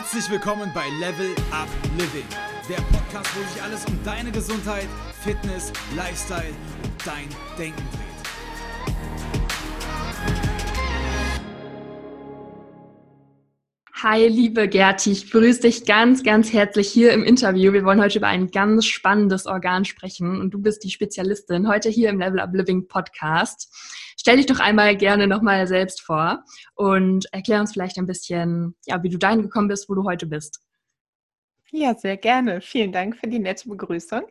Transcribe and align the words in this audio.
Herzlich 0.00 0.30
willkommen 0.30 0.70
bei 0.72 0.88
Level 1.00 1.34
Up 1.50 1.66
Living, 1.96 2.24
der 2.68 2.76
Podcast, 2.76 3.34
wo 3.34 3.42
sich 3.52 3.60
alles 3.60 3.84
um 3.86 3.98
deine 4.04 4.30
Gesundheit, 4.30 4.86
Fitness, 5.24 5.72
Lifestyle 5.96 6.54
und 6.84 6.92
dein 7.04 7.28
Denken 7.58 7.82
dreht. 7.90 8.07
Hi, 14.10 14.26
liebe 14.26 14.68
Gerti, 14.68 15.12
ich 15.12 15.30
begrüße 15.30 15.60
dich 15.60 15.84
ganz, 15.84 16.22
ganz 16.22 16.50
herzlich 16.50 16.88
hier 16.88 17.12
im 17.12 17.22
Interview. 17.24 17.74
Wir 17.74 17.84
wollen 17.84 18.00
heute 18.00 18.16
über 18.16 18.28
ein 18.28 18.50
ganz 18.50 18.86
spannendes 18.86 19.44
Organ 19.44 19.84
sprechen 19.84 20.40
und 20.40 20.54
du 20.54 20.62
bist 20.62 20.82
die 20.82 20.88
Spezialistin 20.88 21.68
heute 21.68 21.90
hier 21.90 22.08
im 22.08 22.18
Level 22.18 22.40
Up 22.40 22.54
Living 22.54 22.88
Podcast. 22.88 23.70
Stell 24.18 24.38
dich 24.38 24.46
doch 24.46 24.60
einmal 24.60 24.96
gerne 24.96 25.26
nochmal 25.26 25.66
selbst 25.66 26.00
vor 26.00 26.42
und 26.74 27.26
erklär 27.34 27.60
uns 27.60 27.74
vielleicht 27.74 27.98
ein 27.98 28.06
bisschen, 28.06 28.76
ja, 28.86 29.02
wie 29.02 29.10
du 29.10 29.18
dahin 29.18 29.42
gekommen 29.42 29.68
bist, 29.68 29.90
wo 29.90 29.94
du 29.94 30.04
heute 30.04 30.24
bist. 30.24 30.62
Ja, 31.70 31.94
sehr 31.94 32.16
gerne. 32.16 32.62
Vielen 32.62 32.92
Dank 32.92 33.16
für 33.18 33.26
die 33.26 33.38
nette 33.38 33.68
Begrüßung. 33.68 34.22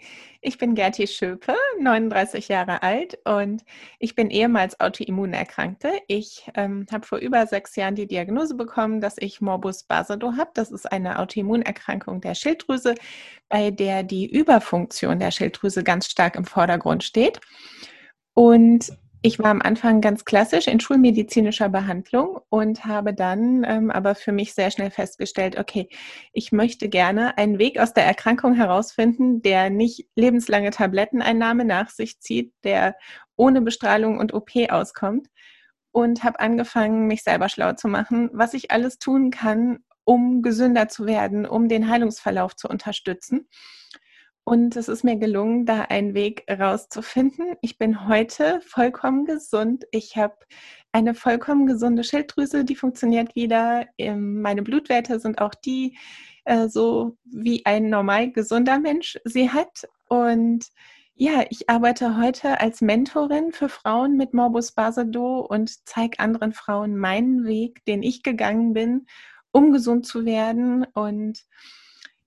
Ich 0.41 0.57
bin 0.57 0.73
Gerti 0.73 1.05
Schöpe, 1.05 1.53
39 1.79 2.47
Jahre 2.47 2.81
alt 2.81 3.19
und 3.25 3.63
ich 3.99 4.15
bin 4.15 4.31
ehemals 4.31 4.79
Autoimmunerkrankte. 4.79 5.91
Ich 6.07 6.49
ähm, 6.55 6.87
habe 6.91 7.05
vor 7.05 7.19
über 7.19 7.45
sechs 7.45 7.75
Jahren 7.75 7.93
die 7.93 8.07
Diagnose 8.07 8.55
bekommen, 8.55 9.01
dass 9.01 9.17
ich 9.19 9.39
Morbus 9.39 9.83
Basedow 9.83 10.35
habe. 10.35 10.49
Das 10.55 10.71
ist 10.71 10.91
eine 10.91 11.19
Autoimmunerkrankung 11.19 12.21
der 12.21 12.33
Schilddrüse, 12.33 12.95
bei 13.49 13.69
der 13.69 14.01
die 14.01 14.25
Überfunktion 14.25 15.19
der 15.19 15.29
Schilddrüse 15.29 15.83
ganz 15.83 16.07
stark 16.07 16.35
im 16.35 16.45
Vordergrund 16.45 17.03
steht. 17.03 17.39
Und 18.33 18.97
ich 19.27 19.39
war 19.39 19.51
am 19.51 19.61
Anfang 19.61 19.99
ganz 19.99 20.23
klassisch 20.23 20.67
in 20.67 20.79
schulmedizinischer 20.79 21.67
Behandlung 21.67 22.39
und 22.47 22.85
habe 22.85 23.13
dann 23.13 23.65
ähm, 23.65 23.91
aber 23.91 24.15
für 24.15 24.31
mich 24.31 24.53
sehr 24.53 24.71
schnell 24.71 24.89
festgestellt, 24.89 25.59
okay, 25.59 25.89
ich 26.31 26.53
möchte 26.53 26.87
gerne 26.87 27.37
einen 27.37 27.59
Weg 27.59 27.77
aus 27.77 27.93
der 27.93 28.05
Erkrankung 28.05 28.53
herausfinden, 28.53 29.41
der 29.41 29.69
nicht 29.69 30.07
lebenslange 30.15 30.69
Tabletteneinnahme 30.71 31.65
nach 31.65 31.89
sich 31.89 32.21
zieht, 32.21 32.53
der 32.63 32.95
ohne 33.35 33.59
Bestrahlung 33.59 34.17
und 34.17 34.33
OP 34.33 34.51
auskommt 34.69 35.27
und 35.91 36.23
habe 36.23 36.39
angefangen, 36.39 37.07
mich 37.07 37.23
selber 37.23 37.49
schlau 37.49 37.73
zu 37.73 37.89
machen, 37.89 38.29
was 38.31 38.53
ich 38.53 38.71
alles 38.71 38.97
tun 38.97 39.29
kann, 39.29 39.79
um 40.05 40.41
gesünder 40.41 40.87
zu 40.87 41.05
werden, 41.05 41.45
um 41.45 41.67
den 41.67 41.89
Heilungsverlauf 41.89 42.55
zu 42.55 42.69
unterstützen. 42.69 43.49
Und 44.47 44.77
es 44.77 44.87
ist 44.87 45.03
mir 45.03 45.17
gelungen, 45.17 45.65
da 45.65 45.81
einen 45.81 46.13
Weg 46.13 46.45
rauszufinden. 46.49 47.57
Ich 47.59 47.77
bin 47.77 48.07
heute 48.07 48.61
vollkommen 48.61 49.25
gesund. 49.25 49.83
Ich 49.91 50.15
habe 50.15 50.37
eine 50.93 51.15
vollkommen 51.15 51.65
gesunde 51.65 52.05
Schilddrüse, 52.05 52.63
die 52.63 52.77
funktioniert 52.77 53.35
wieder. 53.35 53.87
Ähm, 53.97 54.41
meine 54.41 54.61
Blutwerte 54.63 55.19
sind 55.19 55.41
auch 55.41 55.53
die, 55.53 55.97
äh, 56.45 56.69
so 56.69 57.17
wie 57.25 57.65
ein 57.65 57.89
normal 57.89 58.31
gesunder 58.31 58.79
Mensch 58.79 59.19
sie 59.25 59.49
hat. 59.49 59.85
Und 60.07 60.67
ja, 61.15 61.43
ich 61.49 61.69
arbeite 61.69 62.15
heute 62.15 62.61
als 62.61 62.79
Mentorin 62.79 63.51
für 63.51 63.67
Frauen 63.67 64.15
mit 64.15 64.33
Morbus 64.33 64.71
Basedow 64.71 65.41
und 65.41 65.85
zeige 65.85 66.19
anderen 66.19 66.53
Frauen 66.53 66.95
meinen 66.95 67.43
Weg, 67.43 67.83
den 67.83 68.01
ich 68.01 68.23
gegangen 68.23 68.71
bin, 68.71 69.07
um 69.51 69.73
gesund 69.73 70.05
zu 70.05 70.23
werden. 70.23 70.85
Und 70.93 71.43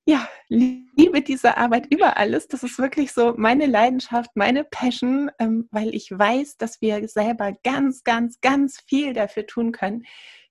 ja, 0.07 0.29
liebe 0.49 1.23
diese 1.23 1.57
Arbeit 1.57 1.87
über 1.93 2.17
alles. 2.17 2.49
Das 2.49 2.63
ist 2.63 2.79
wirklich 2.79 3.13
so 3.13 3.35
meine 3.37 3.67
Leidenschaft, 3.67 4.31
meine 4.35 4.65
Passion, 4.65 5.31
ähm, 5.39 5.69
weil 5.71 5.95
ich 5.95 6.11
weiß, 6.11 6.57
dass 6.57 6.81
wir 6.81 7.07
selber 7.09 7.53
ganz, 7.63 8.03
ganz, 8.03 8.41
ganz 8.41 8.81
viel 8.87 9.13
dafür 9.13 9.47
tun 9.47 9.73
können, 9.73 10.05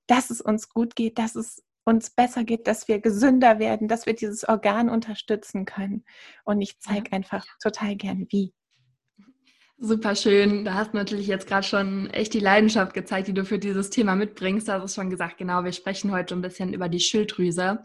dass 0.07 0.29
es 0.29 0.41
uns 0.41 0.69
gut 0.69 0.95
geht, 0.95 1.17
dass 1.19 1.35
es 1.35 1.63
uns 1.85 2.11
besser 2.11 2.43
geht, 2.43 2.67
dass 2.67 2.87
wir 2.87 2.99
gesünder 2.99 3.59
werden, 3.59 3.87
dass 3.87 4.05
wir 4.05 4.13
dieses 4.13 4.47
Organ 4.47 4.89
unterstützen 4.89 5.65
können. 5.65 6.05
Und 6.45 6.61
ich 6.61 6.79
zeige 6.79 7.11
einfach 7.13 7.45
total 7.61 7.95
gern, 7.95 8.27
wie. 8.29 8.53
Super 9.81 10.13
schön. 10.13 10.65
Da 10.65 10.73
hast 10.73 10.91
du 10.91 10.97
natürlich 10.97 11.27
jetzt 11.27 11.47
gerade 11.47 11.65
schon 11.65 12.09
echt 12.09 12.33
die 12.33 12.41
Leidenschaft 12.41 12.93
gezeigt, 12.93 13.29
die 13.29 13.33
du 13.33 13.45
für 13.45 13.59
dieses 13.59 13.89
Thema 13.89 14.13
mitbringst. 14.15 14.67
Da 14.67 14.81
hast 14.81 14.97
du 14.97 15.01
schon 15.01 15.09
gesagt, 15.09 15.37
genau, 15.37 15.63
wir 15.63 15.71
sprechen 15.71 16.11
heute 16.11 16.35
ein 16.35 16.41
bisschen 16.41 16.73
über 16.73 16.89
die 16.89 16.99
Schilddrüse. 16.99 17.79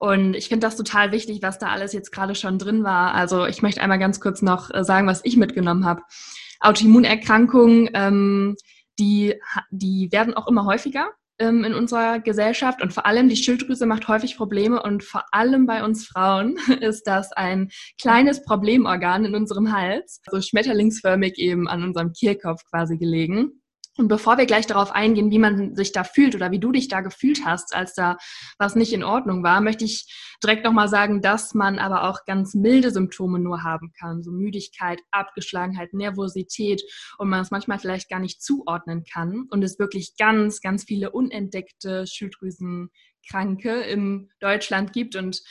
Und 0.00 0.34
ich 0.34 0.48
finde 0.48 0.66
das 0.66 0.76
total 0.76 1.12
wichtig, 1.12 1.40
was 1.40 1.60
da 1.60 1.68
alles 1.68 1.92
jetzt 1.92 2.10
gerade 2.10 2.34
schon 2.34 2.58
drin 2.58 2.82
war. 2.82 3.14
Also 3.14 3.46
ich 3.46 3.62
möchte 3.62 3.80
einmal 3.80 4.00
ganz 4.00 4.18
kurz 4.18 4.42
noch 4.42 4.74
äh, 4.74 4.82
sagen, 4.82 5.06
was 5.06 5.20
ich 5.24 5.36
mitgenommen 5.36 5.84
habe. 5.84 6.02
Autoimmunerkrankungen, 6.58 7.90
ähm, 7.94 8.56
die, 8.98 9.34
die 9.70 10.08
werden 10.10 10.34
auch 10.34 10.48
immer 10.48 10.64
häufiger 10.64 11.10
ähm, 11.40 11.64
in 11.64 11.74
unserer 11.74 12.20
Gesellschaft 12.20 12.82
und 12.82 12.92
vor 12.92 13.06
allem 13.06 13.28
die 13.28 13.36
Schilddrüse 13.36 13.86
macht 13.86 14.06
häufig 14.06 14.36
Probleme 14.36 14.82
und 14.82 15.02
vor 15.02 15.24
allem 15.32 15.66
bei 15.66 15.82
uns 15.82 16.06
Frauen 16.06 16.56
ist 16.80 17.06
das 17.06 17.32
ein 17.32 17.70
kleines 18.00 18.44
Problemorgan 18.44 19.24
in 19.24 19.34
unserem 19.34 19.72
Hals, 19.72 20.20
so 20.30 20.40
schmetterlingsförmig 20.40 21.38
eben 21.38 21.66
an 21.66 21.82
unserem 21.82 22.12
Kehlkopf 22.12 22.64
quasi 22.70 22.98
gelegen. 22.98 23.59
Und 23.96 24.08
bevor 24.08 24.38
wir 24.38 24.46
gleich 24.46 24.66
darauf 24.66 24.92
eingehen, 24.92 25.30
wie 25.30 25.38
man 25.38 25.74
sich 25.74 25.92
da 25.92 26.04
fühlt 26.04 26.34
oder 26.34 26.52
wie 26.52 26.60
du 26.60 26.70
dich 26.70 26.88
da 26.88 27.00
gefühlt 27.00 27.44
hast, 27.44 27.74
als 27.74 27.92
da 27.94 28.16
was 28.58 28.76
nicht 28.76 28.92
in 28.92 29.02
Ordnung 29.02 29.42
war, 29.42 29.60
möchte 29.60 29.84
ich 29.84 30.36
direkt 30.42 30.64
nochmal 30.64 30.88
sagen, 30.88 31.20
dass 31.20 31.54
man 31.54 31.78
aber 31.78 32.08
auch 32.08 32.24
ganz 32.24 32.54
milde 32.54 32.92
Symptome 32.92 33.40
nur 33.40 33.62
haben 33.62 33.92
kann. 33.98 34.22
So 34.22 34.30
Müdigkeit, 34.30 35.00
Abgeschlagenheit, 35.10 35.92
Nervosität 35.92 36.82
und 37.18 37.28
man 37.28 37.40
es 37.40 37.50
manchmal 37.50 37.78
vielleicht 37.78 38.08
gar 38.08 38.20
nicht 38.20 38.42
zuordnen 38.42 39.04
kann 39.04 39.46
und 39.50 39.62
es 39.62 39.78
wirklich 39.78 40.16
ganz, 40.16 40.60
ganz 40.60 40.84
viele 40.84 41.10
unentdeckte 41.10 42.06
Schilddrüsenkranke 42.06 43.80
in 43.82 44.30
Deutschland 44.38 44.92
gibt 44.92 45.16
und 45.16 45.42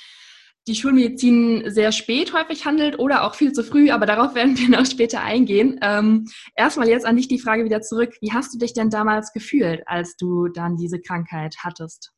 die 0.67 0.75
Schulmedizin 0.75 1.63
sehr 1.71 1.91
spät 1.91 2.33
häufig 2.33 2.65
handelt 2.65 2.99
oder 2.99 3.23
auch 3.23 3.35
viel 3.35 3.53
zu 3.53 3.63
früh, 3.63 3.89
aber 3.89 4.05
darauf 4.05 4.35
werden 4.35 4.57
wir 4.57 4.69
noch 4.69 4.85
später 4.85 5.21
eingehen. 5.21 5.79
Ähm, 5.81 6.27
erstmal 6.55 6.87
jetzt 6.87 7.05
an 7.05 7.15
dich 7.15 7.27
die 7.27 7.39
Frage 7.39 7.65
wieder 7.65 7.81
zurück. 7.81 8.15
Wie 8.21 8.33
hast 8.33 8.53
du 8.53 8.59
dich 8.59 8.73
denn 8.73 8.89
damals 8.89 9.33
gefühlt, 9.33 9.81
als 9.87 10.15
du 10.15 10.47
dann 10.47 10.77
diese 10.77 10.99
Krankheit 10.99 11.55
hattest? 11.63 12.11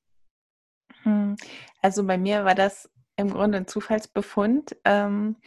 Hm, 1.03 1.35
also 1.81 2.05
bei 2.05 2.17
mir 2.17 2.45
war 2.45 2.55
das 2.55 2.89
im 3.15 3.29
Grunde 3.29 3.59
ein 3.59 3.67
Zufallsbefund. 3.67 4.75
Ähm, 4.85 5.37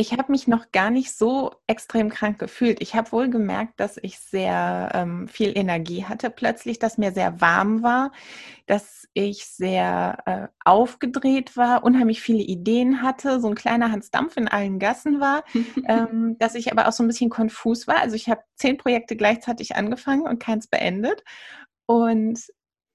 ich 0.00 0.12
habe 0.12 0.30
mich 0.30 0.46
noch 0.46 0.70
gar 0.70 0.90
nicht 0.90 1.12
so 1.12 1.50
extrem 1.66 2.08
krank 2.08 2.38
gefühlt. 2.38 2.80
Ich 2.80 2.94
habe 2.94 3.10
wohl 3.10 3.28
gemerkt, 3.28 3.80
dass 3.80 3.96
ich 4.00 4.20
sehr 4.20 4.90
ähm, 4.94 5.26
viel 5.26 5.58
Energie 5.58 6.04
hatte 6.04 6.30
plötzlich, 6.30 6.78
dass 6.78 6.98
mir 6.98 7.10
sehr 7.10 7.40
warm 7.40 7.82
war, 7.82 8.12
dass 8.66 9.08
ich 9.12 9.46
sehr 9.46 10.18
äh, 10.24 10.46
aufgedreht 10.64 11.56
war, 11.56 11.82
unheimlich 11.82 12.20
viele 12.20 12.44
Ideen 12.44 13.02
hatte, 13.02 13.40
so 13.40 13.48
ein 13.48 13.56
kleiner 13.56 13.90
Hans 13.90 14.12
Dampf 14.12 14.36
in 14.36 14.46
allen 14.46 14.78
Gassen 14.78 15.18
war, 15.18 15.42
ähm, 15.88 16.36
dass 16.38 16.54
ich 16.54 16.70
aber 16.70 16.86
auch 16.86 16.92
so 16.92 17.02
ein 17.02 17.08
bisschen 17.08 17.28
konfus 17.28 17.88
war. 17.88 17.98
Also 18.00 18.14
ich 18.14 18.28
habe 18.28 18.42
zehn 18.54 18.76
Projekte 18.76 19.16
gleichzeitig 19.16 19.74
angefangen 19.74 20.22
und 20.22 20.38
keins 20.38 20.68
beendet. 20.68 21.24
Und 21.86 22.38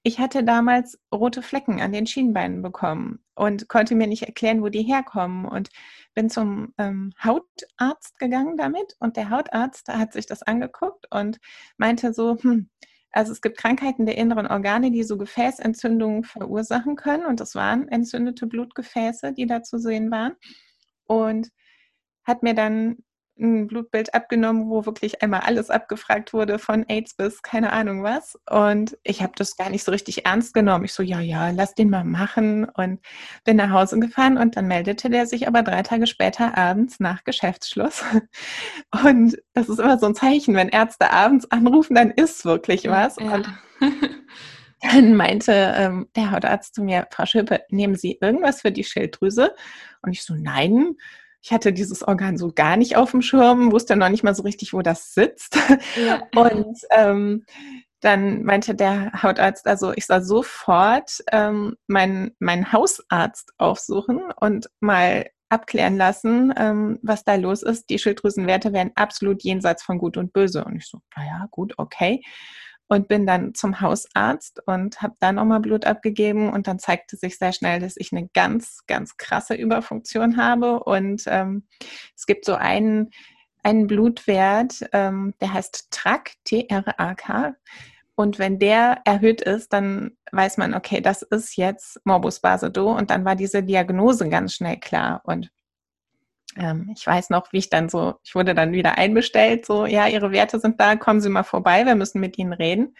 ich 0.06 0.18
hatte 0.20 0.44
damals 0.44 0.98
rote 1.12 1.40
Flecken 1.40 1.80
an 1.80 1.90
den 1.90 2.06
Schienbeinen 2.06 2.60
bekommen 2.60 3.24
und 3.34 3.68
konnte 3.68 3.94
mir 3.94 4.06
nicht 4.06 4.24
erklären, 4.24 4.62
wo 4.62 4.68
die 4.68 4.82
herkommen 4.82 5.46
und 5.46 5.70
bin 6.14 6.28
zum 6.28 6.74
ähm, 6.76 7.14
Hautarzt 7.24 8.18
gegangen 8.18 8.58
damit 8.58 8.96
und 9.00 9.16
der 9.16 9.30
Hautarzt 9.30 9.88
hat 9.88 10.12
sich 10.12 10.26
das 10.26 10.42
angeguckt 10.42 11.06
und 11.10 11.40
meinte 11.78 12.12
so, 12.12 12.36
hm, 12.38 12.68
also 13.12 13.32
es 13.32 13.40
gibt 13.40 13.56
Krankheiten 13.56 14.04
der 14.04 14.18
inneren 14.18 14.46
Organe, 14.46 14.90
die 14.90 15.04
so 15.04 15.16
Gefäßentzündungen 15.16 16.22
verursachen 16.24 16.96
können 16.96 17.24
und 17.24 17.40
das 17.40 17.54
waren 17.54 17.88
entzündete 17.88 18.46
Blutgefäße, 18.46 19.32
die 19.32 19.46
da 19.46 19.62
zu 19.62 19.78
sehen 19.78 20.10
waren 20.10 20.34
und 21.06 21.48
hat 22.24 22.42
mir 22.42 22.54
dann 22.54 22.98
ein 23.38 23.66
Blutbild 23.66 24.14
abgenommen, 24.14 24.68
wo 24.68 24.86
wirklich 24.86 25.22
einmal 25.22 25.40
alles 25.40 25.70
abgefragt 25.70 26.32
wurde, 26.32 26.58
von 26.58 26.84
AIDS 26.88 27.14
bis 27.14 27.42
keine 27.42 27.72
Ahnung 27.72 28.02
was. 28.02 28.38
Und 28.48 28.96
ich 29.02 29.22
habe 29.22 29.32
das 29.36 29.56
gar 29.56 29.70
nicht 29.70 29.84
so 29.84 29.90
richtig 29.92 30.24
ernst 30.24 30.54
genommen. 30.54 30.84
Ich 30.84 30.92
so, 30.92 31.02
ja, 31.02 31.20
ja, 31.20 31.50
lass 31.50 31.74
den 31.74 31.90
mal 31.90 32.04
machen 32.04 32.64
und 32.64 33.00
bin 33.44 33.56
nach 33.56 33.70
Hause 33.70 33.98
gefahren 33.98 34.38
und 34.38 34.56
dann 34.56 34.68
meldete 34.68 35.10
der 35.10 35.26
sich 35.26 35.48
aber 35.48 35.62
drei 35.62 35.82
Tage 35.82 36.06
später 36.06 36.56
abends 36.56 37.00
nach 37.00 37.24
Geschäftsschluss. 37.24 38.04
Und 39.04 39.36
das 39.54 39.68
ist 39.68 39.80
immer 39.80 39.98
so 39.98 40.06
ein 40.06 40.14
Zeichen, 40.14 40.54
wenn 40.54 40.68
Ärzte 40.68 41.10
abends 41.10 41.50
anrufen, 41.50 41.94
dann 41.94 42.10
ist 42.10 42.44
wirklich 42.44 42.88
was. 42.88 43.16
Ja. 43.16 43.34
Und 43.34 43.48
dann 44.80 45.16
meinte 45.16 45.74
ähm, 45.76 46.08
der 46.14 46.30
Hautarzt 46.30 46.74
zu 46.74 46.82
mir, 46.82 47.06
Frau 47.10 47.26
Schöpe, 47.26 47.62
nehmen 47.70 47.96
Sie 47.96 48.18
irgendwas 48.20 48.60
für 48.60 48.72
die 48.72 48.84
Schilddrüse? 48.84 49.54
Und 50.02 50.12
ich 50.12 50.22
so, 50.22 50.34
nein 50.34 50.96
ich 51.44 51.52
hatte 51.52 51.74
dieses 51.74 52.02
Organ 52.02 52.38
so 52.38 52.50
gar 52.50 52.78
nicht 52.78 52.96
auf 52.96 53.10
dem 53.10 53.20
Schirm, 53.20 53.70
wusste 53.70 53.96
noch 53.96 54.08
nicht 54.08 54.24
mal 54.24 54.34
so 54.34 54.42
richtig, 54.44 54.72
wo 54.72 54.80
das 54.80 55.12
sitzt. 55.12 55.58
Ja. 55.94 56.22
Und 56.34 56.78
ähm, 56.90 57.44
dann 58.00 58.44
meinte 58.44 58.74
der 58.74 59.22
Hautarzt, 59.22 59.66
also 59.66 59.92
ich 59.94 60.06
soll 60.06 60.22
sofort 60.22 61.22
ähm, 61.32 61.76
meinen, 61.86 62.34
meinen 62.38 62.72
Hausarzt 62.72 63.52
aufsuchen 63.58 64.32
und 64.40 64.70
mal 64.80 65.26
abklären 65.50 65.98
lassen, 65.98 66.52
ähm, 66.56 66.98
was 67.02 67.24
da 67.24 67.34
los 67.34 67.62
ist. 67.62 67.90
Die 67.90 67.98
Schilddrüsenwerte 67.98 68.72
wären 68.72 68.92
absolut 68.94 69.42
jenseits 69.42 69.82
von 69.82 69.98
Gut 69.98 70.16
und 70.16 70.32
Böse. 70.32 70.64
Und 70.64 70.76
ich 70.76 70.86
so, 70.86 71.00
naja, 71.14 71.46
gut, 71.50 71.74
okay. 71.76 72.22
Und 72.88 73.08
bin 73.08 73.26
dann 73.26 73.54
zum 73.54 73.80
Hausarzt 73.80 74.60
und 74.66 75.00
habe 75.00 75.14
da 75.20 75.32
nochmal 75.32 75.60
Blut 75.60 75.86
abgegeben 75.86 76.52
und 76.52 76.66
dann 76.66 76.78
zeigte 76.78 77.16
sich 77.16 77.38
sehr 77.38 77.52
schnell, 77.52 77.80
dass 77.80 77.96
ich 77.96 78.12
eine 78.12 78.28
ganz, 78.34 78.80
ganz 78.86 79.16
krasse 79.16 79.54
Überfunktion 79.54 80.36
habe 80.36 80.82
und 80.84 81.22
ähm, 81.26 81.66
es 82.16 82.26
gibt 82.26 82.44
so 82.44 82.54
einen, 82.54 83.10
einen 83.62 83.86
Blutwert, 83.86 84.84
ähm, 84.92 85.34
der 85.40 85.54
heißt 85.54 85.90
TRAK, 85.90 86.32
T-R-A-K. 86.44 87.54
Und 88.16 88.38
wenn 88.38 88.60
der 88.60 89.00
erhöht 89.04 89.40
ist, 89.40 89.72
dann 89.72 90.12
weiß 90.30 90.58
man, 90.58 90.74
okay, 90.74 91.00
das 91.00 91.22
ist 91.22 91.56
jetzt 91.56 92.00
Morbus 92.04 92.38
Basedow 92.40 92.96
und 92.96 93.10
dann 93.10 93.24
war 93.24 93.34
diese 93.34 93.62
Diagnose 93.62 94.28
ganz 94.28 94.54
schnell 94.54 94.78
klar. 94.78 95.20
Und 95.24 95.50
ähm, 96.56 96.90
ich 96.96 97.06
weiß 97.06 97.30
noch, 97.30 97.52
wie 97.52 97.58
ich 97.58 97.70
dann 97.70 97.88
so, 97.88 98.14
ich 98.24 98.34
wurde 98.34 98.54
dann 98.54 98.72
wieder 98.72 98.98
einbestellt, 98.98 99.66
so, 99.66 99.86
ja, 99.86 100.06
Ihre 100.06 100.32
Werte 100.32 100.58
sind 100.60 100.80
da, 100.80 100.96
kommen 100.96 101.20
Sie 101.20 101.28
mal 101.28 101.42
vorbei, 101.42 101.84
wir 101.86 101.94
müssen 101.94 102.20
mit 102.20 102.38
Ihnen 102.38 102.52
reden. 102.52 102.96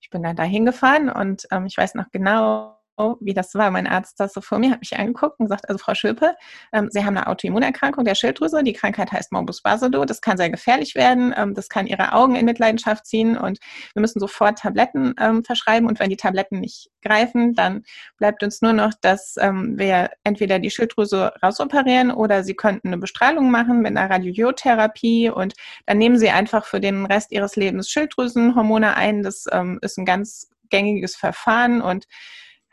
Ich 0.00 0.10
bin 0.10 0.22
dann 0.22 0.36
da 0.36 0.42
hingefahren 0.42 1.08
und 1.08 1.46
ähm, 1.50 1.66
ich 1.66 1.76
weiß 1.76 1.94
noch 1.94 2.10
genau, 2.12 2.78
wie 3.20 3.34
das 3.34 3.54
war. 3.54 3.70
Mein 3.70 3.86
Arzt 3.86 4.18
saß 4.18 4.32
so 4.32 4.40
vor 4.40 4.58
mir, 4.58 4.70
hat 4.70 4.80
mich 4.80 4.96
angeguckt 4.96 5.38
und 5.38 5.46
gesagt, 5.46 5.68
also 5.68 5.78
Frau 5.78 5.94
Schöpe, 5.94 6.34
ähm, 6.72 6.88
Sie 6.90 7.04
haben 7.04 7.16
eine 7.16 7.26
Autoimmunerkrankung 7.26 8.04
der 8.04 8.14
Schilddrüse. 8.14 8.62
Die 8.62 8.72
Krankheit 8.72 9.12
heißt 9.12 9.32
Morbus 9.32 9.62
Basedow. 9.62 10.04
Das 10.04 10.20
kann 10.20 10.36
sehr 10.36 10.50
gefährlich 10.50 10.94
werden. 10.94 11.34
Ähm, 11.36 11.54
das 11.54 11.68
kann 11.68 11.86
Ihre 11.86 12.12
Augen 12.12 12.36
in 12.36 12.44
Mitleidenschaft 12.44 13.06
ziehen 13.06 13.36
und 13.36 13.58
wir 13.94 14.00
müssen 14.00 14.20
sofort 14.20 14.58
Tabletten 14.58 15.14
ähm, 15.20 15.44
verschreiben. 15.44 15.88
Und 15.88 16.00
wenn 16.00 16.10
die 16.10 16.16
Tabletten 16.16 16.60
nicht 16.60 16.90
greifen, 17.02 17.54
dann 17.54 17.84
bleibt 18.18 18.42
uns 18.42 18.62
nur 18.62 18.72
noch, 18.72 18.92
dass 19.00 19.36
ähm, 19.38 19.78
wir 19.78 20.10
entweder 20.24 20.58
die 20.58 20.70
Schilddrüse 20.70 21.32
rausoperieren 21.42 22.10
oder 22.10 22.42
Sie 22.44 22.54
könnten 22.54 22.88
eine 22.88 22.98
Bestrahlung 22.98 23.50
machen 23.50 23.82
mit 23.82 23.96
einer 23.96 24.10
Radiotherapie 24.10 25.30
und 25.30 25.54
dann 25.86 25.98
nehmen 25.98 26.18
Sie 26.18 26.30
einfach 26.30 26.64
für 26.64 26.80
den 26.80 27.06
Rest 27.06 27.32
Ihres 27.32 27.56
Lebens 27.56 27.90
Schilddrüsenhormone 27.90 28.96
ein. 28.96 29.22
Das 29.22 29.44
ähm, 29.50 29.78
ist 29.82 29.98
ein 29.98 30.04
ganz 30.04 30.50
gängiges 30.70 31.16
Verfahren 31.16 31.80
und 31.80 32.06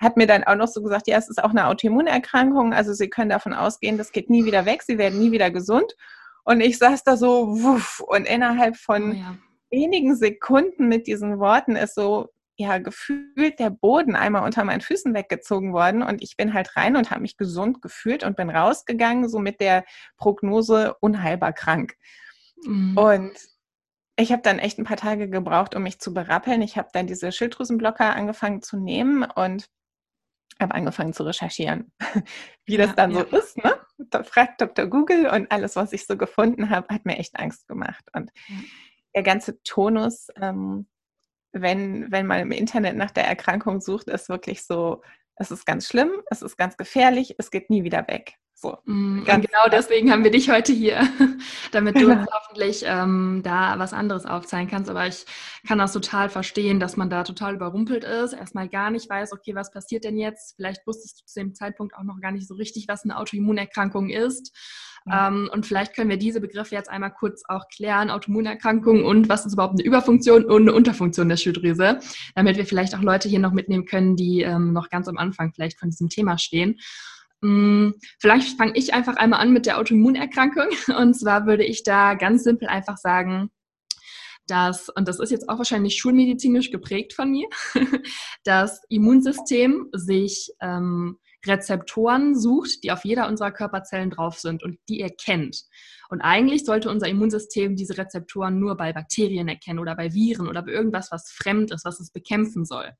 hat 0.03 0.17
mir 0.17 0.27
dann 0.27 0.43
auch 0.43 0.55
noch 0.55 0.67
so 0.67 0.81
gesagt, 0.81 1.07
ja, 1.07 1.17
es 1.17 1.29
ist 1.29 1.43
auch 1.43 1.51
eine 1.51 1.67
Autoimmunerkrankung, 1.67 2.73
also 2.73 2.93
Sie 2.93 3.09
können 3.09 3.29
davon 3.29 3.53
ausgehen, 3.53 3.97
das 3.97 4.11
geht 4.11 4.29
nie 4.29 4.45
wieder 4.45 4.65
weg, 4.65 4.83
Sie 4.83 4.97
werden 4.97 5.19
nie 5.19 5.31
wieder 5.31 5.51
gesund. 5.51 5.95
Und 6.43 6.61
ich 6.61 6.77
saß 6.77 7.03
da 7.03 7.15
so, 7.15 7.61
wuff, 7.61 8.01
und 8.05 8.27
innerhalb 8.27 8.75
von 8.75 9.11
oh 9.11 9.15
ja. 9.15 9.37
wenigen 9.71 10.15
Sekunden 10.15 10.87
mit 10.87 11.07
diesen 11.07 11.39
Worten 11.39 11.75
ist 11.75 11.95
so, 11.95 12.29
ja, 12.55 12.77
gefühlt 12.77 13.59
der 13.59 13.71
Boden 13.71 14.15
einmal 14.15 14.43
unter 14.43 14.63
meinen 14.63 14.81
Füßen 14.81 15.13
weggezogen 15.13 15.73
worden 15.73 16.03
und 16.03 16.21
ich 16.21 16.37
bin 16.37 16.53
halt 16.53 16.75
rein 16.75 16.95
und 16.95 17.09
habe 17.09 17.21
mich 17.21 17.37
gesund 17.37 17.81
gefühlt 17.81 18.23
und 18.23 18.37
bin 18.37 18.49
rausgegangen, 18.49 19.27
so 19.27 19.39
mit 19.39 19.59
der 19.59 19.85
Prognose 20.17 20.93
unheilbar 20.99 21.53
krank. 21.53 21.95
Mhm. 22.63 22.97
Und 22.97 23.31
ich 24.15 24.31
habe 24.31 24.43
dann 24.43 24.59
echt 24.59 24.77
ein 24.77 24.85
paar 24.85 24.97
Tage 24.97 25.29
gebraucht, 25.29 25.75
um 25.75 25.83
mich 25.83 25.99
zu 25.99 26.13
berappeln. 26.13 26.61
Ich 26.61 26.77
habe 26.77 26.89
dann 26.93 27.07
diese 27.07 27.31
Schilddrüsenblocker 27.31 28.15
angefangen 28.15 28.61
zu 28.61 28.77
nehmen 28.77 29.23
und 29.23 29.67
habe 30.59 30.75
angefangen 30.75 31.13
zu 31.13 31.23
recherchieren, 31.23 31.91
wie 32.65 32.77
das 32.77 32.95
dann 32.95 33.11
ja. 33.11 33.25
so 33.29 33.37
ist. 33.37 33.57
Ne? 33.57 33.73
Da 33.97 34.23
fragt 34.23 34.61
Dr. 34.61 34.87
Google 34.87 35.27
und 35.27 35.51
alles, 35.51 35.75
was 35.75 35.93
ich 35.93 36.05
so 36.05 36.17
gefunden 36.17 36.69
habe, 36.69 36.93
hat 36.93 37.05
mir 37.05 37.17
echt 37.17 37.39
Angst 37.39 37.67
gemacht. 37.67 38.03
Und 38.13 38.31
ja. 38.47 38.55
der 39.15 39.23
ganze 39.23 39.61
Tonus, 39.63 40.27
ähm, 40.41 40.87
wenn, 41.51 42.11
wenn 42.11 42.25
man 42.25 42.39
im 42.39 42.51
Internet 42.51 42.95
nach 42.95 43.11
der 43.11 43.27
Erkrankung 43.27 43.79
sucht, 43.79 44.07
ist 44.07 44.29
wirklich 44.29 44.63
so, 44.63 45.01
es 45.35 45.51
ist 45.51 45.65
ganz 45.65 45.87
schlimm, 45.87 46.11
es 46.29 46.41
ist 46.41 46.57
ganz 46.57 46.77
gefährlich, 46.77 47.35
es 47.37 47.51
geht 47.51 47.69
nie 47.69 47.83
wieder 47.83 48.07
weg. 48.07 48.35
So, 48.63 48.77
mm, 48.85 49.25
genau 49.25 49.67
deswegen 49.69 50.09
haben 50.09 50.23
wir 50.23 50.31
dich 50.31 50.49
heute 50.49 50.71
hier, 50.71 51.01
damit 51.73 51.99
du 51.99 52.09
uns 52.09 52.25
hoffentlich 52.31 52.83
ähm, 52.87 53.41
da 53.43 53.77
was 53.77 53.91
anderes 53.91 54.25
aufzeigen 54.25 54.69
kannst. 54.69 54.89
Aber 54.89 55.05
ich 55.05 55.25
kann 55.67 55.79
das 55.79 55.91
total 55.91 56.29
verstehen, 56.29 56.79
dass 56.79 56.95
man 56.95 57.09
da 57.09 57.25
total 57.25 57.55
überrumpelt 57.55 58.05
ist, 58.05 58.31
erstmal 58.31 58.69
gar 58.69 58.89
nicht 58.89 59.09
weiß, 59.09 59.33
okay, 59.33 59.53
was 59.53 59.69
passiert 59.69 60.05
denn 60.05 60.17
jetzt? 60.17 60.55
Vielleicht 60.55 60.87
wusstest 60.87 61.19
du 61.19 61.25
zu 61.25 61.41
dem 61.41 61.53
Zeitpunkt 61.53 61.93
auch 61.93 62.03
noch 62.03 62.21
gar 62.21 62.31
nicht 62.31 62.47
so 62.47 62.55
richtig, 62.55 62.87
was 62.87 63.03
eine 63.03 63.17
Autoimmunerkrankung 63.17 64.09
ist. 64.09 64.55
Ja. 65.05 65.27
Ähm, 65.27 65.49
und 65.51 65.65
vielleicht 65.65 65.93
können 65.93 66.09
wir 66.09 66.15
diese 66.15 66.39
Begriffe 66.39 66.73
jetzt 66.73 66.89
einmal 66.89 67.11
kurz 67.11 67.43
auch 67.49 67.67
klären, 67.67 68.09
Autoimmunerkrankung 68.09 69.03
und 69.03 69.27
was 69.27 69.45
ist 69.45 69.51
überhaupt 69.55 69.73
eine 69.73 69.83
Überfunktion 69.83 70.45
und 70.45 70.61
eine 70.61 70.73
Unterfunktion 70.73 71.27
der 71.27 71.35
Schilddrüse, 71.35 71.99
damit 72.33 72.55
wir 72.55 72.65
vielleicht 72.65 72.95
auch 72.95 73.01
Leute 73.01 73.27
hier 73.27 73.39
noch 73.39 73.51
mitnehmen 73.51 73.83
können, 73.83 74.15
die 74.15 74.43
ähm, 74.43 74.71
noch 74.71 74.89
ganz 74.89 75.09
am 75.09 75.17
Anfang 75.17 75.51
vielleicht 75.51 75.77
von 75.77 75.89
diesem 75.89 76.07
Thema 76.07 76.37
stehen. 76.37 76.79
Hm, 77.43 77.95
vielleicht 78.21 78.57
fange 78.57 78.71
ich 78.75 78.93
einfach 78.93 79.17
einmal 79.17 79.41
an 79.41 79.51
mit 79.51 79.65
der 79.65 79.77
Autoimmunerkrankung. 79.77 80.67
Und 80.97 81.13
zwar 81.13 81.45
würde 81.45 81.65
ich 81.65 81.83
da 81.83 82.13
ganz 82.13 82.45
simpel 82.45 82.69
einfach 82.69 82.97
sagen, 82.97 83.51
dass, 84.47 84.89
und 84.89 85.07
das 85.07 85.19
ist 85.19 85.31
jetzt 85.31 85.47
auch 85.47 85.57
wahrscheinlich 85.57 85.95
schulmedizinisch 85.95 86.69
geprägt 86.69 87.13
von 87.13 87.31
mir, 87.31 87.47
das 88.43 88.81
Immunsystem 88.89 89.87
sich 89.93 90.51
ähm, 90.61 91.17
Rezeptoren 91.45 92.37
sucht, 92.37 92.83
die 92.83 92.91
auf 92.91 93.05
jeder 93.05 93.29
unserer 93.29 93.51
Körperzellen 93.51 94.09
drauf 94.09 94.39
sind 94.39 94.61
und 94.61 94.79
die 94.89 94.99
erkennt. 94.99 95.63
Und 96.09 96.19
eigentlich 96.21 96.65
sollte 96.65 96.89
unser 96.89 97.07
Immunsystem 97.07 97.77
diese 97.77 97.97
Rezeptoren 97.97 98.59
nur 98.59 98.75
bei 98.75 98.91
Bakterien 98.91 99.47
erkennen 99.47 99.79
oder 99.79 99.95
bei 99.95 100.13
Viren 100.13 100.49
oder 100.49 100.61
bei 100.61 100.73
irgendwas, 100.73 101.09
was 101.11 101.31
fremd 101.31 101.71
ist, 101.71 101.85
was 101.85 102.01
es 102.01 102.11
bekämpfen 102.11 102.65
soll. 102.65 102.91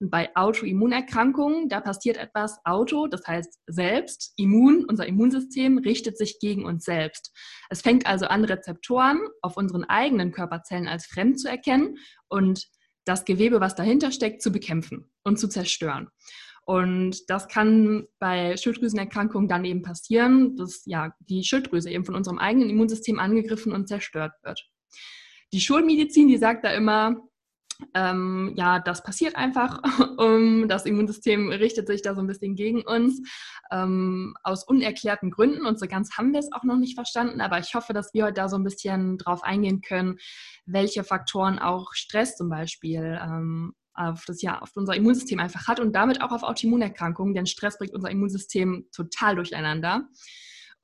Und 0.00 0.10
bei 0.10 0.34
Autoimmunerkrankungen, 0.36 1.68
da 1.68 1.80
passiert 1.80 2.16
etwas 2.16 2.58
Auto, 2.64 3.06
das 3.06 3.26
heißt 3.26 3.60
selbst, 3.66 4.32
Immun, 4.36 4.84
unser 4.86 5.06
Immunsystem 5.06 5.78
richtet 5.78 6.18
sich 6.18 6.38
gegen 6.38 6.64
uns 6.64 6.84
selbst. 6.84 7.32
Es 7.70 7.80
fängt 7.80 8.06
also 8.06 8.26
an, 8.26 8.44
Rezeptoren 8.44 9.20
auf 9.42 9.56
unseren 9.56 9.84
eigenen 9.84 10.32
Körperzellen 10.32 10.88
als 10.88 11.06
fremd 11.06 11.40
zu 11.40 11.48
erkennen 11.48 11.98
und 12.28 12.66
das 13.04 13.24
Gewebe, 13.24 13.60
was 13.60 13.74
dahinter 13.74 14.10
steckt, 14.10 14.42
zu 14.42 14.50
bekämpfen 14.52 15.10
und 15.22 15.38
zu 15.38 15.48
zerstören. 15.48 16.10
Und 16.66 17.30
das 17.30 17.46
kann 17.46 18.08
bei 18.18 18.56
Schilddrüsenerkrankungen 18.56 19.48
dann 19.48 19.64
eben 19.64 19.82
passieren, 19.82 20.56
dass 20.56 20.82
ja 20.84 21.14
die 21.20 21.44
Schilddrüse 21.44 21.88
eben 21.88 22.04
von 22.04 22.16
unserem 22.16 22.38
eigenen 22.38 22.68
Immunsystem 22.68 23.20
angegriffen 23.20 23.72
und 23.72 23.86
zerstört 23.86 24.32
wird. 24.42 24.68
Die 25.52 25.60
Schulmedizin, 25.60 26.26
die 26.26 26.38
sagt 26.38 26.64
da 26.64 26.70
immer, 26.72 27.25
ähm, 27.94 28.52
ja, 28.56 28.78
das 28.78 29.02
passiert 29.02 29.36
einfach. 29.36 29.80
das 30.68 30.86
Immunsystem 30.86 31.50
richtet 31.50 31.86
sich 31.86 32.02
da 32.02 32.14
so 32.14 32.20
ein 32.20 32.26
bisschen 32.26 32.54
gegen 32.54 32.82
uns 32.82 33.20
ähm, 33.70 34.34
aus 34.42 34.64
unerklärten 34.64 35.30
Gründen. 35.30 35.66
Und 35.66 35.78
so 35.78 35.86
ganz 35.86 36.16
haben 36.16 36.32
wir 36.32 36.40
es 36.40 36.52
auch 36.52 36.64
noch 36.64 36.76
nicht 36.76 36.94
verstanden. 36.94 37.40
Aber 37.40 37.58
ich 37.58 37.74
hoffe, 37.74 37.92
dass 37.92 38.14
wir 38.14 38.24
heute 38.24 38.34
da 38.34 38.48
so 38.48 38.56
ein 38.56 38.64
bisschen 38.64 39.18
drauf 39.18 39.42
eingehen 39.42 39.80
können, 39.80 40.18
welche 40.64 41.04
Faktoren 41.04 41.58
auch 41.58 41.92
Stress 41.92 42.36
zum 42.36 42.48
Beispiel 42.48 43.18
ähm, 43.22 43.74
auf 43.96 44.24
das 44.26 44.42
ja 44.42 44.58
auf 44.60 44.70
unser 44.74 44.94
Immunsystem 44.94 45.38
einfach 45.38 45.66
hat 45.68 45.80
und 45.80 45.94
damit 45.94 46.20
auch 46.20 46.30
auf 46.30 46.42
Autoimmunerkrankungen, 46.42 47.34
denn 47.34 47.46
Stress 47.46 47.78
bringt 47.78 47.94
unser 47.94 48.10
Immunsystem 48.10 48.86
total 48.94 49.36
durcheinander. 49.36 50.08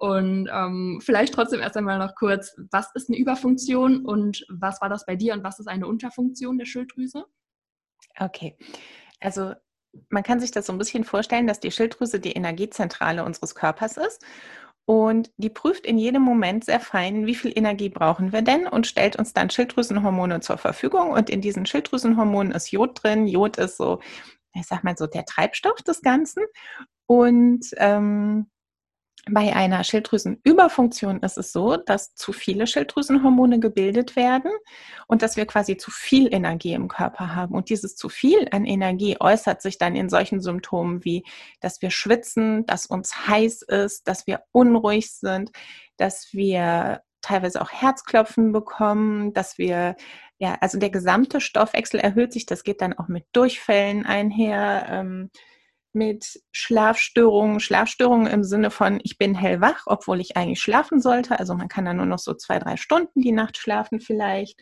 Und 0.02 0.48
ähm, 0.52 0.98
vielleicht 1.00 1.32
trotzdem 1.32 1.60
erst 1.60 1.76
einmal 1.76 1.96
noch 1.96 2.16
kurz, 2.16 2.56
was 2.72 2.90
ist 2.94 3.08
eine 3.08 3.18
Überfunktion 3.18 4.04
und 4.04 4.44
was 4.48 4.80
war 4.80 4.88
das 4.88 5.06
bei 5.06 5.14
dir 5.14 5.32
und 5.32 5.44
was 5.44 5.60
ist 5.60 5.68
eine 5.68 5.86
Unterfunktion 5.86 6.58
der 6.58 6.64
Schilddrüse? 6.64 7.24
Okay, 8.18 8.56
also 9.20 9.52
man 10.08 10.24
kann 10.24 10.40
sich 10.40 10.50
das 10.50 10.66
so 10.66 10.72
ein 10.72 10.78
bisschen 10.78 11.04
vorstellen, 11.04 11.46
dass 11.46 11.60
die 11.60 11.70
Schilddrüse 11.70 12.18
die 12.18 12.32
Energiezentrale 12.32 13.24
unseres 13.24 13.54
Körpers 13.54 13.96
ist 13.96 14.24
und 14.86 15.30
die 15.36 15.50
prüft 15.50 15.86
in 15.86 15.98
jedem 15.98 16.22
Moment 16.22 16.64
sehr 16.64 16.80
fein, 16.80 17.26
wie 17.26 17.36
viel 17.36 17.56
Energie 17.56 17.88
brauchen 17.88 18.32
wir 18.32 18.42
denn 18.42 18.66
und 18.66 18.88
stellt 18.88 19.14
uns 19.14 19.32
dann 19.34 19.50
Schilddrüsenhormone 19.50 20.40
zur 20.40 20.58
Verfügung. 20.58 21.10
Und 21.10 21.30
in 21.30 21.40
diesen 21.40 21.64
Schilddrüsenhormonen 21.64 22.50
ist 22.50 22.72
Jod 22.72 23.00
drin. 23.00 23.28
Jod 23.28 23.56
ist 23.56 23.76
so, 23.76 24.00
ich 24.52 24.66
sag 24.66 24.82
mal 24.82 24.96
so, 24.96 25.06
der 25.06 25.24
Treibstoff 25.26 25.80
des 25.82 26.02
Ganzen. 26.02 26.42
Und 27.06 27.66
ähm, 27.76 28.48
bei 29.30 29.54
einer 29.54 29.84
Schilddrüsenüberfunktion 29.84 31.20
ist 31.20 31.38
es 31.38 31.52
so, 31.52 31.76
dass 31.76 32.14
zu 32.14 32.32
viele 32.32 32.66
Schilddrüsenhormone 32.66 33.60
gebildet 33.60 34.16
werden 34.16 34.50
und 35.06 35.22
dass 35.22 35.36
wir 35.36 35.46
quasi 35.46 35.76
zu 35.76 35.92
viel 35.92 36.32
Energie 36.34 36.72
im 36.72 36.88
Körper 36.88 37.34
haben. 37.34 37.54
Und 37.54 37.70
dieses 37.70 37.94
zu 37.94 38.08
viel 38.08 38.48
an 38.50 38.64
Energie 38.64 39.16
äußert 39.20 39.62
sich 39.62 39.78
dann 39.78 39.94
in 39.94 40.08
solchen 40.08 40.40
Symptomen 40.40 41.04
wie, 41.04 41.24
dass 41.60 41.80
wir 41.82 41.90
schwitzen, 41.90 42.66
dass 42.66 42.86
uns 42.86 43.28
heiß 43.28 43.62
ist, 43.62 44.08
dass 44.08 44.26
wir 44.26 44.42
unruhig 44.50 45.12
sind, 45.12 45.52
dass 45.98 46.32
wir 46.32 47.02
teilweise 47.20 47.62
auch 47.62 47.70
Herzklopfen 47.70 48.50
bekommen, 48.50 49.32
dass 49.32 49.56
wir, 49.56 49.94
ja, 50.38 50.56
also 50.60 50.80
der 50.80 50.90
gesamte 50.90 51.40
Stoffwechsel 51.40 52.00
erhöht 52.00 52.32
sich. 52.32 52.46
Das 52.46 52.64
geht 52.64 52.80
dann 52.80 52.92
auch 52.92 53.06
mit 53.06 53.26
Durchfällen 53.32 54.04
einher. 54.04 54.86
Ähm, 54.90 55.30
mit 55.94 56.42
Schlafstörungen, 56.52 57.60
Schlafstörungen 57.60 58.26
im 58.26 58.44
Sinne 58.44 58.70
von, 58.70 59.00
ich 59.02 59.18
bin 59.18 59.34
hellwach, 59.34 59.82
obwohl 59.86 60.20
ich 60.20 60.36
eigentlich 60.36 60.60
schlafen 60.60 61.00
sollte. 61.00 61.38
Also 61.38 61.54
man 61.54 61.68
kann 61.68 61.84
dann 61.84 61.98
nur 61.98 62.06
noch 62.06 62.18
so 62.18 62.34
zwei, 62.34 62.58
drei 62.58 62.76
Stunden 62.76 63.20
die 63.20 63.32
Nacht 63.32 63.58
schlafen 63.58 64.00
vielleicht. 64.00 64.60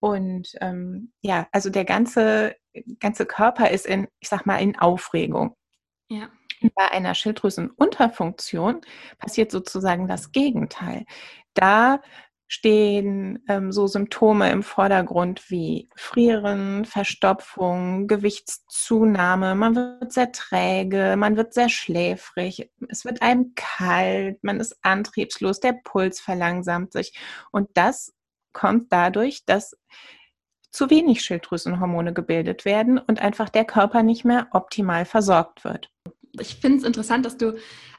Und 0.00 0.52
ähm, 0.60 1.12
ja, 1.20 1.48
also 1.52 1.70
der 1.70 1.84
ganze, 1.84 2.54
ganze 3.00 3.26
Körper 3.26 3.70
ist 3.70 3.86
in, 3.86 4.08
ich 4.20 4.28
sag 4.28 4.46
mal, 4.46 4.58
in 4.58 4.78
Aufregung. 4.78 5.56
Ja. 6.08 6.28
Bei 6.74 6.90
einer 6.90 7.14
Schilddrüsenunterfunktion 7.14 8.80
passiert 9.18 9.52
sozusagen 9.52 10.08
das 10.08 10.32
Gegenteil. 10.32 11.04
Da 11.54 12.00
stehen 12.48 13.44
ähm, 13.46 13.70
so 13.72 13.86
Symptome 13.86 14.50
im 14.50 14.62
Vordergrund 14.62 15.50
wie 15.50 15.88
Frieren, 15.94 16.86
Verstopfung, 16.86 18.06
Gewichtszunahme, 18.06 19.54
man 19.54 19.76
wird 19.76 20.12
sehr 20.12 20.32
träge, 20.32 21.14
man 21.18 21.36
wird 21.36 21.52
sehr 21.52 21.68
schläfrig, 21.68 22.70
es 22.88 23.04
wird 23.04 23.20
einem 23.20 23.52
kalt, 23.54 24.42
man 24.42 24.60
ist 24.60 24.78
antriebslos, 24.82 25.60
der 25.60 25.74
Puls 25.84 26.20
verlangsamt 26.20 26.92
sich 26.92 27.12
und 27.52 27.68
das 27.74 28.14
kommt 28.54 28.92
dadurch, 28.92 29.44
dass 29.44 29.76
zu 30.70 30.90
wenig 30.90 31.22
Schilddrüsenhormone 31.22 32.12
gebildet 32.12 32.64
werden 32.64 32.98
und 32.98 33.20
einfach 33.20 33.50
der 33.50 33.64
Körper 33.64 34.02
nicht 34.02 34.24
mehr 34.24 34.48
optimal 34.52 35.04
versorgt 35.04 35.64
wird. 35.64 35.90
Ich 36.40 36.56
finde 36.56 36.78
es 36.78 36.84
interessant, 36.84 37.26
dass 37.26 37.36
du 37.36 37.56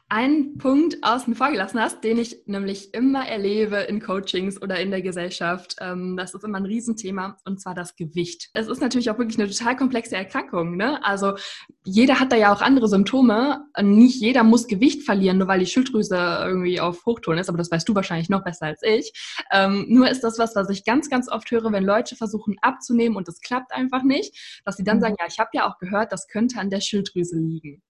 einen 0.09 0.57
Punkt 0.57 0.97
außen 1.03 1.35
vor 1.35 1.51
gelassen 1.51 1.79
hast, 1.79 2.03
den 2.03 2.17
ich 2.17 2.41
nämlich 2.47 2.95
immer 2.95 3.27
erlebe 3.27 3.77
in 3.77 4.01
Coachings 4.01 4.59
oder 4.59 4.79
in 4.79 4.89
der 4.89 5.03
Gesellschaft. 5.03 5.75
Ähm, 5.79 6.17
das 6.17 6.33
ist 6.33 6.43
immer 6.43 6.57
ein 6.57 6.65
Riesenthema 6.65 7.37
und 7.45 7.61
zwar 7.61 7.75
das 7.75 7.95
Gewicht. 7.95 8.49
Es 8.53 8.67
ist 8.67 8.81
natürlich 8.81 9.11
auch 9.11 9.19
wirklich 9.19 9.39
eine 9.39 9.49
total 9.49 9.77
komplexe 9.77 10.15
Erkrankung. 10.15 10.77
Ne? 10.77 11.03
Also 11.05 11.35
jeder 11.83 12.19
hat 12.19 12.31
da 12.31 12.37
ja 12.37 12.51
auch 12.51 12.61
andere 12.61 12.87
Symptome. 12.87 13.65
Nicht 13.81 14.19
jeder 14.19 14.43
muss 14.43 14.67
Gewicht 14.67 15.03
verlieren, 15.03 15.37
nur 15.37 15.47
weil 15.47 15.59
die 15.59 15.67
Schilddrüse 15.67 16.15
irgendwie 16.43 16.79
auf 16.79 17.05
Hochton 17.05 17.37
ist, 17.37 17.47
aber 17.47 17.59
das 17.59 17.71
weißt 17.71 17.87
du 17.87 17.93
wahrscheinlich 17.93 18.29
noch 18.29 18.43
besser 18.43 18.65
als 18.65 18.81
ich. 18.81 19.13
Ähm, 19.51 19.85
nur 19.89 20.09
ist 20.09 20.21
das 20.21 20.39
was, 20.39 20.55
was 20.55 20.69
ich 20.69 20.85
ganz, 20.85 21.11
ganz 21.11 21.29
oft 21.29 21.51
höre, 21.51 21.71
wenn 21.71 21.83
Leute 21.83 22.15
versuchen 22.15 22.55
abzunehmen 22.61 23.15
und 23.15 23.27
es 23.27 23.41
klappt 23.41 23.71
einfach 23.73 24.01
nicht, 24.01 24.61
dass 24.65 24.77
sie 24.77 24.83
dann 24.83 24.97
mhm. 24.97 25.01
sagen, 25.01 25.15
ja, 25.19 25.25
ich 25.27 25.37
habe 25.37 25.49
ja 25.53 25.69
auch 25.69 25.77
gehört, 25.77 26.11
das 26.11 26.27
könnte 26.27 26.59
an 26.59 26.71
der 26.71 26.81
Schilddrüse 26.81 27.37
liegen. 27.37 27.83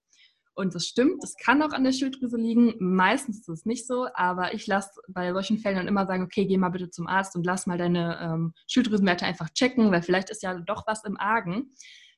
Und 0.60 0.76
das 0.76 0.88
stimmt, 0.88 1.24
das 1.24 1.38
kann 1.38 1.62
auch 1.62 1.72
an 1.72 1.86
der 1.86 1.94
Schilddrüse 1.94 2.36
liegen. 2.36 2.74
Meistens 2.80 3.40
ist 3.40 3.48
es 3.48 3.66
nicht 3.66 3.88
so, 3.88 4.08
aber 4.14 4.54
ich 4.54 4.68
lasse 4.68 5.00
bei 5.08 5.32
solchen 5.32 5.58
Fällen 5.58 5.78
dann 5.78 5.88
immer 5.88 6.06
sagen, 6.06 6.22
okay, 6.22 6.46
geh 6.46 6.58
mal 6.58 6.68
bitte 6.68 6.90
zum 6.90 7.08
Arzt 7.08 7.34
und 7.38 7.46
lass 7.46 7.66
mal 7.66 7.78
deine 7.78 8.20
ähm, 8.22 8.54
Schilddrüsenwerte 8.68 9.26
einfach 9.26 9.50
checken, 9.52 9.90
weil 9.90 10.02
vielleicht 10.02 10.30
ist 10.30 10.44
ja 10.44 10.56
doch 10.56 10.86
was 10.86 11.06
im 11.06 11.18
Argen. 11.18 11.72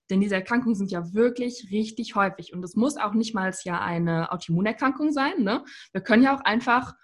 Denn 0.10 0.22
diese 0.22 0.34
Erkrankungen 0.34 0.74
sind 0.74 0.90
ja 0.90 1.14
wirklich 1.14 1.68
richtig 1.70 2.16
häufig. 2.16 2.52
Und 2.52 2.66
es 2.66 2.76
muss 2.76 2.98
auch 2.98 3.14
nicht 3.14 3.36
mal 3.36 3.54
ja 3.64 3.80
eine 3.80 4.32
Autoimmunerkrankung 4.32 5.12
sein. 5.12 5.44
Ne? 5.44 5.64
Wir 5.92 6.02
können 6.02 6.24
ja 6.24 6.36
auch 6.36 6.42
einfach 6.42 6.96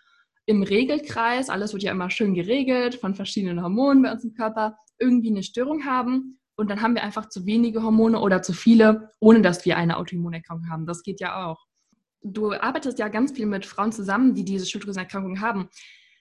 im 0.48 0.64
Regelkreis, 0.64 1.52
alles 1.52 1.72
wird 1.72 1.84
ja 1.84 1.92
immer 1.92 2.10
schön 2.10 2.34
geregelt 2.34 2.96
von 2.96 3.14
verschiedenen 3.14 3.62
Hormonen 3.62 4.02
bei 4.02 4.12
uns 4.12 4.24
im 4.24 4.34
Körper, 4.34 4.80
irgendwie 4.98 5.30
eine 5.30 5.44
Störung 5.44 5.86
haben 5.86 6.40
und 6.58 6.70
dann 6.70 6.82
haben 6.82 6.96
wir 6.96 7.04
einfach 7.04 7.30
zu 7.30 7.46
wenige 7.46 7.84
Hormone 7.84 8.20
oder 8.20 8.42
zu 8.42 8.52
viele, 8.52 9.12
ohne 9.20 9.42
dass 9.42 9.64
wir 9.64 9.78
eine 9.78 9.98
Autoimmunerkrankung 9.98 10.70
haben. 10.70 10.86
Das 10.86 11.04
geht 11.04 11.22
ja 11.22 11.46
auch. 11.46 11.66
Du 12.24 12.52
arbeitest 12.52 12.98
ja 12.98 13.08
ganz 13.10 13.32
viel 13.32 13.46
mit 13.46 13.66
Frauen 13.66 13.92
zusammen, 13.92 14.34
die 14.34 14.44
diese 14.44 14.66
Schilddrüsenerkrankung 14.66 15.40
haben. 15.40 15.70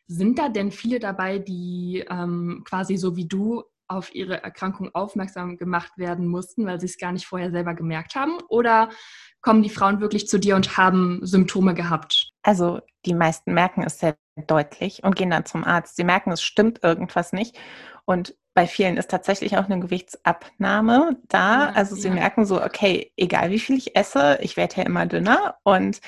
Sind 0.07 0.38
da 0.38 0.50
denn 0.50 0.71
viele 0.71 1.00
dabei, 1.00 1.38
die 1.38 2.05
ähm, 2.09 2.62
quasi 2.64 2.97
so 2.97 3.16
wie 3.16 3.26
du 3.26 3.64
auf 3.88 4.14
ihre 4.14 4.43
Erkrankung 4.43 4.95
aufmerksam 4.95 5.57
gemacht 5.57 5.93
werden 5.97 6.26
mussten, 6.26 6.66
weil 6.66 6.81
sie 6.81 6.87
es 6.87 6.99
gar 6.99 7.12
nicht 7.12 7.26
vorher 7.26 7.50
selber 7.50 7.75
gemerkt 7.75 8.14
haben? 8.14 8.38
Oder 8.49 8.90
kommen 9.40 9.62
die 9.62 9.71
Frauen 9.71 10.00
wirklich 10.00 10.28
zu 10.28 10.38
dir 10.38 10.55
und 10.57 10.76
haben 10.76 11.21
Symptome 11.23 11.73
gehabt? 11.73 12.31
Also 12.43 12.81
die 13.07 13.14
meisten 13.14 13.55
merken 13.55 13.83
es 13.85 13.99
sehr 14.00 14.16
deutlich 14.47 15.02
und 15.02 15.16
gehen 15.16 15.31
dann 15.31 15.47
zum 15.47 15.64
Arzt. 15.64 15.97
Sie 15.97 16.05
merken, 16.05 16.31
es 16.31 16.43
stimmt 16.43 16.83
irgendwas 16.83 17.33
nicht. 17.33 17.57
Und 18.05 18.37
bei 18.56 18.66
vielen 18.66 18.96
ist 18.96 19.10
tatsächlich 19.10 19.58
auch 19.58 19.66
eine 19.66 19.80
Gewichtsabnahme 19.80 21.18
da. 21.28 21.66
Ja, 21.66 21.72
also 21.75 21.94
sie 21.94 22.08
ja. 22.08 22.14
merken 22.14 22.46
so, 22.46 22.64
okay, 22.64 23.12
egal 23.14 23.50
wie 23.50 23.58
viel 23.58 23.76
ich 23.76 23.94
esse, 23.94 24.38
ich 24.40 24.56
werde 24.56 24.76
ja 24.78 24.84
immer 24.84 25.04
dünner. 25.04 25.56
Und 25.62 26.00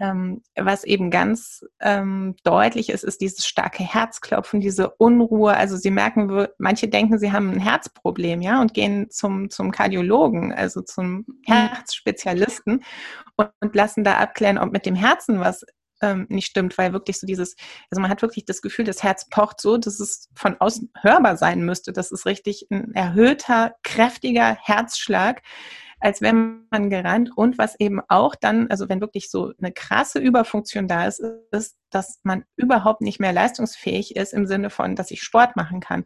ähm, 0.00 0.42
was 0.56 0.82
eben 0.82 1.12
ganz 1.12 1.64
ähm, 1.80 2.34
deutlich 2.42 2.88
ist, 2.90 3.04
ist 3.04 3.20
dieses 3.20 3.46
starke 3.46 3.84
Herzklopfen, 3.84 4.60
diese 4.60 4.90
Unruhe. 4.90 5.56
Also 5.56 5.76
sie 5.76 5.92
merken, 5.92 6.48
manche 6.58 6.88
denken, 6.88 7.20
sie 7.20 7.30
haben 7.30 7.52
ein 7.52 7.60
Herzproblem, 7.60 8.42
ja, 8.42 8.60
und 8.60 8.74
gehen 8.74 9.08
zum, 9.08 9.48
zum 9.48 9.70
Kardiologen, 9.70 10.52
also 10.52 10.82
zum 10.82 11.18
mhm. 11.18 11.24
Herzspezialisten 11.46 12.82
und, 13.36 13.50
und 13.60 13.76
lassen 13.76 14.02
da 14.02 14.14
abklären, 14.14 14.58
ob 14.58 14.72
mit 14.72 14.86
dem 14.86 14.96
Herzen 14.96 15.38
was 15.38 15.64
ähm, 16.02 16.26
nicht 16.28 16.46
stimmt, 16.46 16.76
weil 16.78 16.92
wirklich 16.92 17.18
so 17.18 17.26
dieses, 17.26 17.56
also 17.90 18.00
man 18.00 18.10
hat 18.10 18.22
wirklich 18.22 18.44
das 18.44 18.62
Gefühl, 18.62 18.84
das 18.84 19.02
Herz 19.02 19.28
pocht 19.28 19.60
so, 19.60 19.76
dass 19.76 20.00
es 20.00 20.28
von 20.34 20.56
außen 20.60 20.92
hörbar 21.00 21.36
sein 21.36 21.64
müsste. 21.64 21.92
Das 21.92 22.12
ist 22.12 22.26
richtig 22.26 22.66
ein 22.70 22.92
erhöhter, 22.94 23.74
kräftiger 23.82 24.56
Herzschlag 24.60 25.42
als 26.02 26.20
wenn 26.20 26.66
man 26.70 26.90
gerannt 26.90 27.30
und 27.36 27.58
was 27.58 27.78
eben 27.78 28.00
auch 28.08 28.34
dann, 28.34 28.68
also 28.70 28.88
wenn 28.88 29.00
wirklich 29.00 29.30
so 29.30 29.52
eine 29.58 29.72
krasse 29.72 30.18
Überfunktion 30.18 30.88
da 30.88 31.06
ist, 31.06 31.22
ist, 31.52 31.76
dass 31.90 32.18
man 32.24 32.44
überhaupt 32.56 33.02
nicht 33.02 33.20
mehr 33.20 33.32
leistungsfähig 33.32 34.16
ist 34.16 34.32
im 34.32 34.46
Sinne 34.46 34.68
von, 34.68 34.96
dass 34.96 35.12
ich 35.12 35.22
Sport 35.22 35.54
machen 35.54 35.80
kann, 35.80 36.04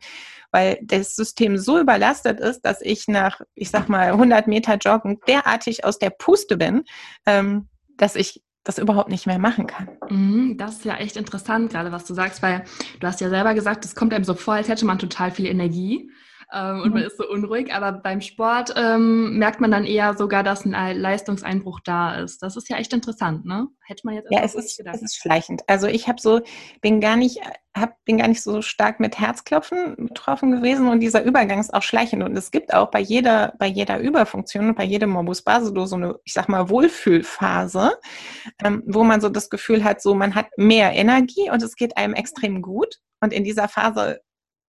weil 0.50 0.78
das 0.82 1.16
System 1.16 1.56
so 1.56 1.78
überlastet 1.78 2.40
ist, 2.40 2.60
dass 2.60 2.82
ich 2.82 3.08
nach, 3.08 3.40
ich 3.54 3.70
sag 3.70 3.88
mal, 3.88 4.12
100 4.12 4.46
Meter 4.46 4.76
Joggen 4.76 5.18
derartig 5.26 5.84
aus 5.84 5.98
der 5.98 6.10
Puste 6.10 6.58
bin, 6.58 6.84
ähm, 7.24 7.68
dass 7.96 8.16
ich 8.16 8.42
das 8.66 8.78
überhaupt 8.78 9.08
nicht 9.08 9.26
mehr 9.26 9.38
machen 9.38 9.66
kann. 9.66 9.88
Mhm, 10.10 10.58
das 10.58 10.78
ist 10.78 10.84
ja 10.84 10.96
echt 10.96 11.16
interessant, 11.16 11.70
gerade 11.70 11.92
was 11.92 12.04
du 12.04 12.14
sagst, 12.14 12.42
weil 12.42 12.64
du 13.00 13.06
hast 13.06 13.20
ja 13.20 13.28
selber 13.28 13.54
gesagt, 13.54 13.84
es 13.84 13.94
kommt 13.94 14.12
einem 14.12 14.24
so 14.24 14.34
vor, 14.34 14.54
als 14.54 14.68
hätte 14.68 14.84
man 14.84 14.98
total 14.98 15.30
viel 15.30 15.46
Energie 15.46 16.10
ähm, 16.52 16.82
und 16.82 16.88
mhm. 16.88 16.94
man 16.94 17.02
ist 17.02 17.16
so 17.16 17.28
unruhig. 17.28 17.72
Aber 17.74 17.92
beim 17.92 18.20
Sport 18.20 18.72
ähm, 18.76 19.38
merkt 19.38 19.60
man 19.60 19.70
dann 19.70 19.84
eher 19.84 20.16
sogar, 20.16 20.42
dass 20.42 20.64
ein 20.64 20.96
Leistungseinbruch 20.96 21.80
da 21.80 22.16
ist. 22.16 22.42
Das 22.42 22.56
ist 22.56 22.68
ja 22.68 22.76
echt 22.76 22.92
interessant, 22.92 23.44
ne? 23.44 23.66
Hätte 23.84 24.02
man 24.04 24.14
jetzt 24.14 24.28
ja, 24.30 24.40
es 24.42 24.54
ist, 24.54 24.76
gedacht. 24.76 24.96
es 24.96 25.02
ist 25.02 25.16
schleichend. 25.16 25.62
Also 25.66 25.88
ich 25.88 26.08
habe 26.08 26.20
so, 26.20 26.40
bin 26.80 27.00
gar 27.00 27.16
nicht, 27.16 27.40
hab, 27.76 27.96
bin 28.04 28.18
gar 28.18 28.28
nicht 28.28 28.42
so 28.42 28.62
stark 28.62 29.00
mit 29.00 29.18
Herzklopfen 29.18 29.96
betroffen 29.96 30.52
gewesen 30.52 30.88
und 30.88 31.00
dieser 31.00 31.24
Übergang 31.24 31.58
ist 31.58 31.74
auch 31.74 31.82
schleichend. 31.82 32.22
Und 32.22 32.36
es 32.36 32.50
gibt 32.52 32.72
auch 32.72 32.90
bei 32.90 33.00
jeder, 33.00 33.54
bei 33.58 33.66
jeder 33.66 33.98
Überfunktion 33.98 34.68
und 34.68 34.76
bei 34.76 34.84
jedem 34.84 35.10
Morbus 35.10 35.42
Basedow 35.42 35.86
so 35.86 35.96
eine, 35.96 36.16
ich 36.24 36.32
sag 36.32 36.48
mal, 36.48 36.68
Wohlfühlphase, 36.68 37.92
ähm, 38.62 38.82
wo 38.86 39.02
man 39.02 39.20
so 39.20 39.28
das 39.28 39.50
Gefühl 39.50 39.82
hat, 39.82 40.00
so 40.00 40.14
man 40.14 40.36
hat 40.36 40.46
mehr 40.56 40.92
Energie 40.92 41.50
und 41.50 41.62
es 41.62 41.74
geht 41.74 41.96
einem 41.96 42.14
extrem 42.14 42.62
gut. 42.62 43.00
Und 43.20 43.32
in 43.32 43.44
dieser 43.44 43.66
Phase 43.66 44.20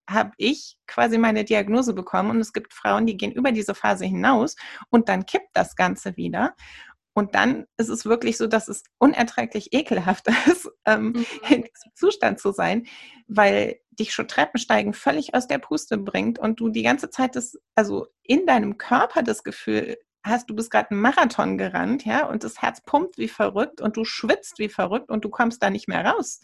habe 0.09 0.31
ich 0.37 0.77
quasi 0.87 1.17
meine 1.17 1.43
Diagnose 1.43 1.93
bekommen 1.93 2.31
und 2.31 2.39
es 2.39 2.53
gibt 2.53 2.73
Frauen, 2.73 3.05
die 3.05 3.17
gehen 3.17 3.31
über 3.31 3.51
diese 3.51 3.75
Phase 3.75 4.05
hinaus 4.05 4.55
und 4.89 5.09
dann 5.09 5.25
kippt 5.25 5.49
das 5.53 5.75
Ganze 5.75 6.15
wieder. 6.17 6.55
Und 7.13 7.33
dann 7.33 7.65
ist 7.77 7.89
es 7.89 8.05
wirklich 8.05 8.37
so, 8.37 8.45
dass 8.45 8.67
es 8.67 8.83
unerträglich 8.99 9.73
ekelhaft 9.73 10.27
ist, 10.47 10.69
ähm, 10.85 11.07
mhm. 11.07 11.25
in 11.49 11.63
diesem 11.63 11.95
Zustand 11.95 12.39
zu 12.39 12.51
sein, 12.51 12.85
weil 13.27 13.79
dich 13.89 14.13
schon 14.13 14.27
Treppensteigen 14.27 14.93
völlig 14.93 15.33
aus 15.33 15.47
der 15.47 15.57
Puste 15.57 15.97
bringt 15.97 16.37
und 16.37 16.59
du 16.59 16.69
die 16.69 16.83
ganze 16.83 17.09
Zeit 17.09 17.35
das, 17.35 17.57
also 17.73 18.07
in 18.21 18.45
deinem 18.45 18.77
Körper 18.77 19.23
das 19.23 19.43
Gefühl 19.43 19.97
hast, 20.27 20.49
du 20.49 20.55
bist 20.55 20.71
gerade 20.71 20.91
einen 20.91 21.01
Marathon 21.01 21.57
gerannt, 21.57 22.05
ja, 22.05 22.27
und 22.27 22.43
das 22.43 22.61
Herz 22.61 22.81
pumpt 22.81 23.17
wie 23.17 23.27
verrückt 23.27 23.81
und 23.81 23.97
du 23.97 24.05
schwitzt 24.05 24.59
wie 24.59 24.69
verrückt 24.69 25.09
und 25.09 25.25
du 25.25 25.29
kommst 25.29 25.61
da 25.63 25.69
nicht 25.69 25.87
mehr 25.87 26.05
raus. 26.05 26.41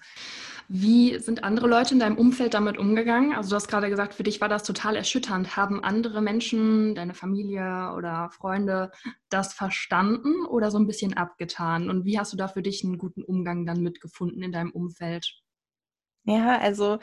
Wie 0.69 1.19
sind 1.19 1.43
andere 1.43 1.67
Leute 1.67 1.93
in 1.93 1.99
deinem 1.99 2.17
Umfeld 2.17 2.53
damit 2.53 2.77
umgegangen? 2.77 3.33
Also 3.33 3.49
du 3.49 3.55
hast 3.55 3.67
gerade 3.67 3.89
gesagt, 3.89 4.13
für 4.13 4.23
dich 4.23 4.39
war 4.41 4.49
das 4.49 4.63
total 4.63 4.95
erschütternd. 4.95 5.57
Haben 5.57 5.83
andere 5.83 6.21
Menschen, 6.21 6.95
deine 6.95 7.13
Familie 7.13 7.93
oder 7.95 8.29
Freunde 8.31 8.91
das 9.29 9.53
verstanden 9.53 10.45
oder 10.45 10.71
so 10.71 10.79
ein 10.79 10.87
bisschen 10.87 11.15
abgetan? 11.15 11.89
Und 11.89 12.05
wie 12.05 12.17
hast 12.17 12.33
du 12.33 12.37
da 12.37 12.47
für 12.47 12.61
dich 12.61 12.83
einen 12.83 12.97
guten 12.97 13.23
Umgang 13.23 13.65
dann 13.65 13.81
mitgefunden 13.81 14.41
in 14.41 14.51
deinem 14.51 14.71
Umfeld? 14.71 15.35
Ja, 16.23 16.57
also 16.59 16.99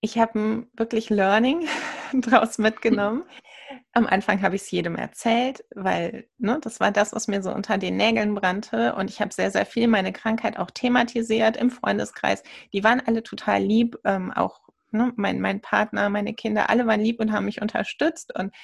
ich 0.00 0.18
habe 0.18 0.66
wirklich 0.74 1.10
Learning 1.10 1.66
draus 2.12 2.58
mitgenommen. 2.58 3.24
Am 3.92 4.06
Anfang 4.06 4.42
habe 4.42 4.56
ich 4.56 4.62
es 4.62 4.70
jedem 4.70 4.96
erzählt, 4.96 5.64
weil 5.74 6.28
ne, 6.38 6.58
das 6.60 6.80
war 6.80 6.92
das, 6.92 7.12
was 7.12 7.28
mir 7.28 7.42
so 7.42 7.52
unter 7.52 7.78
den 7.78 7.96
Nägeln 7.96 8.34
brannte. 8.34 8.94
Und 8.94 9.10
ich 9.10 9.20
habe 9.20 9.32
sehr, 9.32 9.50
sehr 9.50 9.66
viel 9.66 9.88
meine 9.88 10.12
Krankheit 10.12 10.58
auch 10.58 10.70
thematisiert 10.70 11.56
im 11.56 11.70
Freundeskreis. 11.70 12.42
Die 12.72 12.84
waren 12.84 13.00
alle 13.00 13.22
total 13.22 13.62
lieb, 13.62 13.96
ähm, 14.04 14.32
auch 14.32 14.60
ne, 14.90 15.12
mein, 15.16 15.40
mein 15.40 15.60
Partner, 15.60 16.08
meine 16.08 16.34
Kinder, 16.34 16.70
alle 16.70 16.86
waren 16.86 17.00
lieb 17.00 17.20
und 17.20 17.32
haben 17.32 17.46
mich 17.46 17.62
unterstützt 17.62 18.34
und 18.38 18.54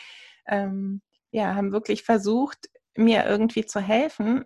ähm, 0.46 1.02
ja, 1.30 1.54
haben 1.54 1.72
wirklich 1.72 2.02
versucht, 2.04 2.68
mir 2.96 3.24
irgendwie 3.24 3.64
zu 3.64 3.80
helfen. 3.80 4.44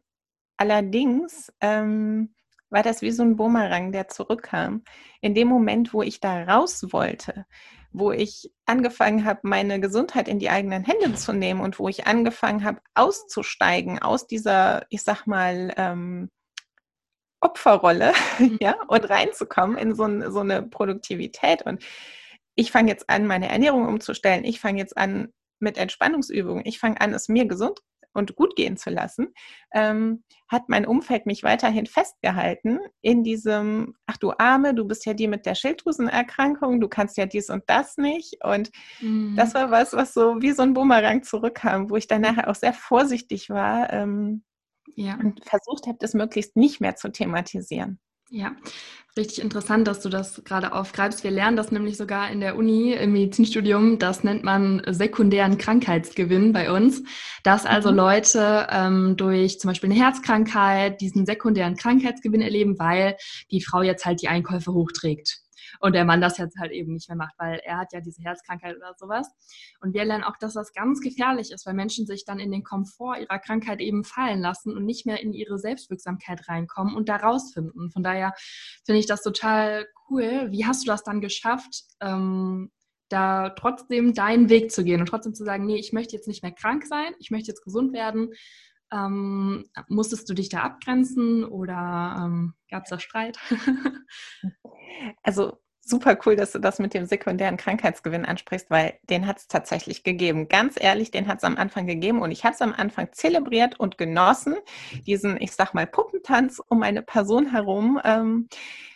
Allerdings 0.57 1.53
ähm, 1.61 2.35
war 2.71 2.83
das 2.83 3.03
wie 3.03 3.11
so 3.11 3.23
ein 3.23 3.37
Bumerang, 3.37 3.93
der 3.93 4.09
zurückkam. 4.09 4.83
In 5.21 5.35
dem 5.35 5.49
Moment, 5.49 5.93
wo 5.93 6.03
ich 6.03 6.21
da 6.21 6.45
raus 6.45 6.87
wollte, 6.93 7.47
wo 7.99 8.13
ich 8.13 8.51
angefangen 8.67 9.25
habe, 9.25 9.41
meine 9.43 9.81
Gesundheit 9.81 10.29
in 10.29 10.39
die 10.39 10.51
eigenen 10.51 10.85
Hände 10.85 11.15
zu 11.15 11.33
nehmen 11.33 11.63
und 11.63 11.79
wo 11.79 11.89
ich 11.89 12.07
angefangen 12.07 12.63
habe, 12.63 12.81
auszusteigen 12.95 14.01
aus 14.01 14.27
dieser, 14.27 14.85
ich 14.91 15.03
sag 15.03 15.27
mal, 15.27 15.73
ähm, 15.79 16.29
Opferrolle 17.41 18.13
mhm. 18.39 18.59
ja, 18.61 18.77
und 18.89 19.09
reinzukommen 19.09 19.79
in 19.79 19.95
so, 19.95 20.05
ein, 20.05 20.31
so 20.31 20.41
eine 20.41 20.63
Produktivität. 20.63 21.63
Und 21.63 21.83
ich 22.55 22.71
fange 22.71 22.91
jetzt 22.91 23.09
an, 23.09 23.27
meine 23.27 23.49
Ernährung 23.49 23.87
umzustellen. 23.87 24.45
Ich 24.45 24.61
fange 24.61 24.79
jetzt 24.79 24.97
an 24.97 25.33
mit 25.59 25.79
Entspannungsübungen. 25.79 26.67
Ich 26.67 26.79
fange 26.79 27.01
an, 27.01 27.15
es 27.15 27.29
mir 27.29 27.47
gesund 27.47 27.81
und 28.17 28.35
gut 28.35 28.57
gehen 28.57 28.77
zu 28.77 28.91
lassen, 28.91 29.29
ähm, 29.73 30.25
hat 30.49 30.69
mein 30.69 30.87
Umfeld 30.87 31.27
mich 31.27 31.43
weiterhin 31.43 31.87
festgehalten 31.87 32.79
in 33.01 33.23
diesem, 33.23 33.95
ach 34.07 34.17
du 34.17 34.33
Arme, 34.39 34.75
du 34.75 34.85
bist 34.85 35.07
ja 35.07 35.15
die 35.15 35.29
mit 35.29 35.47
der 35.47 35.55
Schilddrüsenerkrankung, 35.55 36.81
du 36.81 36.89
kannst 36.89 37.17
ja 37.17 37.27
dies 37.27 37.51
und 37.51 37.65
das 37.67 37.97
nicht. 37.97 38.39
Und 38.45 38.71
mhm. 39.01 39.35
das 39.37 39.55
war 39.55 39.71
was, 39.71 39.93
was 39.93 40.15
so 40.15 40.41
wie 40.41 40.53
so 40.53 40.63
ein 40.63 40.75
Bumerang 40.75 41.23
zurückkam, 41.23 41.91
wo 41.91 41.97
ich 41.97 42.07
dann 42.07 42.23
nachher 42.23 42.49
auch 42.51 42.55
sehr 42.55 42.73
vorsichtig 42.73 43.51
war 43.51 43.93
ähm, 43.93 44.43
ja. 44.95 45.17
und 45.17 45.45
versucht 45.45 45.87
habe, 45.87 45.99
das 46.01 46.15
möglichst 46.15 46.57
nicht 46.57 46.81
mehr 46.81 46.97
zu 46.97 47.11
thematisieren. 47.11 48.01
Ja, 48.31 48.57
richtig 49.17 49.41
interessant, 49.43 49.87
dass 49.87 50.01
du 50.01 50.09
das 50.09 50.43
gerade 50.45 50.73
aufgreifst. 50.73 51.23
Wir 51.23 51.31
lernen 51.31 51.57
das 51.57 51.71
nämlich 51.71 51.97
sogar 51.97 52.31
in 52.31 52.41
der 52.41 52.57
Uni 52.57 52.93
im 52.93 53.13
Medizinstudium. 53.13 53.99
Das 53.99 54.25
nennt 54.25 54.43
man 54.43 54.83
sekundären 54.89 55.59
Krankheitsgewinn 55.59 56.53
bei 56.53 56.71
uns. 56.71 57.03
Dass 57.45 57.67
also 57.67 57.91
mhm. 57.91 57.97
Leute 57.97 58.67
ähm, 58.71 59.17
durch 59.17 59.61
zum 59.61 59.69
Beispiel 59.69 59.91
eine 59.91 60.01
Herzkrankheit 60.01 61.01
diesen 61.01 61.25
sekundären 61.25 61.77
Krankheitsgewinn 61.77 62.43
erleben, 62.43 62.79
weil 62.79 63.17
die 63.51 63.63
Frau 63.63 63.83
jetzt 63.83 64.05
halt 64.05 64.23
die 64.23 64.29
Einkäufe 64.29 64.73
hochträgt 64.73 65.46
und 65.81 65.95
der 65.95 66.05
Mann 66.05 66.21
das 66.21 66.39
jetzt 66.39 66.59
halt 66.59 66.73
eben 66.73 66.93
nicht 66.93 67.09
mehr 67.09 67.17
macht, 67.17 67.35
weil 67.39 67.61
er 67.65 67.79
hat 67.79 67.93
ja 67.93 68.01
diese 68.01 68.23
Herzkrankheit 68.23 68.77
oder 68.77 68.95
sowas. 68.97 69.29
Und 69.81 69.95
wir 69.95 70.05
lernen 70.05 70.25
auch, 70.25 70.37
dass 70.37 70.55
das 70.55 70.73
ganz 70.73 71.01
gefährlich 71.01 71.53
ist, 71.53 71.67
weil 71.67 71.75
Menschen 71.75 72.07
sich 72.07 72.25
dann 72.25 72.39
in 72.39 72.51
den 72.51 72.63
Komfort 72.63 73.19
ihrer 73.21 73.39
Krankheit 73.39 73.81
eben 73.81 74.05
fallen 74.05 74.41
lassen 74.41 74.77
und 74.77 74.85
nicht 74.85 75.07
mehr 75.07 75.23
in 75.23 75.33
ihre 75.33 75.59
Selbstwirksamkeit 75.59 76.49
reinkommen 76.49 76.95
und 76.95 77.09
da 77.09 77.17
rausfinden. 77.17 77.91
Von 77.91 78.03
daher 78.03 78.35
finde 78.85 79.01
ich 79.01 79.07
das 79.07 79.23
total 79.23 79.87
cool. 80.11 80.49
Wie 80.51 80.67
hast 80.67 80.83
du 80.83 80.87
das 80.87 81.03
dann 81.03 81.21
geschafft, 81.21 81.85
ähm, 82.01 82.71
da 83.09 83.51
trotzdem 83.51 84.15
deinen 84.15 84.49
Weg 84.49 84.73
zu 84.73 84.85
gehen 84.85 85.01
und 85.01 85.07
trotzdem 85.07 85.35
zu 85.35 85.45
sagen, 85.45 85.67
nee, 85.67 85.77
ich 85.77 85.93
möchte 85.93 86.17
jetzt 86.17 86.29
nicht 86.29 86.43
mehr 86.43 86.53
krank 86.53 86.85
sein, 86.87 87.15
ich 87.19 87.31
möchte 87.31 87.49
jetzt 87.49 87.63
gesund 87.63 87.93
werden. 87.93 88.33
Ähm, 88.93 89.65
musstest 89.89 90.29
du 90.29 90.35
dich 90.35 90.49
da 90.49 90.61
abgrenzen 90.61 91.45
oder 91.45 92.17
ähm, 92.25 92.55
gab 92.71 92.85
es 92.85 92.91
da 92.91 92.99
Streit? 92.99 93.39
also 95.23 95.59
super 95.87 96.19
cool, 96.27 96.35
dass 96.35 96.53
du 96.53 96.59
das 96.59 96.79
mit 96.81 96.95
dem 96.95 97.07
sekundären 97.07 97.57
Krankheitsgewinn 97.57 98.25
ansprichst, 98.25 98.71
weil 98.71 98.99
den 99.09 99.27
hat 99.27 99.39
es 99.39 99.47
tatsächlich 99.47 100.03
gegeben. 100.03 100.49
Ganz 100.49 100.75
ehrlich, 100.79 101.13
den 101.13 101.29
hat 101.29 101.39
es 101.39 101.45
am 101.45 101.57
Anfang 101.57 101.87
gegeben 101.87 102.21
und 102.21 102.33
ich 102.33 102.45
habe 102.45 102.55
es 102.55 102.61
am 102.61 102.73
Anfang 102.73 103.13
zelebriert 103.13 103.79
und 103.79 103.97
genossen, 103.97 104.57
diesen, 105.07 105.41
ich 105.41 105.53
sag 105.53 105.75
mal, 105.75 105.87
Puppentanz 105.87 106.61
um 106.69 106.83
eine 106.83 107.03
Person 107.03 107.51
herum, 107.53 108.01
ähm, 108.05 108.49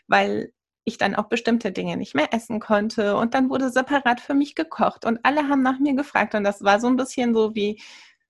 weil 0.09 0.53
ich 0.85 0.99
dann 0.99 1.15
auch 1.15 1.29
bestimmte 1.29 1.71
Dinge 1.71 1.97
nicht 1.97 2.15
mehr 2.17 2.35
essen 2.35 2.59
konnte 2.59 3.17
und 3.17 3.35
dann 3.35 3.51
wurde 3.51 3.71
separat 3.71 4.21
für 4.21 4.35
mich 4.35 4.57
gekocht 4.57 5.05
und 5.05 5.21
alle 5.23 5.49
haben 5.49 5.63
nach 5.63 5.79
mir 5.79 5.95
gefragt 5.95 6.35
und 6.35 6.43
das 6.43 6.65
war 6.65 6.81
so 6.81 6.89
ein 6.89 6.97
bisschen 6.97 7.35
so 7.35 7.55
wie, 7.55 7.81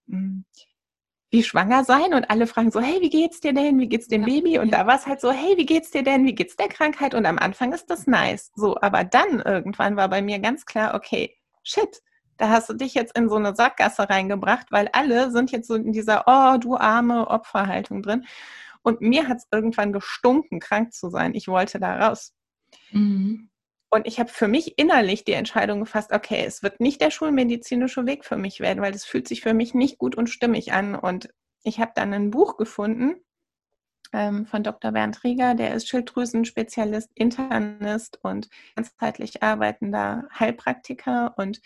mh, 0.07 0.19
hm, 0.19 0.45
wie 1.31 1.45
schwanger 1.45 1.85
sein 1.85 2.13
und 2.13 2.29
alle 2.29 2.47
fragen 2.47 2.73
so, 2.73 2.81
hey, 2.81 3.01
wie 3.01 3.09
geht's 3.09 3.41
dir 3.41 3.53
denn? 3.53 3.79
Wie 3.79 3.89
geht's 3.89 4.09
dem 4.09 4.23
ja, 4.23 4.27
Baby? 4.27 4.59
Und 4.59 4.71
ja. 4.73 4.79
da 4.79 4.87
war 4.87 4.97
es 4.97 5.07
halt 5.07 5.21
so, 5.21 5.31
hey, 5.31 5.57
wie 5.57 5.67
geht's 5.67 5.91
dir 5.91 6.03
denn? 6.03 6.27
Wie 6.27 6.35
geht's 6.35 6.57
der 6.57 6.69
Krankheit? 6.69 7.15
Und 7.15 7.25
am 7.25 7.39
Anfang 7.39 7.73
ist 7.73 7.89
das 7.89 8.07
nice. 8.07 8.51
So, 8.57 8.77
aber 8.81 9.05
dann 9.05 9.41
irgendwann 9.41 9.97
war 9.97 10.09
bei 10.09 10.23
mir 10.23 10.41
ganz 10.41 10.67
klar, 10.67 10.95
okay, 10.95 11.37
shit, 11.63 12.03
da 12.37 12.49
hast 12.49 12.69
du 12.69 12.75
dich 12.75 12.95
jetzt 12.95 13.17
in 13.17 13.29
so 13.29 13.37
eine 13.37 13.55
Sackgasse 13.55 14.09
reingebracht, 14.09 14.73
weil 14.73 14.89
alle 14.93 15.31
sind 15.31 15.53
jetzt 15.53 15.69
so 15.69 15.75
in 15.75 15.93
dieser, 15.93 16.25
oh, 16.27 16.59
du 16.59 16.77
arme 16.77 17.29
Opferhaltung 17.29 18.03
drin. 18.03 18.27
Und 18.83 19.01
mir 19.01 19.29
hat 19.29 19.39
es 19.39 19.47
irgendwann 19.53 19.93
gestunken, 19.93 20.59
krank 20.59 20.93
zu 20.93 21.11
sein. 21.11 21.35
Ich 21.35 21.49
wollte 21.49 21.79
da 21.79 22.09
raus. 22.09 22.35
Mhm. 22.91 23.50
Und 23.91 24.07
ich 24.07 24.21
habe 24.21 24.31
für 24.31 24.47
mich 24.47 24.79
innerlich 24.79 25.25
die 25.25 25.33
Entscheidung 25.33 25.81
gefasst, 25.81 26.13
okay, 26.13 26.45
es 26.47 26.63
wird 26.63 26.79
nicht 26.79 27.01
der 27.01 27.11
schulmedizinische 27.11 28.07
Weg 28.07 28.25
für 28.25 28.37
mich 28.37 28.61
werden, 28.61 28.83
weil 28.83 28.93
das 28.93 29.05
fühlt 29.05 29.27
sich 29.27 29.41
für 29.41 29.53
mich 29.53 29.75
nicht 29.75 29.99
gut 29.99 30.15
und 30.15 30.31
stimmig 30.31 30.73
an. 30.73 30.95
Und 30.95 31.29
ich 31.65 31.81
habe 31.81 31.93
dann 31.95 32.15
ein 32.15 32.31
Buch 32.31 32.57
gefunden 32.57 33.17
ähm, 34.13 34.47
von 34.47 34.63
Dr. 34.63 34.93
Bernd 34.93 35.25
Rieger, 35.25 35.57
der 35.57 35.75
ist 35.75 35.89
Schilddrüsenspezialist, 35.89 37.11
Internist 37.15 38.21
und 38.23 38.49
ganzheitlich 38.77 39.43
arbeitender 39.43 40.29
Heilpraktiker. 40.39 41.35
Und 41.37 41.61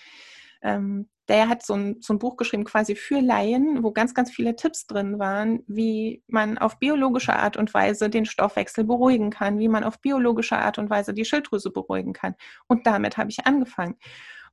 ähm, 0.62 1.10
der 1.28 1.48
hat 1.48 1.64
so 1.64 1.74
ein, 1.74 1.96
so 2.00 2.12
ein 2.12 2.18
Buch 2.18 2.36
geschrieben, 2.36 2.64
quasi 2.64 2.94
für 2.96 3.20
Laien, 3.20 3.82
wo 3.82 3.92
ganz, 3.92 4.14
ganz 4.14 4.30
viele 4.30 4.56
Tipps 4.56 4.86
drin 4.86 5.18
waren, 5.18 5.62
wie 5.66 6.22
man 6.26 6.58
auf 6.58 6.78
biologische 6.78 7.34
Art 7.34 7.56
und 7.56 7.72
Weise 7.72 8.10
den 8.10 8.26
Stoffwechsel 8.26 8.84
beruhigen 8.84 9.30
kann, 9.30 9.58
wie 9.58 9.68
man 9.68 9.84
auf 9.84 10.00
biologische 10.00 10.56
Art 10.56 10.78
und 10.78 10.90
Weise 10.90 11.14
die 11.14 11.24
Schilddrüse 11.24 11.70
beruhigen 11.70 12.12
kann. 12.12 12.34
Und 12.66 12.86
damit 12.86 13.16
habe 13.16 13.30
ich 13.30 13.46
angefangen. 13.46 13.96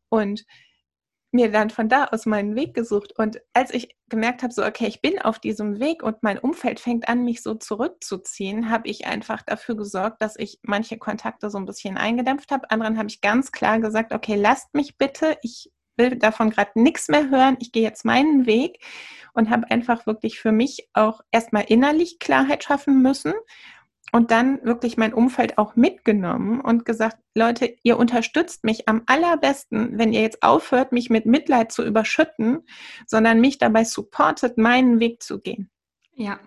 Und 0.09 0.45
mir 1.31 1.49
dann 1.49 1.69
von 1.69 1.87
da 1.87 2.05
aus 2.05 2.25
meinen 2.25 2.55
Weg 2.55 2.73
gesucht. 2.73 3.17
Und 3.17 3.41
als 3.53 3.73
ich 3.73 3.95
gemerkt 4.09 4.43
habe, 4.43 4.53
so, 4.53 4.65
okay, 4.65 4.87
ich 4.87 5.01
bin 5.01 5.19
auf 5.19 5.39
diesem 5.39 5.79
Weg 5.79 6.03
und 6.03 6.23
mein 6.23 6.37
Umfeld 6.37 6.79
fängt 6.79 7.07
an, 7.07 7.23
mich 7.23 7.41
so 7.41 7.55
zurückzuziehen, 7.55 8.69
habe 8.69 8.89
ich 8.89 9.05
einfach 9.07 9.41
dafür 9.41 9.75
gesorgt, 9.75 10.21
dass 10.21 10.35
ich 10.37 10.59
manche 10.63 10.97
Kontakte 10.97 11.49
so 11.49 11.57
ein 11.57 11.65
bisschen 11.65 11.97
eingedämpft 11.97 12.51
habe. 12.51 12.69
Anderen 12.69 12.97
habe 12.97 13.07
ich 13.07 13.21
ganz 13.21 13.51
klar 13.51 13.79
gesagt, 13.79 14.13
okay, 14.13 14.35
lasst 14.35 14.73
mich 14.73 14.97
bitte, 14.97 15.37
ich 15.41 15.71
will 15.97 16.17
davon 16.17 16.49
gerade 16.49 16.71
nichts 16.75 17.07
mehr 17.07 17.29
hören, 17.29 17.57
ich 17.59 17.71
gehe 17.71 17.83
jetzt 17.83 18.05
meinen 18.05 18.45
Weg 18.45 18.79
und 19.33 19.49
habe 19.49 19.69
einfach 19.71 20.05
wirklich 20.05 20.39
für 20.39 20.51
mich 20.51 20.89
auch 20.93 21.21
erstmal 21.31 21.63
innerlich 21.67 22.19
Klarheit 22.19 22.63
schaffen 22.63 23.01
müssen 23.01 23.33
und 24.11 24.31
dann 24.31 24.63
wirklich 24.63 24.97
mein 24.97 25.13
Umfeld 25.13 25.57
auch 25.57 25.75
mitgenommen 25.75 26.59
und 26.59 26.85
gesagt, 26.85 27.17
Leute, 27.33 27.75
ihr 27.83 27.97
unterstützt 27.97 28.63
mich 28.63 28.89
am 28.89 29.03
allerbesten, 29.05 29.97
wenn 29.97 30.11
ihr 30.11 30.21
jetzt 30.21 30.43
aufhört, 30.43 30.91
mich 30.91 31.09
mit 31.09 31.25
Mitleid 31.25 31.71
zu 31.71 31.85
überschütten, 31.85 32.65
sondern 33.07 33.39
mich 33.39 33.57
dabei 33.57 33.83
supportet, 33.85 34.57
meinen 34.57 34.99
Weg 34.99 35.23
zu 35.23 35.39
gehen. 35.39 35.69
Ja, 36.13 36.39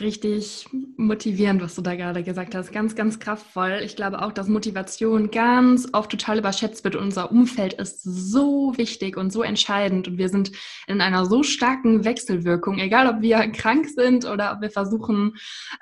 richtig 0.00 0.66
motivierend, 0.96 1.62
was 1.62 1.74
du 1.74 1.82
da 1.82 1.94
gerade 1.94 2.22
gesagt 2.22 2.54
hast. 2.54 2.72
Ganz, 2.72 2.94
ganz 2.94 3.18
kraftvoll. 3.18 3.80
Ich 3.84 3.96
glaube 3.96 4.22
auch, 4.22 4.32
dass 4.32 4.48
Motivation 4.48 5.30
ganz 5.30 5.88
oft 5.92 6.10
total 6.10 6.38
überschätzt 6.38 6.84
wird. 6.84 6.96
Unser 6.96 7.30
Umfeld 7.30 7.74
ist 7.74 8.02
so 8.02 8.76
wichtig 8.76 9.16
und 9.16 9.32
so 9.32 9.42
entscheidend. 9.42 10.08
Und 10.08 10.18
wir 10.18 10.28
sind 10.28 10.52
in 10.86 11.00
einer 11.00 11.26
so 11.26 11.42
starken 11.42 12.04
Wechselwirkung, 12.04 12.78
egal 12.78 13.06
ob 13.06 13.22
wir 13.22 13.38
krank 13.52 13.88
sind 13.88 14.24
oder 14.24 14.52
ob 14.52 14.60
wir 14.60 14.70
versuchen, 14.70 15.36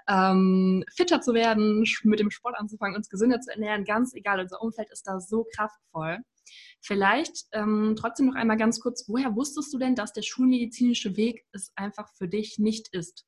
ähm, 0.09 0.85
fitter 0.95 1.21
zu 1.21 1.35
werden, 1.35 1.85
mit 2.05 2.21
dem 2.21 2.31
Sport 2.31 2.57
anzufangen, 2.59 2.97
uns 2.97 3.09
gesünder 3.09 3.41
zu 3.41 3.53
ernähren. 3.53 3.85
Ganz 3.85 4.15
egal, 4.15 4.41
unser 4.41 4.63
Umfeld 4.63 4.91
ist 4.91 5.07
da 5.07 5.21
so 5.21 5.47
kraftvoll. 5.55 6.19
Vielleicht 6.81 7.47
ähm, 7.53 7.95
trotzdem 7.99 8.27
noch 8.27 8.35
einmal 8.35 8.57
ganz 8.57 8.81
kurz, 8.81 9.05
woher 9.09 9.35
wusstest 9.35 9.73
du 9.73 9.79
denn, 9.79 9.95
dass 9.95 10.13
der 10.13 10.23
schulmedizinische 10.23 11.17
Weg 11.17 11.45
es 11.53 11.73
einfach 11.77 12.09
für 12.15 12.29
dich 12.29 12.59
nicht 12.59 12.89
ist? 12.89 13.27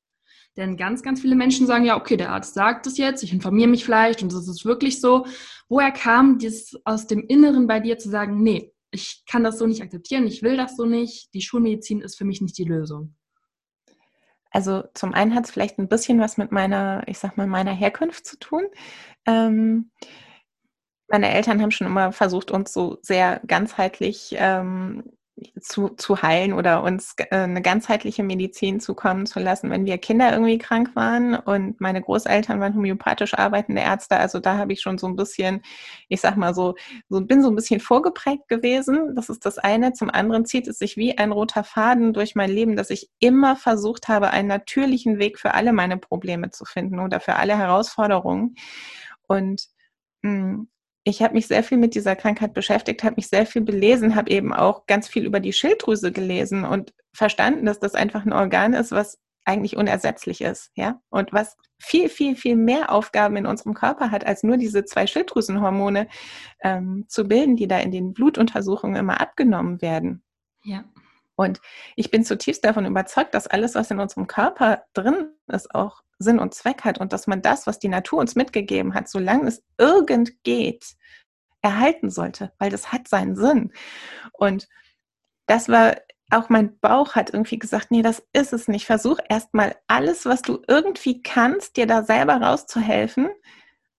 Denn 0.56 0.76
ganz, 0.76 1.02
ganz 1.02 1.20
viele 1.20 1.36
Menschen 1.36 1.66
sagen 1.66 1.84
ja, 1.84 1.96
okay, 1.96 2.16
der 2.16 2.32
Arzt 2.32 2.54
sagt 2.54 2.86
es 2.86 2.98
jetzt, 2.98 3.22
ich 3.22 3.32
informiere 3.32 3.68
mich 3.68 3.84
vielleicht 3.84 4.22
und 4.22 4.32
das 4.32 4.48
ist 4.48 4.64
wirklich 4.64 5.00
so. 5.00 5.26
Woher 5.68 5.92
kam 5.92 6.38
das 6.38 6.72
aus 6.84 7.06
dem 7.06 7.24
Inneren 7.26 7.66
bei 7.66 7.80
dir 7.80 7.98
zu 7.98 8.10
sagen, 8.10 8.42
nee, 8.42 8.72
ich 8.90 9.22
kann 9.26 9.44
das 9.44 9.58
so 9.58 9.66
nicht 9.66 9.82
akzeptieren, 9.82 10.26
ich 10.26 10.42
will 10.42 10.56
das 10.56 10.76
so 10.76 10.84
nicht, 10.84 11.32
die 11.34 11.42
Schulmedizin 11.42 12.00
ist 12.00 12.18
für 12.18 12.24
mich 12.24 12.40
nicht 12.40 12.58
die 12.58 12.64
Lösung? 12.64 13.14
Also 14.50 14.82
zum 14.94 15.14
einen 15.14 15.34
hat 15.34 15.44
es 15.44 15.52
vielleicht 15.52 15.78
ein 15.78 15.88
bisschen 15.88 16.18
was 16.18 16.36
mit 16.36 16.50
meiner, 16.50 17.04
ich 17.06 17.18
sag 17.18 17.36
mal, 17.36 17.46
meiner 17.46 17.72
Herkunft 17.72 18.26
zu 18.26 18.36
tun. 18.36 18.64
Ähm, 19.24 19.92
meine 21.08 21.30
Eltern 21.30 21.62
haben 21.62 21.70
schon 21.70 21.86
immer 21.86 22.12
versucht, 22.12 22.50
uns 22.50 22.72
so 22.72 22.98
sehr 23.02 23.40
ganzheitlich 23.46 24.34
ähm, 24.36 25.04
zu, 25.60 25.90
zu 25.90 26.22
heilen 26.22 26.52
oder 26.52 26.82
uns 26.82 27.14
äh, 27.16 27.36
eine 27.36 27.62
ganzheitliche 27.62 28.22
Medizin 28.22 28.80
zukommen 28.80 29.26
zu 29.26 29.40
lassen, 29.40 29.70
wenn 29.70 29.86
wir 29.86 29.98
Kinder 29.98 30.32
irgendwie 30.32 30.58
krank 30.58 30.94
waren. 30.94 31.34
Und 31.34 31.80
meine 31.80 32.02
Großeltern 32.02 32.60
waren 32.60 32.74
homöopathisch 32.74 33.34
arbeitende 33.34 33.82
Ärzte. 33.82 34.16
Also 34.16 34.40
da 34.40 34.58
habe 34.58 34.72
ich 34.72 34.80
schon 34.80 34.98
so 34.98 35.06
ein 35.06 35.16
bisschen, 35.16 35.62
ich 36.08 36.20
sag 36.20 36.36
mal 36.36 36.54
so, 36.54 36.74
so, 37.08 37.20
bin 37.20 37.42
so 37.42 37.48
ein 37.48 37.56
bisschen 37.56 37.80
vorgeprägt 37.80 38.48
gewesen. 38.48 39.14
Das 39.14 39.28
ist 39.28 39.44
das 39.46 39.58
eine. 39.58 39.92
Zum 39.92 40.10
anderen 40.10 40.44
zieht 40.44 40.68
es 40.68 40.78
sich 40.78 40.96
wie 40.96 41.18
ein 41.18 41.32
roter 41.32 41.64
Faden 41.64 42.12
durch 42.12 42.34
mein 42.34 42.50
Leben, 42.50 42.76
dass 42.76 42.90
ich 42.90 43.10
immer 43.18 43.56
versucht 43.56 44.08
habe, 44.08 44.30
einen 44.30 44.48
natürlichen 44.48 45.18
Weg 45.18 45.38
für 45.38 45.54
alle 45.54 45.72
meine 45.72 45.96
Probleme 45.96 46.50
zu 46.50 46.64
finden 46.64 47.00
oder 47.00 47.20
für 47.20 47.36
alle 47.36 47.56
Herausforderungen. 47.56 48.56
Und 49.26 49.68
mh, 50.22 50.30
hm, 50.30 50.68
ich 51.04 51.22
habe 51.22 51.34
mich 51.34 51.46
sehr 51.46 51.62
viel 51.62 51.78
mit 51.78 51.94
dieser 51.94 52.14
Krankheit 52.14 52.52
beschäftigt, 52.52 53.02
habe 53.04 53.16
mich 53.16 53.28
sehr 53.28 53.46
viel 53.46 53.62
belesen, 53.62 54.14
habe 54.16 54.30
eben 54.30 54.52
auch 54.52 54.86
ganz 54.86 55.08
viel 55.08 55.24
über 55.24 55.40
die 55.40 55.52
Schilddrüse 55.52 56.12
gelesen 56.12 56.64
und 56.64 56.92
verstanden, 57.12 57.66
dass 57.66 57.80
das 57.80 57.94
einfach 57.94 58.24
ein 58.24 58.32
Organ 58.32 58.74
ist, 58.74 58.92
was 58.92 59.18
eigentlich 59.44 59.76
unersetzlich 59.76 60.42
ist, 60.42 60.70
ja, 60.74 61.00
und 61.08 61.32
was 61.32 61.56
viel, 61.78 62.10
viel, 62.10 62.36
viel 62.36 62.56
mehr 62.56 62.92
Aufgaben 62.92 63.36
in 63.36 63.46
unserem 63.46 63.72
Körper 63.72 64.10
hat, 64.10 64.26
als 64.26 64.42
nur 64.42 64.58
diese 64.58 64.84
zwei 64.84 65.06
Schilddrüsenhormone 65.06 66.08
ähm, 66.62 67.06
zu 67.08 67.24
bilden, 67.24 67.56
die 67.56 67.66
da 67.66 67.78
in 67.78 67.90
den 67.90 68.12
Blutuntersuchungen 68.12 68.96
immer 68.96 69.20
abgenommen 69.20 69.80
werden. 69.80 70.22
Ja. 70.62 70.84
Und 71.36 71.62
ich 71.96 72.10
bin 72.10 72.22
zutiefst 72.22 72.62
davon 72.66 72.84
überzeugt, 72.84 73.32
dass 73.32 73.46
alles, 73.46 73.74
was 73.74 73.90
in 73.90 73.98
unserem 73.98 74.26
Körper 74.26 74.84
drin 74.92 75.30
ist, 75.46 75.74
auch 75.74 76.02
Sinn 76.20 76.38
und 76.38 76.54
Zweck 76.54 76.84
hat 76.84 76.98
und 76.98 77.12
dass 77.12 77.26
man 77.26 77.42
das, 77.42 77.66
was 77.66 77.78
die 77.78 77.88
Natur 77.88 78.20
uns 78.20 78.36
mitgegeben 78.36 78.94
hat, 78.94 79.08
solange 79.08 79.48
es 79.48 79.64
irgend 79.78 80.44
geht, 80.44 80.94
erhalten 81.62 82.10
sollte, 82.10 82.52
weil 82.58 82.70
das 82.70 82.92
hat 82.92 83.08
seinen 83.08 83.36
Sinn. 83.36 83.72
Und 84.32 84.68
das 85.46 85.68
war 85.68 85.96
auch 86.30 86.48
mein 86.48 86.78
Bauch 86.78 87.16
hat 87.16 87.32
irgendwie 87.32 87.58
gesagt, 87.58 87.90
nee, 87.90 88.02
das 88.02 88.22
ist 88.32 88.52
es 88.52 88.68
nicht. 88.68 88.86
Versuch 88.86 89.18
erstmal 89.28 89.76
alles, 89.88 90.26
was 90.26 90.42
du 90.42 90.62
irgendwie 90.68 91.22
kannst, 91.22 91.76
dir 91.76 91.86
da 91.86 92.04
selber 92.04 92.36
rauszuhelfen. 92.36 93.30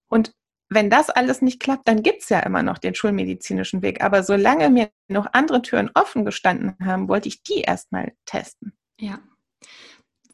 Und 0.08 0.34
wenn 0.70 0.90
das 0.90 1.10
alles 1.10 1.42
nicht 1.42 1.60
klappt, 1.60 1.88
dann 1.90 2.04
gibt 2.04 2.24
es 2.24 2.30
ja 2.30 2.40
immer 2.40 2.64
noch 2.64 2.78
den 2.78 2.96
schulmedizinischen 2.96 3.82
Weg. 3.82 4.02
Aber 4.02 4.24
solange 4.24 4.70
mir 4.70 4.90
noch 5.10 5.28
andere 5.34 5.62
Türen 5.62 5.92
offen 5.94 6.24
gestanden 6.24 6.78
haben, 6.82 7.10
wollte 7.10 7.28
ich 7.28 7.44
die 7.44 7.62
erstmal 7.62 8.14
testen. 8.26 8.72
Ja, 8.98 9.20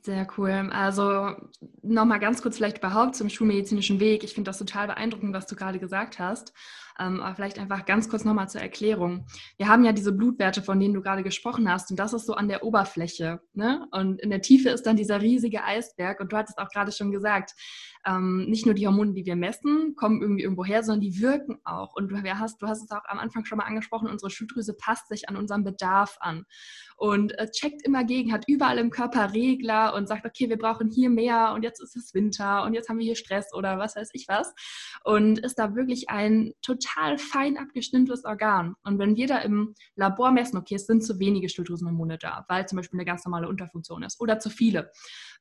sehr 0.08 0.26
cool. 0.38 0.70
Also 0.72 1.36
nochmal 1.84 2.20
ganz 2.20 2.42
kurz 2.42 2.56
vielleicht 2.56 2.80
überhaupt 2.80 3.16
zum 3.16 3.30
schulmedizinischen 3.30 4.00
Weg. 4.00 4.24
Ich 4.24 4.34
finde 4.34 4.50
das 4.50 4.58
total 4.58 4.88
beeindruckend, 4.88 5.34
was 5.34 5.48
du 5.48 5.56
gerade 5.56 5.80
gesagt 5.80 6.18
hast. 6.18 6.54
Ähm, 6.98 7.20
aber 7.22 7.36
vielleicht 7.36 7.60
einfach 7.60 7.86
ganz 7.86 8.10
kurz 8.10 8.24
nochmal 8.24 8.50
zur 8.50 8.62
Erklärung. 8.62 9.28
Wir 9.58 9.68
haben 9.68 9.84
ja 9.84 9.92
diese 9.92 10.14
Blutwerte, 10.14 10.64
von 10.64 10.80
denen 10.80 10.94
du 10.94 11.02
gerade 11.02 11.24
gesprochen 11.24 11.70
hast, 11.72 11.92
und 11.92 12.00
das 12.00 12.14
ist 12.14 12.26
so 12.26 12.34
an 12.34 12.48
der 12.48 12.64
Oberfläche. 12.64 13.42
Ne? 13.54 13.86
Und 13.92 14.20
in 14.22 14.30
der 14.30 14.42
Tiefe 14.42 14.70
ist 14.70 14.84
dann 14.88 14.96
dieser 14.96 15.22
riesige 15.22 15.64
Eisberg. 15.64 16.22
Und 16.22 16.32
du 16.32 16.38
hattest 16.38 16.58
auch 16.58 16.70
gerade 16.70 16.92
schon 16.94 17.12
gesagt, 17.12 17.52
ähm, 18.08 18.46
nicht 18.48 18.66
nur 18.66 18.74
die 18.74 18.88
Hormone, 18.88 19.14
die 19.14 19.26
wir 19.26 19.36
messen, 19.36 19.96
kommen 19.96 20.22
irgendwie 20.22 20.44
irgendwo 20.44 20.64
her, 20.64 20.82
sondern 20.82 21.02
die 21.02 21.20
wirken 21.20 21.60
auch. 21.66 21.94
Und 21.94 22.10
du 22.10 22.18
hast, 22.18 22.62
du 22.62 22.68
hast 22.68 22.84
es 22.84 22.92
auch 22.92 23.04
am 23.06 23.20
Anfang 23.20 23.44
schon 23.46 23.58
mal 23.58 23.66
angesprochen, 23.66 24.10
unsere 24.10 24.32
Schilddrüse 24.32 24.74
passt 24.74 25.10
sich 25.10 25.28
an 25.28 25.36
unseren 25.36 25.64
Bedarf 25.64 26.18
an 26.22 26.46
und 26.96 27.38
äh, 27.38 27.50
checkt 27.52 27.84
immer 27.86 28.06
gegen, 28.06 28.32
hat 28.32 28.46
überall 28.48 28.78
im 28.78 28.90
Körper 28.90 29.34
Regler 29.34 29.94
und 29.94 30.08
sagt, 30.08 30.26
okay, 30.26 30.50
wir 30.50 30.58
brauchen 30.58 30.90
hier 30.90 31.10
mehr 31.10 31.52
und 31.54 31.64
jetzt 31.64 31.82
ist 31.82 31.96
es 31.96 32.14
Winter 32.14 32.64
und 32.64 32.74
jetzt 32.74 32.90
haben 32.90 32.98
wir 32.98 33.06
hier 33.06 33.16
Stress 33.16 33.54
oder 33.54 33.78
was 33.78 33.96
weiß 33.96 34.10
ich 34.14 34.28
was. 34.28 34.54
Und 35.04 35.40
ist 35.40 35.60
da 35.60 35.76
wirklich 35.76 36.10
ein 36.10 36.54
total 36.62 37.18
fein 37.18 37.58
abgestimmtes 37.58 38.24
Organ. 38.26 38.76
Und 38.84 39.00
wenn 39.00 39.16
wir 39.16 39.28
da 39.28 39.40
im 39.40 39.76
Labor 39.96 40.32
messen, 40.32 40.58
okay, 40.58 40.76
es 40.76 40.88
sind 40.88 41.04
zu 41.04 41.20
wenige 41.20 41.50
Schilddrüsenhormone 41.50 42.18
da, 42.18 42.46
weil 42.48 42.68
zum 42.68 42.78
Beispiel 42.78 43.00
eine 43.00 43.06
ganz 43.06 43.26
normale 43.26 43.50
Unterfunktion 43.50 44.04
ist 44.04 44.20
oder 44.22 44.40
zu 44.40 44.50
viele, 44.50 44.92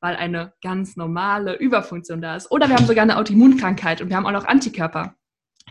weil 0.00 0.16
eine 0.16 0.52
ganz 0.62 0.96
normale 0.96 1.56
Überfunktion 1.56 2.20
da 2.20 2.36
ist 2.36 2.50
oder 2.56 2.70
wir 2.70 2.76
haben 2.76 2.86
sogar 2.86 3.02
eine 3.02 3.18
Autoimmunkrankheit 3.18 4.00
und 4.00 4.08
wir 4.08 4.16
haben 4.16 4.24
auch 4.24 4.32
noch 4.32 4.46
Antikörper, 4.46 5.14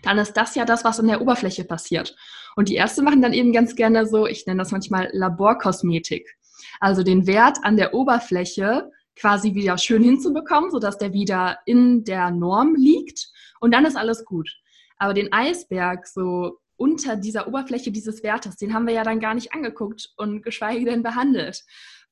dann 0.04 0.20
ist 0.20 0.34
das 0.34 0.54
ja 0.54 0.66
das, 0.66 0.84
was 0.84 1.00
in 1.00 1.08
der 1.08 1.20
Oberfläche 1.20 1.64
passiert. 1.64 2.16
Und 2.56 2.70
die 2.70 2.76
Ärzte 2.76 3.02
machen 3.02 3.24
dann 3.24 3.34
eben 3.34 3.52
ganz 3.52 3.76
gerne 3.76 4.06
so, 4.06 4.28
ich 4.28 4.46
nenne 4.46 4.60
das 4.60 4.72
manchmal 4.72 5.10
Laborkosmetik. 5.12 6.38
Also 6.80 7.02
den 7.02 7.26
Wert 7.26 7.58
an 7.64 7.76
der 7.76 7.96
Oberfläche 7.96 8.92
quasi 9.16 9.56
wieder 9.56 9.80
schön 9.80 10.04
hinzubekommen, 10.04 10.70
sodass 10.70 11.00
der 11.00 11.12
wieder 11.12 11.58
in 11.66 12.04
der 12.04 12.30
Norm 12.30 12.76
liegt 12.76 13.30
und 13.62 13.74
dann 13.74 13.86
ist 13.86 13.98
alles 13.98 14.24
gut. 14.24 14.48
Aber 14.98 15.16
den 15.16 15.34
Eisberg 15.34 16.06
so 16.06 16.60
unter 16.78 17.16
dieser 17.16 17.48
Oberfläche 17.48 17.92
dieses 17.92 18.22
Wertes, 18.22 18.58
den 18.58 18.76
haben 18.76 18.86
wir 18.86 18.94
ja 18.94 19.04
dann 19.04 19.20
gar 19.20 19.34
nicht 19.34 19.54
angeguckt 19.54 20.14
und 20.18 20.44
geschweige 20.44 20.86
denn 20.86 21.02
behandelt. 21.02 21.64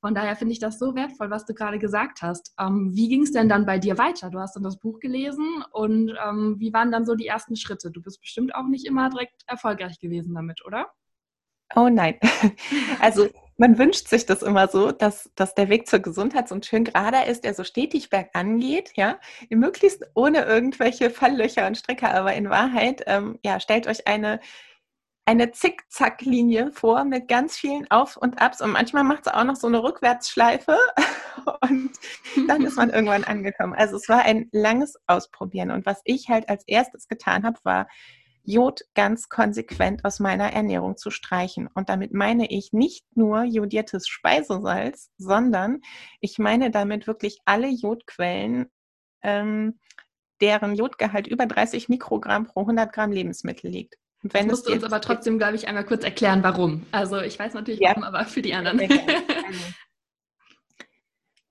Von 0.04 0.14
daher 0.14 0.36
finde 0.36 0.52
ich 0.52 0.60
das 0.60 0.80
so 0.80 0.96
wertvoll, 0.96 1.30
was 1.30 1.46
du 1.46 1.54
gerade 1.54 1.80
gesagt 1.80 2.22
hast. 2.22 2.54
Ähm, 2.60 2.92
wie 2.94 3.08
ging 3.08 3.22
es 3.22 3.32
denn 3.32 3.48
dann 3.48 3.66
bei 3.66 3.80
dir 3.80 3.98
weiter? 3.98 4.30
Du 4.30 4.38
hast 4.38 4.54
dann 4.54 4.64
das 4.64 4.78
Buch 4.78 5.00
gelesen 5.00 5.64
und 5.72 6.14
ähm, 6.28 6.56
wie 6.60 6.74
waren 6.74 6.92
dann 6.92 7.06
so 7.06 7.16
die 7.16 7.28
ersten 7.28 7.56
Schritte? 7.56 7.90
Du 7.90 8.02
bist 8.02 8.20
bestimmt 8.20 8.54
auch 8.54 8.68
nicht 8.68 8.86
immer 8.86 9.10
direkt 9.10 9.44
erfolgreich 9.48 10.02
gewesen 10.02 10.36
damit, 10.36 10.66
oder? 10.66 10.92
Oh 11.74 11.88
nein. 11.88 12.20
Also 13.00 13.30
man 13.56 13.78
wünscht 13.78 14.10
sich 14.10 14.26
das 14.26 14.44
immer 14.44 14.68
so, 14.68 14.92
dass, 14.92 15.32
dass 15.36 15.56
der 15.56 15.70
Weg 15.70 15.88
zur 15.88 16.00
Gesundheit 16.00 16.50
so 16.50 16.56
ein 16.56 16.64
schön 16.64 16.84
gerader 16.84 17.28
ist, 17.28 17.46
der 17.46 17.54
so 17.54 17.64
stetig 17.64 18.10
bergan 18.10 18.60
geht, 18.60 18.92
ja, 18.98 19.20
möglichst 19.50 20.06
ohne 20.16 20.44
irgendwelche 20.44 21.12
Falllöcher 21.12 21.66
und 21.66 21.78
Strecke, 21.78 22.10
aber 22.10 22.34
in 22.34 22.50
Wahrheit, 22.50 23.04
ähm, 23.08 23.40
ja, 23.42 23.62
stellt 23.62 23.88
euch 23.88 24.06
eine 24.06 24.42
eine 25.26 25.52
Zickzacklinie 25.52 26.72
vor 26.72 27.06
mit 27.06 27.28
ganz 27.28 27.58
vielen 27.58 27.90
Auf 27.90 28.18
und 28.18 28.42
Abs 28.42 28.62
und 28.62 28.72
manchmal 28.72 29.04
macht 29.04 29.28
es 29.28 29.34
auch 29.34 29.44
noch 29.46 29.56
so 29.56 29.68
eine 29.68 29.82
Rückwärtsschleife 29.82 30.78
und 31.62 31.92
dann 32.48 32.64
ist 32.64 32.76
man 32.76 32.90
irgendwann 32.92 33.24
angekommen. 33.24 33.74
Also 33.74 33.96
es 33.96 34.10
war 34.10 34.24
ein 34.24 34.50
langes 34.52 34.96
Ausprobieren 35.08 35.72
und 35.72 35.86
was 35.86 36.02
ich 36.04 36.30
halt 36.30 36.50
als 36.50 36.64
erstes 36.68 37.08
getan 37.08 37.44
habe, 37.44 37.60
war 37.64 37.88
Jod 38.46 38.82
ganz 38.94 39.30
konsequent 39.30 40.04
aus 40.04 40.20
meiner 40.20 40.52
Ernährung 40.52 40.98
zu 40.98 41.12
streichen. 41.12 41.70
Und 41.74 41.88
damit 41.88 42.14
meine 42.14 42.50
ich 42.52 42.74
nicht 42.74 43.06
nur 43.16 43.44
jodiertes 43.44 44.08
Speisesalz, 44.08 45.12
sondern 45.18 45.80
ich 46.20 46.40
meine 46.40 46.70
damit 46.70 47.08
wirklich 47.08 47.40
alle 47.46 47.70
Jodquellen, 47.70 48.70
ähm, 49.22 49.80
deren 50.42 50.76
Jodgehalt 50.76 51.28
über 51.28 51.46
30 51.46 51.88
Mikrogramm 51.88 52.46
pro 52.46 52.62
100 52.62 52.92
Gramm 52.92 53.14
Lebensmittel 53.14 53.72
liegt. 53.72 53.96
Wenn 54.24 54.48
das 54.48 54.60
musst 54.60 54.70
du 54.70 54.74
uns 54.74 54.84
aber 54.86 55.02
trotzdem, 55.02 55.38
glaube 55.38 55.56
ich, 55.56 55.68
einmal 55.68 55.86
kurz 55.86 56.04
erklären, 56.04 56.44
warum. 56.44 56.86
Also 56.92 57.20
ich 57.20 57.38
weiß 57.38 57.54
natürlich 57.54 57.82
ja. 57.82 57.90
warum, 57.90 58.04
aber 58.04 58.26
für 58.26 58.42
die 58.42 58.54
anderen. 58.54 58.80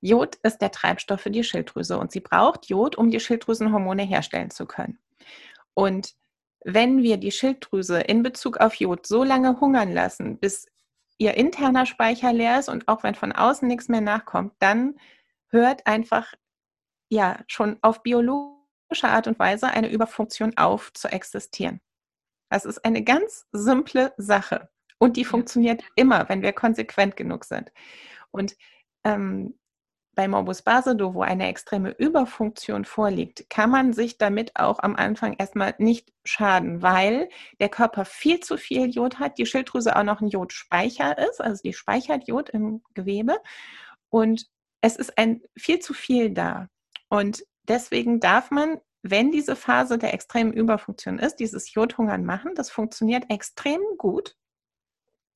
Jod 0.00 0.36
ist 0.42 0.58
der 0.58 0.72
Treibstoff 0.72 1.20
für 1.20 1.30
die 1.30 1.44
Schilddrüse 1.44 1.98
und 1.98 2.10
sie 2.10 2.20
braucht 2.20 2.66
Jod, 2.66 2.96
um 2.96 3.10
die 3.10 3.20
Schilddrüsenhormone 3.20 4.02
herstellen 4.02 4.50
zu 4.50 4.66
können. 4.66 4.98
Und 5.74 6.14
wenn 6.64 7.02
wir 7.02 7.18
die 7.18 7.30
Schilddrüse 7.30 8.00
in 8.00 8.22
Bezug 8.22 8.56
auf 8.56 8.74
Jod 8.74 9.06
so 9.06 9.22
lange 9.22 9.60
hungern 9.60 9.92
lassen, 9.92 10.38
bis 10.38 10.66
ihr 11.18 11.34
interner 11.34 11.86
Speicher 11.86 12.32
leer 12.32 12.58
ist 12.58 12.68
und 12.68 12.88
auch 12.88 13.02
wenn 13.02 13.14
von 13.14 13.32
außen 13.32 13.68
nichts 13.68 13.88
mehr 13.88 14.00
nachkommt, 14.00 14.54
dann 14.58 14.96
hört 15.48 15.86
einfach 15.86 16.32
ja 17.10 17.38
schon 17.46 17.78
auf 17.82 18.02
biologische 18.02 19.08
Art 19.08 19.26
und 19.26 19.38
Weise 19.38 19.68
eine 19.68 19.90
Überfunktion 19.90 20.56
auf 20.56 20.92
zu 20.94 21.08
existieren. 21.08 21.80
Das 22.52 22.66
ist 22.66 22.84
eine 22.84 23.02
ganz 23.02 23.46
simple 23.52 24.12
Sache 24.18 24.68
und 24.98 25.16
die 25.16 25.24
funktioniert 25.24 25.82
immer, 25.96 26.28
wenn 26.28 26.42
wir 26.42 26.52
konsequent 26.52 27.16
genug 27.16 27.46
sind. 27.46 27.72
Und 28.30 28.56
ähm, 29.04 29.58
bei 30.14 30.28
Morbus 30.28 30.60
Basedow, 30.60 31.14
wo 31.14 31.22
eine 31.22 31.48
extreme 31.48 31.92
Überfunktion 31.92 32.84
vorliegt, 32.84 33.48
kann 33.48 33.70
man 33.70 33.94
sich 33.94 34.18
damit 34.18 34.54
auch 34.54 34.80
am 34.80 34.96
Anfang 34.96 35.32
erstmal 35.38 35.74
nicht 35.78 36.12
schaden, 36.26 36.82
weil 36.82 37.30
der 37.58 37.70
Körper 37.70 38.04
viel 38.04 38.40
zu 38.40 38.58
viel 38.58 38.90
Jod 38.90 39.18
hat, 39.18 39.38
die 39.38 39.46
Schilddrüse 39.46 39.96
auch 39.96 40.04
noch 40.04 40.20
ein 40.20 40.28
Jodspeicher 40.28 41.16
ist, 41.30 41.40
also 41.40 41.62
die 41.62 41.72
speichert 41.72 42.28
Jod 42.28 42.50
im 42.50 42.82
Gewebe 42.92 43.38
und 44.10 44.46
es 44.82 44.96
ist 44.96 45.16
ein 45.16 45.40
viel 45.56 45.78
zu 45.78 45.94
viel 45.94 46.28
da. 46.34 46.68
Und 47.08 47.46
deswegen 47.66 48.20
darf 48.20 48.50
man 48.50 48.78
wenn 49.02 49.30
diese 49.32 49.56
Phase 49.56 49.98
der 49.98 50.14
extremen 50.14 50.52
Überfunktion 50.52 51.18
ist, 51.18 51.36
dieses 51.36 51.74
Jodhungern 51.74 52.24
machen, 52.24 52.54
das 52.54 52.70
funktioniert 52.70 53.24
extrem 53.28 53.80
gut. 53.98 54.36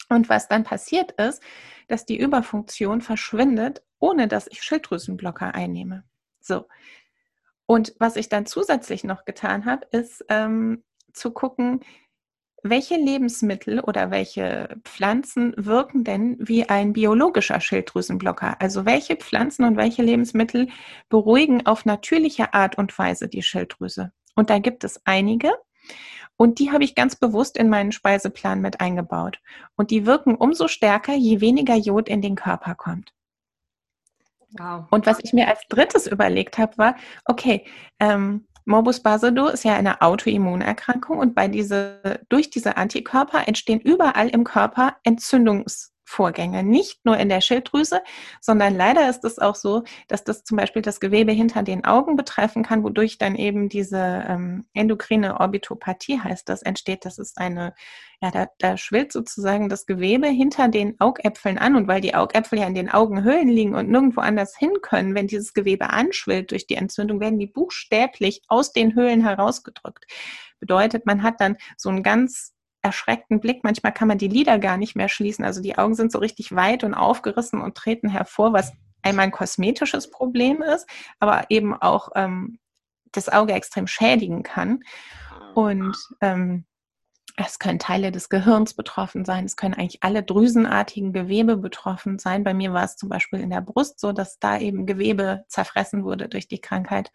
Und 0.08 0.28
was 0.28 0.48
dann 0.48 0.62
passiert 0.62 1.12
ist, 1.12 1.42
dass 1.88 2.06
die 2.06 2.18
Überfunktion 2.18 3.00
verschwindet, 3.00 3.82
ohne 3.98 4.28
dass 4.28 4.46
ich 4.46 4.62
Schilddrüsenblocker 4.62 5.54
einnehme. 5.54 6.04
So. 6.40 6.68
Und 7.66 7.94
was 7.98 8.14
ich 8.14 8.28
dann 8.28 8.46
zusätzlich 8.46 9.02
noch 9.02 9.24
getan 9.24 9.64
habe, 9.64 9.86
ist 9.90 10.24
ähm, 10.28 10.84
zu 11.12 11.32
gucken, 11.32 11.80
welche 12.62 12.96
Lebensmittel 12.96 13.80
oder 13.80 14.10
welche 14.10 14.76
Pflanzen 14.84 15.54
wirken 15.56 16.04
denn 16.04 16.36
wie 16.40 16.68
ein 16.68 16.92
biologischer 16.92 17.60
Schilddrüsenblocker? 17.60 18.60
Also 18.60 18.84
welche 18.84 19.16
Pflanzen 19.16 19.64
und 19.64 19.76
welche 19.76 20.02
Lebensmittel 20.02 20.68
beruhigen 21.08 21.66
auf 21.66 21.84
natürliche 21.84 22.54
Art 22.54 22.78
und 22.78 22.96
Weise 22.98 23.28
die 23.28 23.42
Schilddrüse? 23.42 24.12
Und 24.34 24.50
da 24.50 24.58
gibt 24.58 24.84
es 24.84 25.00
einige. 25.04 25.52
Und 26.36 26.58
die 26.58 26.70
habe 26.70 26.84
ich 26.84 26.94
ganz 26.94 27.16
bewusst 27.16 27.56
in 27.56 27.68
meinen 27.68 27.92
Speiseplan 27.92 28.60
mit 28.60 28.80
eingebaut. 28.80 29.40
Und 29.76 29.90
die 29.90 30.04
wirken 30.04 30.34
umso 30.34 30.68
stärker, 30.68 31.14
je 31.14 31.40
weniger 31.40 31.76
Jod 31.76 32.08
in 32.08 32.20
den 32.20 32.34
Körper 32.34 32.74
kommt. 32.74 33.12
Wow. 34.58 34.86
Und 34.90 35.06
was 35.06 35.18
ich 35.22 35.32
mir 35.32 35.48
als 35.48 35.60
drittes 35.68 36.06
überlegt 36.06 36.58
habe, 36.58 36.76
war, 36.78 36.96
okay, 37.24 37.66
ähm, 38.00 38.46
Morbus 38.66 39.00
Basedow 39.00 39.48
ist 39.48 39.64
ja 39.64 39.74
eine 39.74 40.02
Autoimmunerkrankung 40.02 41.18
und 41.18 41.34
bei 41.34 41.46
diese, 41.46 42.20
durch 42.28 42.50
diese 42.50 42.76
Antikörper 42.76 43.46
entstehen 43.46 43.80
überall 43.80 44.28
im 44.28 44.42
Körper 44.42 44.96
Entzündungs 45.04 45.95
Vorgänge, 46.08 46.62
nicht 46.62 47.04
nur 47.04 47.18
in 47.18 47.28
der 47.28 47.40
Schilddrüse, 47.40 48.00
sondern 48.40 48.76
leider 48.76 49.10
ist 49.10 49.24
es 49.24 49.40
auch 49.40 49.56
so, 49.56 49.82
dass 50.06 50.22
das 50.22 50.44
zum 50.44 50.56
Beispiel 50.56 50.80
das 50.80 51.00
Gewebe 51.00 51.32
hinter 51.32 51.64
den 51.64 51.84
Augen 51.84 52.14
betreffen 52.14 52.62
kann, 52.62 52.84
wodurch 52.84 53.18
dann 53.18 53.34
eben 53.34 53.68
diese 53.68 54.24
ähm, 54.28 54.66
endokrine 54.72 55.40
Orbitopathie 55.40 56.20
heißt, 56.20 56.48
das 56.48 56.62
entsteht. 56.62 57.04
Das 57.04 57.18
ist 57.18 57.38
eine, 57.38 57.74
ja, 58.22 58.30
da, 58.30 58.46
da 58.58 58.76
schwillt 58.76 59.12
sozusagen 59.12 59.68
das 59.68 59.84
Gewebe 59.84 60.28
hinter 60.28 60.68
den 60.68 60.98
Augäpfeln 61.00 61.58
an 61.58 61.74
und 61.74 61.88
weil 61.88 62.00
die 62.00 62.14
Augäpfel 62.14 62.60
ja 62.60 62.66
in 62.68 62.74
den 62.74 62.88
Augenhöhlen 62.88 63.48
liegen 63.48 63.74
und 63.74 63.90
nirgendwo 63.90 64.20
anders 64.20 64.56
hin 64.56 64.74
können, 64.82 65.16
wenn 65.16 65.26
dieses 65.26 65.54
Gewebe 65.54 65.90
anschwillt 65.90 66.52
durch 66.52 66.68
die 66.68 66.76
Entzündung, 66.76 67.18
werden 67.18 67.40
die 67.40 67.48
buchstäblich 67.48 68.42
aus 68.46 68.72
den 68.72 68.94
Höhlen 68.94 69.22
herausgedrückt. 69.22 70.06
Bedeutet, 70.60 71.04
man 71.04 71.24
hat 71.24 71.40
dann 71.40 71.56
so 71.76 71.90
ein 71.90 72.04
ganz 72.04 72.55
erschreckten 72.86 73.40
Blick. 73.40 73.64
Manchmal 73.64 73.92
kann 73.92 74.08
man 74.08 74.18
die 74.18 74.28
Lider 74.28 74.58
gar 74.58 74.76
nicht 74.76 74.96
mehr 74.96 75.08
schließen. 75.08 75.44
Also 75.44 75.60
die 75.60 75.76
Augen 75.76 75.94
sind 75.94 76.12
so 76.12 76.18
richtig 76.18 76.54
weit 76.54 76.84
und 76.84 76.94
aufgerissen 76.94 77.60
und 77.60 77.74
treten 77.74 78.08
hervor, 78.08 78.52
was 78.52 78.72
einmal 79.02 79.26
ein 79.26 79.32
kosmetisches 79.32 80.10
Problem 80.10 80.62
ist, 80.62 80.86
aber 81.20 81.46
eben 81.50 81.74
auch 81.74 82.10
ähm, 82.14 82.58
das 83.12 83.28
Auge 83.28 83.52
extrem 83.52 83.86
schädigen 83.86 84.42
kann. 84.42 84.80
Und 85.54 85.96
ähm, 86.20 86.64
Es 87.38 87.58
können 87.58 87.78
Teile 87.78 88.12
des 88.12 88.28
Gehirns 88.30 88.72
betroffen 88.74 89.26
sein. 89.26 89.44
Es 89.44 89.56
können 89.56 89.74
eigentlich 89.74 90.02
alle 90.02 90.22
drüsenartigen 90.22 91.12
Gewebe 91.12 91.56
betroffen 91.58 92.18
sein. 92.18 92.44
Bei 92.44 92.54
mir 92.54 92.72
war 92.72 92.84
es 92.84 92.96
zum 92.96 93.10
Beispiel 93.10 93.40
in 93.40 93.50
der 93.50 93.60
Brust 93.60 94.00
so, 94.00 94.12
dass 94.12 94.38
da 94.38 94.58
eben 94.58 94.86
Gewebe 94.86 95.44
zerfressen 95.48 96.02
wurde 96.02 96.28
durch 96.28 96.48
die 96.48 96.60
Krankheit. 96.60 97.12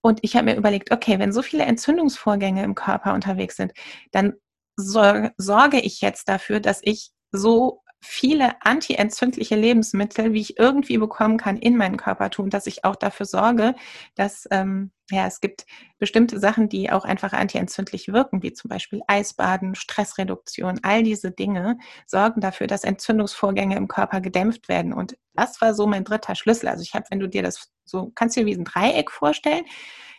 Und 0.00 0.20
ich 0.22 0.34
habe 0.36 0.46
mir 0.46 0.56
überlegt, 0.56 0.92
okay, 0.92 1.18
wenn 1.18 1.32
so 1.32 1.42
viele 1.42 1.64
Entzündungsvorgänge 1.64 2.62
im 2.62 2.74
Körper 2.74 3.14
unterwegs 3.14 3.56
sind, 3.56 3.72
dann 4.12 4.34
sorge 4.76 5.80
ich 5.80 6.00
jetzt 6.00 6.28
dafür, 6.28 6.60
dass 6.60 6.80
ich 6.82 7.10
so 7.32 7.82
viele 8.04 8.60
antientzündliche 8.60 9.56
Lebensmittel, 9.56 10.34
wie 10.34 10.40
ich 10.40 10.58
irgendwie 10.58 10.98
bekommen 10.98 11.38
kann, 11.38 11.56
in 11.56 11.76
meinen 11.76 11.96
Körper 11.96 12.28
tun, 12.28 12.50
dass 12.50 12.66
ich 12.66 12.84
auch 12.84 12.96
dafür 12.96 13.24
sorge, 13.24 13.74
dass 14.14 14.46
ähm, 14.50 14.92
ja, 15.10 15.26
es 15.26 15.40
gibt 15.40 15.64
bestimmte 15.98 16.38
Sachen, 16.38 16.68
die 16.68 16.90
auch 16.90 17.04
einfach 17.04 17.32
antientzündlich 17.32 18.08
wirken, 18.08 18.42
wie 18.42 18.52
zum 18.52 18.68
Beispiel 18.68 19.00
Eisbaden, 19.06 19.74
Stressreduktion, 19.74 20.80
all 20.82 21.02
diese 21.02 21.30
Dinge 21.30 21.78
sorgen 22.06 22.40
dafür, 22.40 22.66
dass 22.66 22.84
Entzündungsvorgänge 22.84 23.76
im 23.76 23.88
Körper 23.88 24.20
gedämpft 24.20 24.68
werden. 24.68 24.92
Und 24.92 25.16
das 25.34 25.60
war 25.62 25.74
so 25.74 25.86
mein 25.86 26.04
dritter 26.04 26.34
Schlüssel. 26.34 26.68
Also 26.68 26.82
ich 26.82 26.94
habe, 26.94 27.06
wenn 27.10 27.20
du 27.20 27.28
dir 27.28 27.42
das 27.42 27.70
so, 27.84 28.12
kannst 28.14 28.36
du 28.36 28.40
dir 28.40 28.46
wie 28.46 28.54
ein 28.54 28.64
Dreieck 28.64 29.10
vorstellen. 29.10 29.64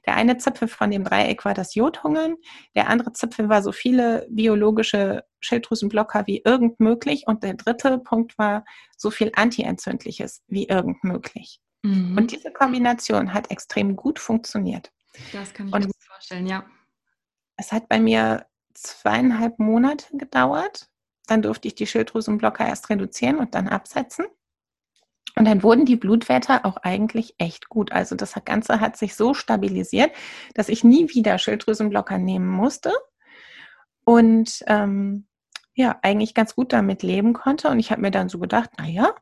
Der 0.06 0.16
eine 0.16 0.38
Zipfel 0.38 0.68
von 0.68 0.92
dem 0.92 1.04
Dreieck 1.04 1.46
war 1.46 1.54
das 1.54 1.76
Jodhungern, 1.76 2.36
der 2.76 2.90
andere 2.90 3.14
Zipfel 3.14 3.50
war 3.50 3.64
so 3.64 3.72
viele 3.72 4.28
biologische 4.30 5.26
Schilddrüsenblocker 5.42 6.28
wie 6.28 6.42
irgend 6.44 6.80
möglich 6.80 7.24
und 7.28 7.44
der 7.44 7.56
dritte 7.56 7.98
Punkt 8.00 8.38
war 8.38 8.66
so 8.98 9.12
viel 9.12 9.32
Antientzündliches 9.36 10.44
wie 10.48 10.68
irgend 10.68 11.04
möglich. 11.04 11.60
Mhm. 11.84 12.18
Und 12.18 12.32
diese 12.32 12.52
Kombination 12.52 13.34
hat 13.34 13.52
extrem 13.52 13.96
gut 13.96 14.20
funktioniert. 14.20 14.92
Das 15.32 15.54
kann 15.54 15.68
ich 15.68 15.74
und 15.74 15.82
mir 15.82 15.88
gut 15.88 16.04
vorstellen, 16.04 16.48
ja. 16.48 16.66
Es 17.58 17.72
hat 17.72 17.88
bei 17.88 18.00
mir 18.00 18.46
zweieinhalb 18.74 19.60
Monate 19.60 20.18
gedauert. 20.18 20.90
Dann 21.28 21.42
durfte 21.42 21.68
ich 21.68 21.76
die 21.76 21.88
Schilddrüsenblocker 21.88 22.68
erst 22.68 22.90
reduzieren 22.90 23.38
und 23.38 23.56
dann 23.56 23.68
absetzen. 23.68 24.26
Und 25.38 25.46
dann 25.46 25.64
wurden 25.64 25.86
die 25.86 25.98
Blutwerte 25.98 26.64
auch 26.64 26.78
eigentlich 26.78 27.36
echt 27.38 27.68
gut. 27.70 27.92
Also 27.92 28.16
das 28.16 28.36
Ganze 28.46 28.80
hat 28.80 28.98
sich 28.98 29.16
so 29.16 29.34
stabilisiert, 29.34 30.12
dass 30.54 30.70
ich 30.70 30.84
nie 30.84 31.10
wieder 31.14 31.38
Schilddrüsenblocker 31.38 32.18
nehmen 32.18 32.48
musste 32.48 32.94
und 34.06 34.64
ähm, 34.68 35.28
ja, 35.74 36.00
eigentlich 36.04 36.34
ganz 36.34 36.56
gut 36.56 36.72
damit 36.72 37.04
leben 37.04 37.34
konnte. 37.34 37.70
Und 37.70 37.80
ich 37.80 37.92
habe 37.92 38.02
mir 38.02 38.12
dann 38.12 38.30
so 38.30 38.40
gedacht, 38.40 38.70
naja, 38.78 39.14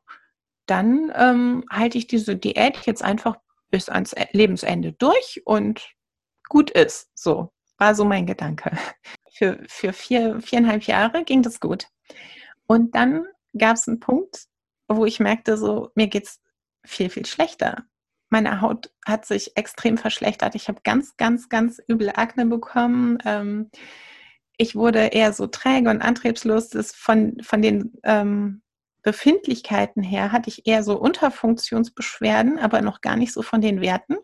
dann 0.67 1.11
ähm, 1.15 1.65
halte 1.71 1.97
ich 1.97 2.07
diese 2.07 2.35
Diät 2.35 2.77
jetzt 2.85 3.03
einfach 3.03 3.37
bis 3.71 3.89
ans 3.89 4.13
e-, 4.13 4.27
Lebensende 4.31 4.93
durch 4.93 5.41
und 5.45 5.95
gut 6.47 6.69
ist. 6.69 7.09
So 7.15 7.51
war 7.77 7.95
so 7.95 8.05
mein 8.05 8.25
Gedanke. 8.25 8.77
Für, 9.35 9.57
für 9.67 9.93
vier, 9.93 10.39
viereinhalb 10.41 10.83
Jahre 10.83 11.23
ging 11.23 11.41
das 11.41 11.59
gut. 11.59 11.87
Und 12.67 12.93
dann 12.93 13.25
gab 13.57 13.77
es 13.77 13.87
einen 13.87 13.99
Punkt, 13.99 14.45
wo 14.87 15.05
ich 15.05 15.19
merkte, 15.19 15.57
so 15.57 15.91
mir 15.95 16.07
geht 16.07 16.25
es 16.25 16.41
viel, 16.85 17.09
viel 17.09 17.25
schlechter. 17.25 17.85
Meine 18.29 18.61
Haut 18.61 18.91
hat 19.05 19.25
sich 19.25 19.55
extrem 19.55 19.97
verschlechtert. 19.97 20.55
Ich 20.55 20.67
habe 20.67 20.81
ganz, 20.83 21.17
ganz, 21.17 21.49
ganz 21.49 21.79
übel 21.87 22.11
Akne 22.15 22.45
bekommen. 22.45 23.17
Ähm, 23.25 23.69
ich 24.57 24.75
wurde 24.75 25.07
eher 25.07 25.33
so 25.33 25.47
träge 25.47 25.89
und 25.89 26.01
antriebslos. 26.01 26.69
Das 26.69 26.93
von, 26.93 27.37
von 27.41 27.61
den 27.61 27.93
ähm, 28.03 28.63
Befindlichkeiten 29.03 30.01
her 30.01 30.31
hatte 30.31 30.49
ich 30.49 30.65
eher 30.65 30.83
so 30.83 30.97
Unterfunktionsbeschwerden, 30.97 32.57
aber 32.57 32.81
noch 32.81 33.01
gar 33.01 33.17
nicht 33.17 33.33
so 33.33 33.41
von 33.41 33.61
den 33.61 33.81
Werten. 33.81 34.15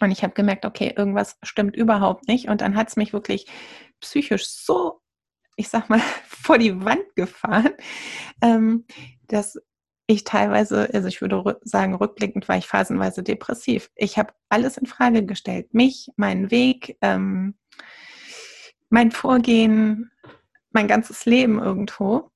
Und 0.00 0.10
ich 0.10 0.22
habe 0.22 0.32
gemerkt, 0.32 0.64
okay, 0.64 0.94
irgendwas 0.96 1.36
stimmt 1.42 1.76
überhaupt 1.76 2.28
nicht. 2.28 2.48
Und 2.48 2.60
dann 2.60 2.76
hat 2.76 2.88
es 2.88 2.96
mich 2.96 3.12
wirklich 3.12 3.46
psychisch 4.00 4.48
so, 4.48 5.00
ich 5.56 5.68
sag 5.68 5.90
mal, 5.90 6.00
vor 6.26 6.58
die 6.58 6.84
Wand 6.84 7.14
gefahren, 7.14 7.72
ähm, 8.42 8.86
dass 9.28 9.58
ich 10.06 10.24
teilweise, 10.24 10.88
also 10.92 11.06
ich 11.06 11.20
würde 11.20 11.58
sagen, 11.62 11.94
rückblickend 11.94 12.48
war 12.48 12.56
ich 12.56 12.66
phasenweise 12.66 13.22
depressiv. 13.22 13.90
Ich 13.94 14.18
habe 14.18 14.32
alles 14.48 14.78
in 14.78 14.86
Frage 14.86 15.24
gestellt. 15.24 15.74
Mich, 15.74 16.10
meinen 16.16 16.50
Weg, 16.50 16.96
ähm, 17.02 17.54
mein 18.88 19.10
Vorgehen, 19.10 20.10
mein 20.70 20.88
ganzes 20.88 21.26
Leben 21.26 21.58
irgendwo. 21.58 22.30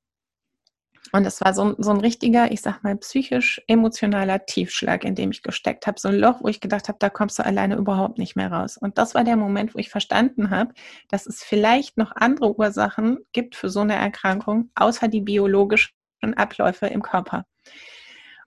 Und 1.13 1.27
es 1.27 1.41
war 1.43 1.53
so, 1.53 1.75
so 1.79 1.91
ein 1.91 2.01
richtiger, 2.01 2.51
ich 2.53 2.63
sag 2.63 2.83
mal, 2.83 2.97
psychisch-emotionaler 2.97 4.47
Tiefschlag, 4.47 5.05
in 5.05 5.15
dem 5.15 5.31
ich 5.31 5.43
gesteckt 5.43 5.87
habe. 5.87 6.01
So 6.01 6.09
ein 6.09 6.19
Loch, 6.19 6.43
wo 6.43 6.49
ich 6.49 6.61
gedacht 6.61 6.89
habe, 6.89 6.99
da 6.99 7.11
kommst 7.11 7.39
du 7.39 7.45
alleine 7.45 7.77
überhaupt 7.77 8.19
nicht 8.19 8.35
mehr 8.35 8.51
raus. 8.51 8.79
Und 8.79 8.97
das 8.97 9.15
war 9.15 9.23
der 9.23 9.37
Moment, 9.37 9.75
wo 9.75 9.79
ich 9.79 9.91
verstanden 9.91 10.51
habe, 10.51 10.73
dass 11.09 11.27
es 11.27 11.43
vielleicht 11.43 11.99
noch 11.99 12.13
andere 12.17 12.59
Ursachen 12.59 13.19
gibt 13.33 13.57
für 13.57 13.69
so 13.69 13.81
eine 13.81 13.95
Erkrankung, 13.95 14.71
außer 14.75 15.09
die 15.09 15.21
biologischen 16.23 16.35
Abläufe 16.35 16.87
im 16.87 17.03
Körper. 17.03 17.45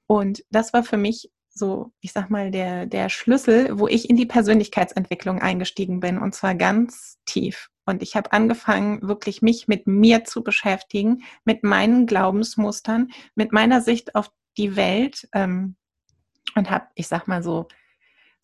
Und 0.07 0.43
das 0.49 0.73
war 0.73 0.83
für 0.83 0.97
mich 0.97 1.29
so, 1.49 1.93
ich 2.01 2.11
sag 2.11 2.29
mal, 2.29 2.51
der, 2.51 2.85
der 2.85 3.09
Schlüssel, 3.09 3.79
wo 3.79 3.87
ich 3.87 4.09
in 4.09 4.17
die 4.17 4.25
Persönlichkeitsentwicklung 4.25 5.41
eingestiegen 5.41 5.99
bin 5.99 6.17
und 6.17 6.35
zwar 6.35 6.53
ganz 6.53 7.17
tief. 7.25 7.69
Und 7.85 8.01
ich 8.01 8.15
habe 8.15 8.33
angefangen, 8.33 9.01
wirklich 9.07 9.41
mich 9.41 9.67
mit 9.67 9.87
mir 9.87 10.25
zu 10.25 10.43
beschäftigen, 10.43 11.23
mit 11.45 11.63
meinen 11.63 12.07
Glaubensmustern, 12.07 13.11
mit 13.35 13.53
meiner 13.53 13.81
Sicht 13.81 14.15
auf 14.15 14.31
die 14.57 14.75
Welt 14.75 15.27
ähm, 15.33 15.75
und 16.55 16.69
habe, 16.69 16.87
ich 16.95 17.07
sag 17.07 17.27
mal 17.27 17.41
so, 17.41 17.67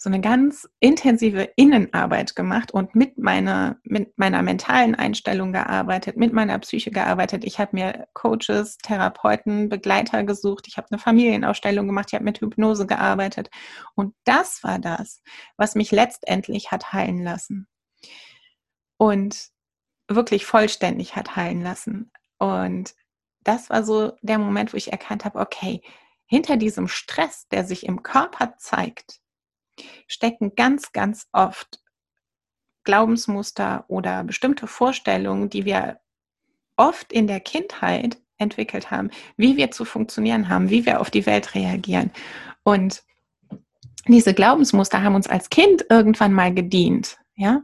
so 0.02 0.10
eine 0.10 0.20
ganz 0.20 0.68
intensive 0.80 1.44
Innenarbeit 1.58 2.36
gemacht 2.36 2.72
und 2.72 2.96
mit 2.96 3.20
meiner, 3.20 3.78
mit 3.84 4.18
meiner 4.18 4.42
mentalen 4.42 4.96
Einstellung 4.96 5.54
gearbeitet, 5.54 6.18
mit 6.18 6.34
meiner 6.34 6.58
Psyche 6.58 6.90
gearbeitet. 6.90 7.44
Ich 7.46 7.60
habe 7.60 7.76
mir 7.76 8.08
Coaches, 8.14 8.80
Therapeuten, 8.80 9.70
Begleiter 9.70 10.24
gesucht. 10.24 10.68
Ich 10.68 10.78
habe 10.78 10.88
eine 10.90 10.98
Familienausstellung 10.98 11.86
gemacht. 11.86 12.08
Ich 12.10 12.16
habe 12.16 12.24
mit 12.24 12.42
Hypnose 12.42 12.88
gearbeitet. 12.88 13.52
Und 13.94 14.16
das 14.24 14.64
war 14.64 14.80
das, 14.80 15.22
was 15.56 15.76
mich 15.76 15.92
letztendlich 15.92 16.72
hat 16.72 16.94
heilen 16.94 17.22
lassen 17.24 17.68
und 18.98 19.50
wirklich 20.08 20.48
vollständig 20.48 21.16
hat 21.16 21.36
heilen 21.36 21.62
lassen. 21.62 22.12
Und 22.40 22.96
das 23.44 23.70
war 23.70 23.84
so 23.84 24.14
der 24.24 24.40
Moment, 24.40 24.74
wo 24.74 24.78
ich 24.78 24.92
erkannt 24.92 25.26
habe, 25.26 25.38
okay, 25.38 25.84
hinter 26.26 26.58
diesem 26.58 26.88
Stress, 26.88 27.48
der 27.50 27.66
sich 27.66 27.86
im 27.86 28.02
Körper 28.02 28.56
zeigt, 28.58 29.22
stecken 30.08 30.54
ganz, 30.56 30.92
ganz 30.92 31.28
oft 31.32 31.80
Glaubensmuster 32.84 33.86
oder 33.88 34.24
bestimmte 34.24 34.68
Vorstellungen, 34.68 35.50
die 35.50 35.66
wir 35.66 36.00
oft 36.78 37.14
in 37.14 37.28
der 37.28 37.40
Kindheit 37.40 38.18
entwickelt 38.38 38.90
haben, 38.90 39.12
wie 39.38 39.58
wir 39.58 39.72
zu 39.72 39.86
funktionieren 39.86 40.50
haben, 40.50 40.70
wie 40.70 40.86
wir 40.86 41.00
auf 41.00 41.12
die 41.12 41.26
Welt 41.26 41.54
reagieren. 41.54 42.12
Und 42.64 43.04
diese 44.08 44.34
Glaubensmuster 44.34 45.04
haben 45.04 45.16
uns 45.16 45.28
als 45.28 45.50
Kind 45.50 45.86
irgendwann 45.90 46.34
mal 46.34 46.54
gedient, 46.54 47.18
ja. 47.36 47.62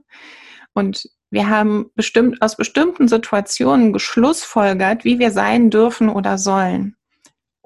Und 0.74 1.10
wir 1.30 1.50
haben 1.50 1.90
bestimmt 1.96 2.42
aus 2.42 2.56
bestimmten 2.56 3.08
Situationen 3.08 3.92
geschlussfolgert, 3.92 5.04
wie 5.04 5.20
wir 5.20 5.32
sein 5.32 5.70
dürfen 5.70 6.10
oder 6.10 6.38
sollen. 6.38 6.97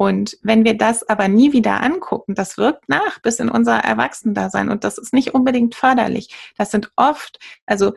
Und 0.02 0.40
wenn 0.42 0.66
wir 0.66 0.76
das 0.76 1.08
aber 1.08 1.28
nie 1.28 1.54
wieder 1.54 1.84
angucken, 1.84 2.34
das 2.34 2.58
wirkt 2.58 2.90
nach 2.90 3.20
bis 3.20 3.38
in 3.38 3.50
unser 3.50 3.78
Erwachsenendasein 3.78 4.72
und 4.72 4.84
das 4.84 4.98
ist 4.98 5.14
nicht 5.14 5.36
unbedingt 5.36 5.76
förderlich. 5.76 6.34
Das 6.58 6.72
sind 6.72 6.92
oft, 6.96 7.38
also 7.68 7.94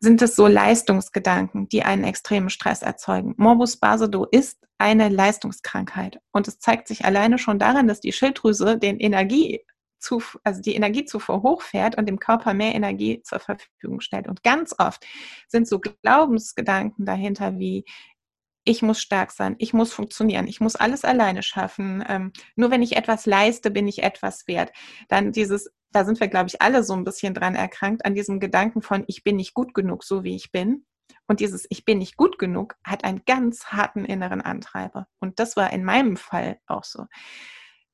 sind 0.00 0.20
es 0.20 0.36
so 0.36 0.46
Leistungsgedanken, 0.46 1.66
die 1.70 1.82
einen 1.82 2.04
extremen 2.04 2.50
Stress 2.50 2.82
erzeugen. 2.82 3.32
Morbus 3.38 3.78
Basedow 3.78 4.26
ist 4.30 4.58
eine 4.76 5.08
Leistungskrankheit 5.08 6.20
und 6.30 6.46
es 6.46 6.58
zeigt 6.58 6.88
sich 6.88 7.06
alleine 7.06 7.38
schon 7.38 7.58
daran, 7.58 7.88
dass 7.88 8.00
die 8.00 8.12
Schilddrüse 8.12 8.76
den 8.76 9.00
Energie 9.00 9.64
also 10.42 10.60
die 10.60 10.74
Energiezufuhr 10.74 11.42
hochfährt 11.42 11.96
und 11.96 12.06
dem 12.06 12.18
Körper 12.18 12.54
mehr 12.54 12.74
Energie 12.74 13.22
zur 13.22 13.38
Verfügung 13.38 14.00
stellt. 14.00 14.26
Und 14.26 14.42
ganz 14.42 14.74
oft 14.78 15.06
sind 15.46 15.68
so 15.68 15.78
Glaubensgedanken 15.78 17.06
dahinter 17.06 17.58
wie, 17.58 17.84
ich 18.64 18.82
muss 18.82 19.00
stark 19.00 19.32
sein, 19.32 19.56
ich 19.58 19.72
muss 19.72 19.92
funktionieren, 19.92 20.46
ich 20.46 20.60
muss 20.60 20.76
alles 20.76 21.04
alleine 21.04 21.42
schaffen. 21.42 22.04
Ähm, 22.08 22.32
nur 22.56 22.70
wenn 22.70 22.82
ich 22.82 22.96
etwas 22.96 23.26
leiste, 23.26 23.70
bin 23.70 23.88
ich 23.88 24.02
etwas 24.02 24.46
wert. 24.46 24.72
Dann 25.08 25.32
dieses, 25.32 25.70
da 25.90 26.04
sind 26.04 26.20
wir, 26.20 26.28
glaube 26.28 26.48
ich, 26.48 26.62
alle 26.62 26.84
so 26.84 26.94
ein 26.94 27.04
bisschen 27.04 27.34
dran 27.34 27.54
erkrankt, 27.54 28.04
an 28.04 28.14
diesem 28.14 28.40
Gedanken 28.40 28.82
von, 28.82 29.04
ich 29.08 29.24
bin 29.24 29.36
nicht 29.36 29.54
gut 29.54 29.74
genug, 29.74 30.04
so 30.04 30.24
wie 30.24 30.36
ich 30.36 30.52
bin. 30.52 30.84
Und 31.28 31.40
dieses 31.40 31.66
Ich 31.70 31.84
bin 31.84 31.98
nicht 31.98 32.16
gut 32.16 32.38
genug 32.38 32.74
hat 32.84 33.04
einen 33.04 33.22
ganz 33.24 33.66
harten 33.66 34.04
inneren 34.04 34.40
Antreiber. 34.40 35.06
Und 35.20 35.38
das 35.38 35.56
war 35.56 35.72
in 35.72 35.84
meinem 35.84 36.16
Fall 36.16 36.58
auch 36.66 36.84
so 36.84 37.06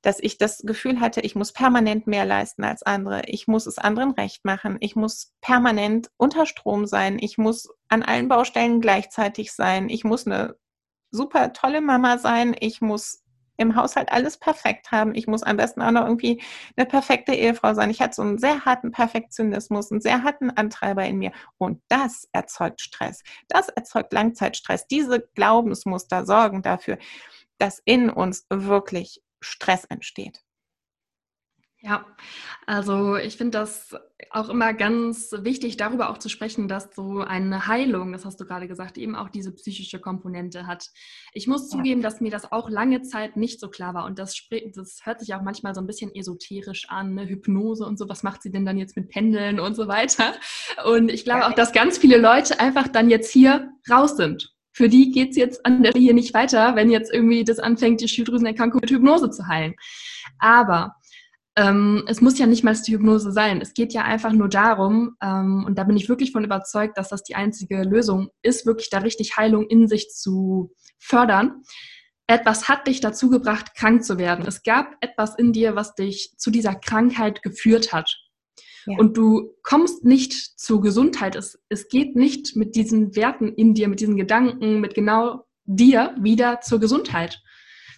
dass 0.02 0.20
ich 0.20 0.38
das 0.38 0.58
Gefühl 0.58 1.00
hatte, 1.00 1.20
ich 1.20 1.34
muss 1.34 1.52
permanent 1.52 2.06
mehr 2.06 2.24
leisten 2.24 2.64
als 2.64 2.82
andere. 2.82 3.22
Ich 3.26 3.48
muss 3.48 3.66
es 3.66 3.78
anderen 3.78 4.12
recht 4.12 4.44
machen. 4.44 4.76
Ich 4.80 4.96
muss 4.96 5.32
permanent 5.40 6.10
unter 6.16 6.46
Strom 6.46 6.86
sein. 6.86 7.18
Ich 7.20 7.38
muss 7.38 7.68
an 7.88 8.02
allen 8.02 8.28
Baustellen 8.28 8.80
gleichzeitig 8.80 9.52
sein. 9.52 9.88
Ich 9.88 10.04
muss 10.04 10.26
eine 10.26 10.56
super 11.10 11.52
tolle 11.52 11.80
Mama 11.80 12.18
sein. 12.18 12.54
Ich 12.58 12.80
muss 12.80 13.24
im 13.58 13.74
Haushalt 13.74 14.12
alles 14.12 14.38
perfekt 14.38 14.92
haben. 14.92 15.14
Ich 15.14 15.26
muss 15.26 15.42
am 15.42 15.56
besten 15.56 15.82
auch 15.82 15.90
noch 15.90 16.06
irgendwie 16.06 16.40
eine 16.76 16.86
perfekte 16.86 17.34
Ehefrau 17.34 17.74
sein. 17.74 17.90
Ich 17.90 18.00
hatte 18.00 18.14
so 18.14 18.22
einen 18.22 18.38
sehr 18.38 18.64
harten 18.64 18.92
Perfektionismus, 18.92 19.90
einen 19.90 20.00
sehr 20.00 20.22
harten 20.22 20.50
Antreiber 20.50 21.04
in 21.04 21.18
mir. 21.18 21.32
Und 21.58 21.82
das 21.88 22.28
erzeugt 22.32 22.80
Stress. 22.80 23.22
Das 23.48 23.68
erzeugt 23.68 24.12
Langzeitstress. 24.12 24.86
Diese 24.86 25.28
Glaubensmuster 25.34 26.24
sorgen 26.24 26.62
dafür, 26.62 26.98
dass 27.58 27.82
in 27.84 28.10
uns 28.10 28.46
wirklich 28.48 29.20
Stress 29.40 29.84
entsteht. 29.84 30.42
Ja, 31.80 32.04
also 32.66 33.14
ich 33.14 33.36
finde 33.36 33.56
das 33.56 33.94
auch 34.30 34.48
immer 34.48 34.74
ganz 34.74 35.30
wichtig, 35.42 35.76
darüber 35.76 36.10
auch 36.10 36.18
zu 36.18 36.28
sprechen, 36.28 36.66
dass 36.66 36.92
so 36.92 37.20
eine 37.20 37.68
Heilung, 37.68 38.10
das 38.10 38.24
hast 38.24 38.40
du 38.40 38.44
gerade 38.44 38.66
gesagt, 38.66 38.98
eben 38.98 39.14
auch 39.14 39.28
diese 39.28 39.54
psychische 39.54 40.00
Komponente 40.00 40.66
hat. 40.66 40.90
Ich 41.34 41.46
muss 41.46 41.68
zugeben, 41.68 42.02
dass 42.02 42.20
mir 42.20 42.32
das 42.32 42.50
auch 42.50 42.68
lange 42.68 43.02
Zeit 43.02 43.36
nicht 43.36 43.60
so 43.60 43.70
klar 43.70 43.94
war 43.94 44.06
und 44.06 44.18
das, 44.18 44.34
das 44.74 45.06
hört 45.06 45.20
sich 45.20 45.34
auch 45.34 45.42
manchmal 45.42 45.72
so 45.72 45.80
ein 45.80 45.86
bisschen 45.86 46.12
esoterisch 46.12 46.88
an, 46.88 47.14
ne? 47.14 47.28
Hypnose 47.28 47.86
und 47.86 47.96
so, 47.96 48.08
was 48.08 48.24
macht 48.24 48.42
sie 48.42 48.50
denn 48.50 48.66
dann 48.66 48.76
jetzt 48.76 48.96
mit 48.96 49.08
Pendeln 49.08 49.60
und 49.60 49.76
so 49.76 49.86
weiter. 49.86 50.34
Und 50.84 51.12
ich 51.12 51.22
glaube 51.22 51.46
auch, 51.46 51.52
dass 51.52 51.72
ganz 51.72 51.96
viele 51.96 52.18
Leute 52.18 52.58
einfach 52.58 52.88
dann 52.88 53.08
jetzt 53.08 53.30
hier 53.30 53.70
raus 53.88 54.16
sind 54.16 54.57
für 54.78 54.88
die 54.88 55.10
geht 55.10 55.30
es 55.30 55.36
jetzt 55.36 55.66
an 55.66 55.82
der 55.82 55.90
Stelle 55.90 56.04
hier 56.04 56.14
nicht 56.14 56.34
weiter, 56.34 56.76
wenn 56.76 56.88
jetzt 56.88 57.12
irgendwie 57.12 57.42
das 57.42 57.58
anfängt, 57.58 58.00
die 58.00 58.06
Schilddrüsenerkrankung 58.06 58.80
mit 58.80 58.92
Hypnose 58.92 59.28
zu 59.28 59.48
heilen. 59.48 59.74
Aber 60.38 60.94
ähm, 61.56 62.04
es 62.06 62.20
muss 62.20 62.38
ja 62.38 62.46
nicht 62.46 62.62
mal 62.62 62.76
die 62.86 62.92
Hypnose 62.92 63.32
sein. 63.32 63.60
Es 63.60 63.74
geht 63.74 63.92
ja 63.92 64.02
einfach 64.02 64.30
nur 64.30 64.48
darum, 64.48 65.16
ähm, 65.20 65.64
und 65.66 65.76
da 65.76 65.82
bin 65.82 65.96
ich 65.96 66.08
wirklich 66.08 66.30
von 66.30 66.44
überzeugt, 66.44 66.96
dass 66.96 67.08
das 67.08 67.24
die 67.24 67.34
einzige 67.34 67.82
Lösung 67.82 68.28
ist, 68.42 68.66
wirklich 68.66 68.88
da 68.88 68.98
richtig 68.98 69.36
Heilung 69.36 69.66
in 69.66 69.88
sich 69.88 70.10
zu 70.10 70.72
fördern. 71.00 71.64
Etwas 72.28 72.68
hat 72.68 72.86
dich 72.86 73.00
dazu 73.00 73.30
gebracht, 73.30 73.74
krank 73.74 74.04
zu 74.04 74.16
werden. 74.16 74.44
Es 74.46 74.62
gab 74.62 74.94
etwas 75.00 75.34
in 75.34 75.52
dir, 75.52 75.74
was 75.74 75.96
dich 75.96 76.34
zu 76.36 76.52
dieser 76.52 76.76
Krankheit 76.76 77.42
geführt 77.42 77.92
hat. 77.92 78.16
Ja. 78.88 78.98
Und 78.98 79.16
du 79.16 79.54
kommst 79.62 80.04
nicht 80.04 80.32
zur 80.58 80.80
Gesundheit. 80.80 81.36
Es, 81.36 81.58
es 81.68 81.88
geht 81.88 82.16
nicht 82.16 82.56
mit 82.56 82.74
diesen 82.74 83.14
Werten 83.14 83.52
in 83.54 83.74
dir, 83.74 83.88
mit 83.88 84.00
diesen 84.00 84.16
Gedanken, 84.16 84.80
mit 84.80 84.94
genau 84.94 85.44
dir 85.64 86.14
wieder 86.20 86.60
zur 86.60 86.80
Gesundheit 86.80 87.42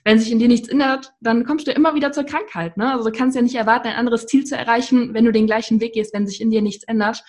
wenn 0.05 0.19
sich 0.19 0.33
in 0.33 0.39
dir 0.39 0.49
nichts 0.49 0.69
ändert, 0.69 1.13
dann 1.21 1.45
kommst 1.45 1.67
du 1.67 1.73
immer 1.73 1.95
wieder 1.95 2.13
zur 2.13 2.25
Krankheit. 2.25 2.77
Ne? 2.77 2.93
Also 2.93 3.11
du 3.11 3.17
kannst 3.17 3.37
ja 3.37 3.43
nicht 3.43 3.55
erwarten, 3.55 3.89
ein 3.89 3.97
anderes 3.97 4.27
Ziel 4.27 4.45
zu 4.45 4.57
erreichen, 4.57 5.15
wenn 5.15 5.25
du 5.25 5.33
den 5.33 5.47
gleichen 5.47 5.81
Weg 5.81 5.95
gehst, 5.95 6.15
wenn 6.15 6.27
sich 6.27 6.41
in 6.41 6.51
dir 6.51 6.63
nichts 6.63 6.85
ändert. 6.85 7.23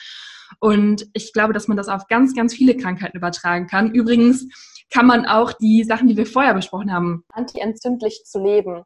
Und 0.60 1.08
ich 1.14 1.34
glaube, 1.34 1.54
dass 1.54 1.68
man 1.68 1.78
das 1.78 1.88
auf 1.88 2.08
ganz, 2.08 2.36
ganz 2.36 2.54
viele 2.54 2.76
Krankheiten 2.76 3.18
übertragen 3.18 3.68
kann. 3.68 3.94
Übrigens 3.94 4.48
kann 4.90 5.06
man 5.06 5.26
auch 5.26 5.54
die 5.54 5.84
Sachen, 5.84 6.08
die 6.08 6.18
wir 6.18 6.26
vorher 6.26 6.54
besprochen 6.54 6.92
haben, 6.92 7.24
antientzündlich 7.32 8.24
zu 8.26 8.44
leben 8.44 8.84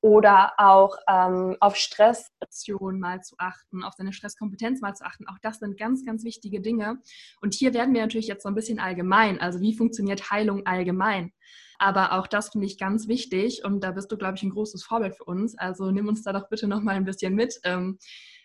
oder 0.00 0.52
auch 0.58 0.96
ähm, 1.08 1.56
auf 1.60 1.76
Stressreaktion 1.76 3.00
mal 3.00 3.20
zu 3.22 3.34
achten, 3.38 3.82
auf 3.82 3.94
seine 3.94 4.12
Stresskompetenz 4.12 4.80
mal 4.80 4.94
zu 4.94 5.04
achten. 5.04 5.26
Auch 5.26 5.38
das 5.42 5.58
sind 5.58 5.76
ganz, 5.76 6.04
ganz 6.04 6.24
wichtige 6.24 6.60
Dinge. 6.60 6.98
Und 7.40 7.54
hier 7.54 7.74
werden 7.74 7.94
wir 7.94 8.02
natürlich 8.02 8.28
jetzt 8.28 8.44
so 8.44 8.48
ein 8.48 8.54
bisschen 8.54 8.78
allgemein. 8.78 9.40
Also 9.40 9.60
wie 9.60 9.76
funktioniert 9.76 10.30
Heilung 10.30 10.66
allgemein? 10.66 11.32
Aber 11.78 12.12
auch 12.12 12.26
das 12.26 12.50
finde 12.50 12.66
ich 12.66 12.78
ganz 12.78 13.06
wichtig 13.06 13.64
und 13.64 13.84
da 13.84 13.92
bist 13.92 14.10
du, 14.10 14.16
glaube 14.16 14.36
ich, 14.36 14.42
ein 14.42 14.50
großes 14.50 14.82
Vorbild 14.82 15.16
für 15.16 15.24
uns. 15.24 15.56
Also 15.56 15.90
nimm 15.90 16.08
uns 16.08 16.22
da 16.22 16.32
doch 16.32 16.48
bitte 16.48 16.66
noch 16.66 16.82
mal 16.82 16.96
ein 16.96 17.04
bisschen 17.04 17.34
mit. 17.34 17.58
Ähm, 17.64 17.98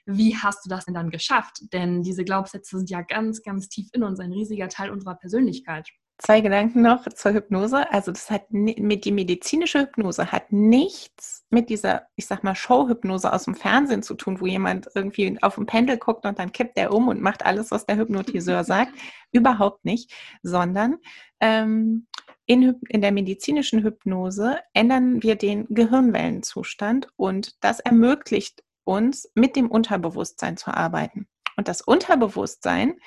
wie 0.05 0.35
hast 0.37 0.65
du 0.65 0.69
das 0.69 0.85
denn 0.85 0.93
dann 0.93 1.09
geschafft? 1.09 1.61
Denn 1.71 2.03
diese 2.03 2.23
Glaubenssätze 2.23 2.77
sind 2.77 2.89
ja 2.89 3.01
ganz, 3.01 3.41
ganz 3.41 3.69
tief 3.69 3.89
in 3.93 4.03
uns, 4.03 4.19
ein 4.19 4.33
riesiger 4.33 4.69
Teil 4.69 4.91
unserer 4.91 5.15
Persönlichkeit. 5.15 5.89
Zwei 6.19 6.41
Gedanken 6.41 6.82
noch 6.82 7.08
zur 7.10 7.34
Hypnose. 7.34 7.91
Also 7.91 8.12
das 8.12 8.30
hat 8.30 8.52
mit 8.52 9.04
die 9.04 9.12
medizinische 9.12 9.82
Hypnose 9.82 10.32
hat 10.32 10.52
nichts 10.52 11.43
mit 11.49 11.69
dieser, 11.69 12.04
ich 12.15 12.28
sag 12.28 12.43
mal, 12.43 12.56
Show-Hypnose 12.56 13.34
aus 13.34 13.45
dem 13.45 13.56
Fernsehen 13.56 14.04
zu 14.04 14.13
tun, 14.13 14.39
wo 14.39 14.45
jemand 14.45 14.88
irgendwie 14.93 15.38
auf 15.41 15.56
dem 15.56 15.65
Pendel 15.65 15.97
guckt 15.97 16.26
und 16.26 16.38
dann 16.38 16.52
kippt 16.52 16.78
er 16.78 16.93
um 16.93 17.08
und 17.08 17.21
macht 17.21 17.45
alles, 17.45 17.71
was 17.71 17.86
der 17.86 17.97
Hypnotiseur 17.97 18.63
sagt. 18.63 18.93
Überhaupt 19.32 19.86
nicht, 19.86 20.13
sondern 20.43 20.97
ähm, 21.39 22.08
in, 22.45 22.80
in 22.89 23.02
der 23.02 23.12
medizinischen 23.12 23.84
Hypnose 23.84 24.60
ändern 24.73 25.23
wir 25.23 25.36
den 25.36 25.65
Gehirnwellenzustand 25.69 27.08
und 27.15 27.63
das 27.63 27.80
ermöglicht 27.80 28.63
uns, 28.84 29.32
mit 29.34 29.56
dem 29.56 29.71
Unterbewusstsein 29.71 30.58
zu 30.58 30.71
arbeiten. 30.71 31.28
Und 31.56 31.67
das 31.67 31.82
Unterbewusstsein 31.82 32.99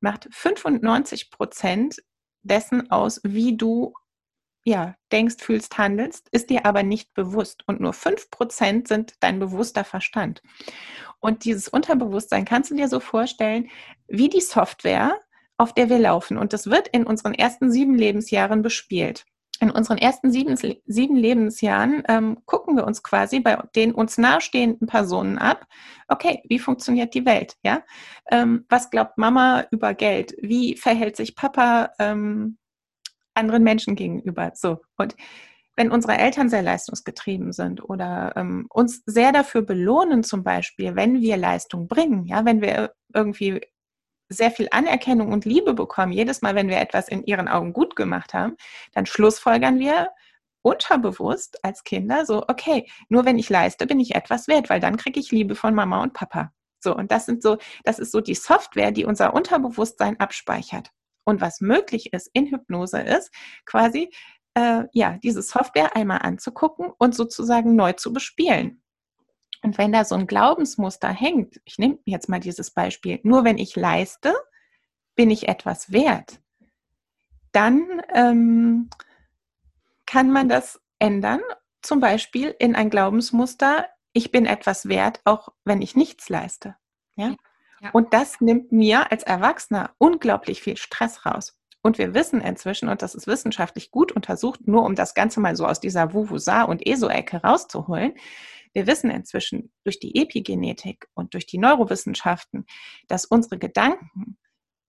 macht 0.00 0.28
95 0.30 1.30
Prozent 1.30 1.96
dessen 2.44 2.90
aus, 2.90 3.20
wie 3.24 3.56
du 3.56 3.94
ja, 4.64 4.96
denkst, 5.12 5.36
fühlst, 5.38 5.76
handelst, 5.76 6.28
ist 6.30 6.48
dir 6.48 6.64
aber 6.64 6.82
nicht 6.82 7.12
bewusst. 7.12 7.64
Und 7.66 7.80
nur 7.80 7.92
5% 7.92 8.88
sind 8.88 9.14
dein 9.20 9.38
bewusster 9.38 9.84
Verstand. 9.84 10.42
Und 11.20 11.44
dieses 11.44 11.68
Unterbewusstsein 11.68 12.44
kannst 12.44 12.70
du 12.70 12.74
dir 12.74 12.88
so 12.88 13.00
vorstellen, 13.00 13.68
wie 14.08 14.28
die 14.28 14.40
Software, 14.40 15.20
auf 15.58 15.74
der 15.74 15.90
wir 15.90 15.98
laufen. 15.98 16.38
Und 16.38 16.52
das 16.52 16.68
wird 16.68 16.88
in 16.88 17.04
unseren 17.06 17.34
ersten 17.34 17.70
sieben 17.70 17.94
Lebensjahren 17.94 18.62
bespielt. 18.62 19.26
In 19.60 19.70
unseren 19.70 19.98
ersten 19.98 20.30
sieben, 20.30 20.56
sieben 20.56 21.16
Lebensjahren 21.16 22.02
ähm, 22.08 22.38
gucken 22.44 22.76
wir 22.76 22.86
uns 22.86 23.02
quasi 23.02 23.40
bei 23.40 23.56
den 23.76 23.92
uns 23.92 24.18
nahestehenden 24.18 24.86
Personen 24.88 25.38
ab. 25.38 25.66
Okay, 26.08 26.42
wie 26.48 26.58
funktioniert 26.58 27.14
die 27.14 27.24
Welt? 27.24 27.56
Ja, 27.62 27.82
ähm, 28.30 28.66
was 28.68 28.90
glaubt 28.90 29.16
Mama 29.16 29.66
über 29.70 29.94
Geld? 29.94 30.34
Wie 30.40 30.76
verhält 30.76 31.16
sich 31.16 31.36
Papa 31.36 31.90
ähm, 31.98 32.58
anderen 33.34 33.62
Menschen 33.62 33.94
gegenüber? 33.94 34.52
So 34.54 34.80
und 34.96 35.14
wenn 35.76 35.90
unsere 35.90 36.16
Eltern 36.16 36.48
sehr 36.48 36.62
leistungsgetrieben 36.62 37.52
sind 37.52 37.82
oder 37.82 38.32
ähm, 38.36 38.66
uns 38.70 39.02
sehr 39.06 39.32
dafür 39.32 39.62
belohnen, 39.62 40.22
zum 40.22 40.44
Beispiel, 40.44 40.94
wenn 40.94 41.20
wir 41.20 41.36
Leistung 41.36 41.88
bringen, 41.88 42.26
ja, 42.26 42.44
wenn 42.44 42.60
wir 42.60 42.92
irgendwie 43.12 43.60
sehr 44.28 44.50
viel 44.50 44.68
Anerkennung 44.70 45.32
und 45.32 45.44
Liebe 45.44 45.74
bekommen, 45.74 46.12
jedes 46.12 46.42
Mal, 46.42 46.54
wenn 46.54 46.68
wir 46.68 46.78
etwas 46.78 47.08
in 47.08 47.24
ihren 47.24 47.48
Augen 47.48 47.72
gut 47.72 47.96
gemacht 47.96 48.34
haben, 48.34 48.56
dann 48.92 49.06
schlussfolgern 49.06 49.78
wir 49.78 50.10
unterbewusst 50.62 51.62
als 51.62 51.84
Kinder 51.84 52.24
so, 52.24 52.44
okay, 52.48 52.88
nur 53.08 53.26
wenn 53.26 53.38
ich 53.38 53.50
leiste, 53.50 53.86
bin 53.86 54.00
ich 54.00 54.14
etwas 54.14 54.48
wert, 54.48 54.70
weil 54.70 54.80
dann 54.80 54.96
kriege 54.96 55.20
ich 55.20 55.30
Liebe 55.30 55.54
von 55.54 55.74
Mama 55.74 56.02
und 56.02 56.14
Papa. 56.14 56.52
So, 56.80 56.96
und 56.96 57.10
das 57.12 57.26
sind 57.26 57.42
so, 57.42 57.58
das 57.84 57.98
ist 57.98 58.12
so 58.12 58.20
die 58.20 58.34
Software, 58.34 58.90
die 58.90 59.04
unser 59.04 59.34
Unterbewusstsein 59.34 60.18
abspeichert. 60.20 60.90
Und 61.24 61.40
was 61.40 61.60
möglich 61.60 62.12
ist 62.12 62.30
in 62.32 62.46
Hypnose 62.46 63.00
ist, 63.00 63.30
quasi, 63.64 64.10
äh, 64.54 64.84
ja, 64.92 65.18
diese 65.22 65.42
Software 65.42 65.96
einmal 65.96 66.20
anzugucken 66.22 66.90
und 66.98 67.14
sozusagen 67.14 67.74
neu 67.74 67.92
zu 67.92 68.12
bespielen. 68.12 68.83
Und 69.64 69.78
wenn 69.78 69.92
da 69.92 70.04
so 70.04 70.14
ein 70.14 70.26
Glaubensmuster 70.26 71.08
hängt, 71.08 71.58
ich 71.64 71.78
nehme 71.78 71.98
jetzt 72.04 72.28
mal 72.28 72.38
dieses 72.38 72.70
Beispiel, 72.70 73.18
nur 73.22 73.44
wenn 73.44 73.56
ich 73.56 73.76
leiste, 73.76 74.34
bin 75.14 75.30
ich 75.30 75.48
etwas 75.48 75.90
wert, 75.90 76.38
dann 77.52 78.02
ähm, 78.12 78.90
kann 80.04 80.30
man 80.30 80.50
das 80.50 80.82
ändern, 80.98 81.40
zum 81.80 81.98
Beispiel 81.98 82.54
in 82.58 82.76
ein 82.76 82.90
Glaubensmuster, 82.90 83.86
ich 84.12 84.30
bin 84.30 84.44
etwas 84.44 84.86
wert, 84.86 85.22
auch 85.24 85.48
wenn 85.64 85.80
ich 85.80 85.96
nichts 85.96 86.28
leiste. 86.28 86.76
Ja? 87.16 87.34
ja. 87.80 87.90
Und 87.92 88.12
das 88.12 88.42
nimmt 88.42 88.70
mir 88.70 89.10
als 89.10 89.22
Erwachsener 89.22 89.94
unglaublich 89.96 90.60
viel 90.60 90.76
Stress 90.76 91.24
raus. 91.24 91.58
Und 91.80 91.96
wir 91.96 92.12
wissen 92.12 92.42
inzwischen, 92.42 92.90
und 92.90 93.00
das 93.00 93.14
ist 93.14 93.26
wissenschaftlich 93.26 93.90
gut 93.90 94.12
untersucht, 94.12 94.68
nur 94.68 94.84
um 94.84 94.94
das 94.94 95.14
Ganze 95.14 95.40
mal 95.40 95.56
so 95.56 95.66
aus 95.66 95.80
dieser 95.80 96.12
Wuvusa 96.12 96.64
und 96.64 96.86
ESO-Ecke 96.86 97.38
rauszuholen, 97.42 98.12
wir 98.74 98.86
wissen 98.86 99.10
inzwischen 99.10 99.72
durch 99.84 99.98
die 99.98 100.20
Epigenetik 100.20 101.08
und 101.14 101.34
durch 101.34 101.46
die 101.46 101.58
Neurowissenschaften, 101.58 102.66
dass 103.08 103.24
unsere 103.24 103.58
Gedanken 103.58 104.36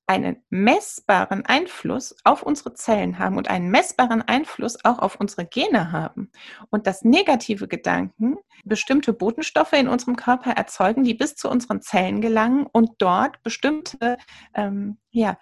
einen 0.08 0.44
messbaren 0.50 1.46
Einfluss 1.46 2.16
auf 2.24 2.44
unsere 2.44 2.74
Zellen 2.74 3.18
haben 3.18 3.38
und 3.38 3.50
einen 3.50 3.70
messbaren 3.72 4.22
Einfluss 4.22 4.84
auch 4.86 5.00
auf 5.00 5.20
unsere 5.20 5.46
Gene 5.46 5.92
haben. 5.92 6.32
Und 6.70 6.86
dass 6.86 7.04
negative 7.04 7.68
Gedanken 7.68 8.38
bestimmte 8.64 9.14
Botenstoffe 9.14 9.74
in 9.74 9.88
unserem 9.88 10.16
Körper 10.16 10.52
erzeugen, 10.52 11.04
die 11.04 11.16
bis 11.16 11.36
zu 11.36 11.50
unseren 11.50 11.82
Zellen 11.82 12.22
gelangen 12.22 12.68
und 12.72 12.92
dort 13.00 13.42
bestimmte 13.42 14.18
ähm, 14.54 14.98
ja, 15.10 15.40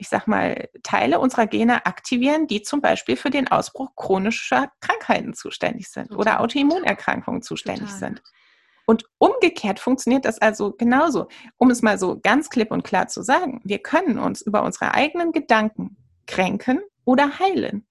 ich 0.00 0.08
sag 0.08 0.26
mal, 0.26 0.68
Teile 0.82 1.20
unserer 1.20 1.46
Gene 1.46 1.84
aktivieren, 1.84 2.46
die 2.46 2.62
zum 2.62 2.80
Beispiel 2.80 3.16
für 3.16 3.28
den 3.28 3.48
Ausbruch 3.48 3.94
chronischer 3.96 4.72
Krankheiten 4.80 5.34
zuständig 5.34 5.88
sind 5.88 6.08
Total. 6.08 6.18
oder 6.18 6.40
Autoimmunerkrankungen 6.40 7.42
zuständig 7.42 7.90
Total. 7.90 7.98
sind. 7.98 8.22
Und 8.86 9.04
umgekehrt 9.18 9.78
funktioniert 9.78 10.24
das 10.24 10.40
also 10.40 10.72
genauso. 10.72 11.28
Um 11.58 11.70
es 11.70 11.82
mal 11.82 11.98
so 11.98 12.18
ganz 12.18 12.48
klipp 12.48 12.70
und 12.70 12.82
klar 12.82 13.08
zu 13.08 13.22
sagen, 13.22 13.60
wir 13.62 13.78
können 13.78 14.18
uns 14.18 14.40
über 14.40 14.62
unsere 14.62 14.94
eigenen 14.94 15.32
Gedanken 15.32 15.98
kränken 16.26 16.80
oder 17.04 17.38
heilen. 17.38 17.86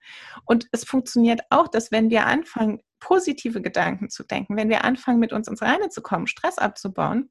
Und 0.45 0.67
es 0.71 0.83
funktioniert 0.83 1.41
auch, 1.51 1.67
dass 1.67 1.91
wenn 1.91 2.09
wir 2.09 2.25
anfangen, 2.25 2.81
positive 2.99 3.61
Gedanken 3.61 4.09
zu 4.09 4.23
denken, 4.23 4.57
wenn 4.57 4.69
wir 4.69 4.83
anfangen, 4.83 5.19
mit 5.19 5.31
uns 5.31 5.47
ins 5.47 5.61
Reine 5.61 5.89
zu 5.89 6.01
kommen, 6.01 6.25
Stress 6.25 6.57
abzubauen, 6.57 7.29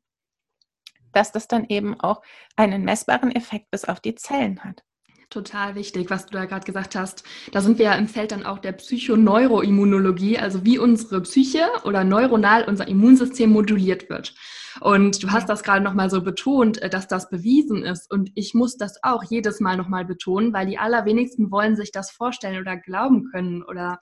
dass 1.12 1.32
das 1.32 1.48
dann 1.48 1.66
eben 1.68 1.98
auch 2.00 2.22
einen 2.56 2.84
messbaren 2.84 3.30
Effekt 3.34 3.70
bis 3.70 3.84
auf 3.84 4.00
die 4.00 4.14
Zellen 4.14 4.64
hat. 4.64 4.82
Total 5.30 5.74
wichtig, 5.74 6.08
was 6.08 6.24
du 6.24 6.32
da 6.32 6.46
gerade 6.46 6.64
gesagt 6.64 6.96
hast. 6.96 7.22
Da 7.52 7.60
sind 7.60 7.78
wir 7.78 7.84
ja 7.84 7.94
im 7.94 8.08
Feld 8.08 8.32
dann 8.32 8.46
auch 8.46 8.58
der 8.58 8.72
Psychoneuroimmunologie, 8.72 10.38
also 10.38 10.64
wie 10.64 10.78
unsere 10.78 11.20
Psyche 11.20 11.68
oder 11.84 12.02
neuronal 12.02 12.64
unser 12.64 12.88
Immunsystem 12.88 13.50
moduliert 13.50 14.08
wird. 14.08 14.34
Und 14.80 15.22
du 15.22 15.30
hast 15.30 15.48
das 15.48 15.62
gerade 15.62 15.84
nochmal 15.84 16.10
so 16.10 16.22
betont, 16.22 16.80
äh, 16.82 16.88
dass 16.88 17.08
das 17.08 17.28
bewiesen 17.30 17.82
ist. 17.84 18.10
Und 18.10 18.30
ich 18.34 18.54
muss 18.54 18.76
das 18.76 19.02
auch 19.02 19.24
jedes 19.24 19.60
Mal 19.60 19.76
nochmal 19.76 20.04
betonen, 20.04 20.52
weil 20.52 20.66
die 20.66 20.78
allerwenigsten 20.78 21.50
wollen 21.50 21.76
sich 21.76 21.92
das 21.92 22.10
vorstellen 22.10 22.60
oder 22.60 22.76
glauben 22.76 23.24
können 23.30 23.62
oder 23.62 23.98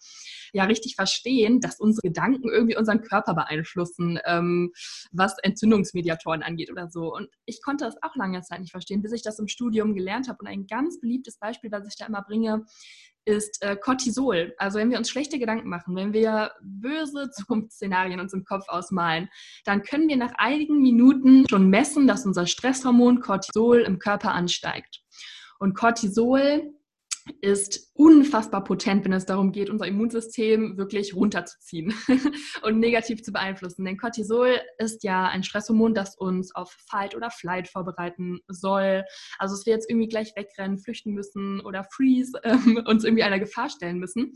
ja 0.52 0.64
richtig 0.64 0.96
verstehen, 0.96 1.60
dass 1.60 1.80
unsere 1.80 2.08
Gedanken 2.08 2.48
irgendwie 2.48 2.76
unseren 2.76 3.02
Körper 3.02 3.34
beeinflussen, 3.34 4.18
ähm, 4.24 4.72
was 5.12 5.36
Entzündungsmediatoren 5.42 6.42
angeht 6.42 6.70
oder 6.70 6.88
so. 6.88 7.14
Und 7.14 7.28
ich 7.44 7.62
konnte 7.62 7.84
das 7.84 7.96
auch 8.02 8.16
lange 8.16 8.42
Zeit 8.42 8.60
nicht 8.60 8.72
verstehen, 8.72 9.02
bis 9.02 9.12
ich 9.12 9.22
das 9.22 9.38
im 9.38 9.48
Studium 9.48 9.94
gelernt 9.94 10.28
habe. 10.28 10.38
Und 10.40 10.48
ein 10.48 10.66
ganz 10.66 11.00
beliebtes 11.00 11.38
Beispiel, 11.38 11.70
was 11.70 11.86
ich 11.86 11.96
da 11.96 12.06
immer 12.06 12.22
bringe, 12.22 12.64
ist 13.26 13.62
äh, 13.62 13.76
Cortisol. 13.76 14.54
Also 14.56 14.78
wenn 14.78 14.90
wir 14.90 14.98
uns 14.98 15.10
schlechte 15.10 15.38
Gedanken 15.38 15.68
machen, 15.68 15.94
wenn 15.96 16.12
wir 16.12 16.52
böse 16.62 17.30
Zukunftsszenarien 17.34 18.20
uns 18.20 18.32
im 18.32 18.44
Kopf 18.44 18.68
ausmalen, 18.68 19.28
dann 19.64 19.82
können 19.82 20.08
wir 20.08 20.16
nach 20.16 20.32
einigen 20.38 20.80
Minuten 20.80 21.46
schon 21.48 21.68
messen, 21.68 22.06
dass 22.06 22.24
unser 22.24 22.46
Stresshormon 22.46 23.20
Cortisol 23.20 23.80
im 23.80 23.98
Körper 23.98 24.32
ansteigt. 24.32 25.02
Und 25.58 25.74
Cortisol 25.74 26.72
ist 27.40 27.90
unfassbar 27.94 28.62
potent, 28.64 29.04
wenn 29.04 29.12
es 29.12 29.26
darum 29.26 29.52
geht, 29.52 29.70
unser 29.70 29.86
Immunsystem 29.86 30.76
wirklich 30.76 31.14
runterzuziehen 31.14 31.94
und 32.62 32.78
negativ 32.78 33.22
zu 33.22 33.32
beeinflussen. 33.32 33.84
Denn 33.84 33.96
Cortisol 33.96 34.60
ist 34.78 35.02
ja 35.04 35.26
ein 35.26 35.42
Stresshormon, 35.42 35.94
das 35.94 36.16
uns 36.16 36.54
auf 36.54 36.70
Fight 36.88 37.14
oder 37.14 37.30
Flight 37.30 37.68
vorbereiten 37.68 38.40
soll. 38.48 39.04
Also 39.38 39.54
dass 39.54 39.66
wir 39.66 39.72
jetzt 39.72 39.90
irgendwie 39.90 40.08
gleich 40.08 40.32
wegrennen, 40.36 40.78
flüchten 40.78 41.12
müssen 41.12 41.60
oder 41.60 41.84
freeze, 41.84 42.32
äh, 42.42 42.56
uns 42.86 43.04
irgendwie 43.04 43.24
einer 43.24 43.40
Gefahr 43.40 43.68
stellen 43.70 43.98
müssen. 43.98 44.32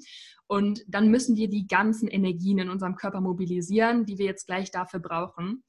Und 0.46 0.82
dann 0.88 1.08
müssen 1.10 1.36
wir 1.36 1.48
die 1.48 1.68
ganzen 1.68 2.08
Energien 2.08 2.58
in 2.58 2.70
unserem 2.70 2.96
Körper 2.96 3.20
mobilisieren, 3.20 4.04
die 4.04 4.18
wir 4.18 4.26
jetzt 4.26 4.46
gleich 4.46 4.70
dafür 4.72 4.98
brauchen. 4.98 5.62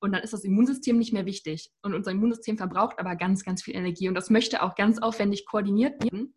Und 0.00 0.12
dann 0.12 0.22
ist 0.22 0.32
das 0.32 0.44
Immunsystem 0.44 0.98
nicht 0.98 1.12
mehr 1.12 1.26
wichtig. 1.26 1.70
Und 1.82 1.94
unser 1.94 2.10
Immunsystem 2.10 2.56
verbraucht 2.56 2.98
aber 2.98 3.16
ganz, 3.16 3.44
ganz 3.44 3.62
viel 3.62 3.76
Energie. 3.76 4.08
Und 4.08 4.14
das 4.14 4.30
möchte 4.30 4.62
auch 4.62 4.74
ganz 4.74 4.98
aufwendig 4.98 5.46
koordiniert 5.46 6.02
werden. 6.02 6.34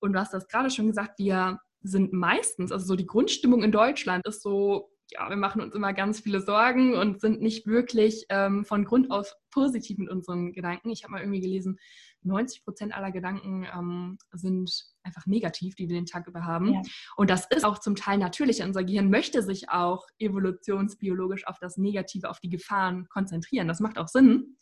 Und 0.00 0.14
du 0.14 0.18
hast 0.18 0.34
das 0.34 0.48
gerade 0.48 0.70
schon 0.70 0.86
gesagt, 0.86 1.18
wir 1.18 1.58
sind 1.82 2.12
meistens, 2.12 2.72
also 2.72 2.86
so 2.86 2.96
die 2.96 3.06
Grundstimmung 3.06 3.62
in 3.62 3.72
Deutschland 3.72 4.26
ist 4.26 4.42
so, 4.42 4.90
ja, 5.10 5.28
wir 5.28 5.36
machen 5.36 5.60
uns 5.60 5.74
immer 5.74 5.92
ganz 5.92 6.20
viele 6.20 6.40
Sorgen 6.40 6.94
und 6.94 7.20
sind 7.20 7.42
nicht 7.42 7.66
wirklich 7.66 8.24
ähm, 8.30 8.64
von 8.64 8.84
Grund 8.84 9.10
aus 9.10 9.34
positiv 9.50 9.98
mit 9.98 10.08
unseren 10.08 10.52
Gedanken. 10.52 10.90
Ich 10.90 11.04
habe 11.04 11.12
mal 11.12 11.20
irgendwie 11.20 11.42
gelesen, 11.42 11.78
90 12.24 12.64
Prozent 12.64 12.94
aller 12.94 13.12
Gedanken 13.12 13.66
ähm, 13.72 14.18
sind 14.32 14.70
einfach 15.02 15.26
negativ, 15.26 15.74
die 15.74 15.88
wir 15.88 15.96
den 15.96 16.06
Tag 16.06 16.26
über 16.26 16.44
haben. 16.44 16.74
Ja. 16.74 16.82
Und 17.16 17.30
das 17.30 17.46
ist 17.50 17.64
auch 17.64 17.78
zum 17.78 17.96
Teil 17.96 18.18
natürlich. 18.18 18.62
Unser 18.62 18.84
Gehirn 18.84 19.10
möchte 19.10 19.42
sich 19.42 19.68
auch 19.70 20.06
evolutionsbiologisch 20.18 21.46
auf 21.46 21.58
das 21.58 21.76
Negative, 21.76 22.30
auf 22.30 22.40
die 22.40 22.50
Gefahren 22.50 23.08
konzentrieren. 23.08 23.68
Das 23.68 23.80
macht 23.80 23.98
auch 23.98 24.08
Sinn. 24.08 24.56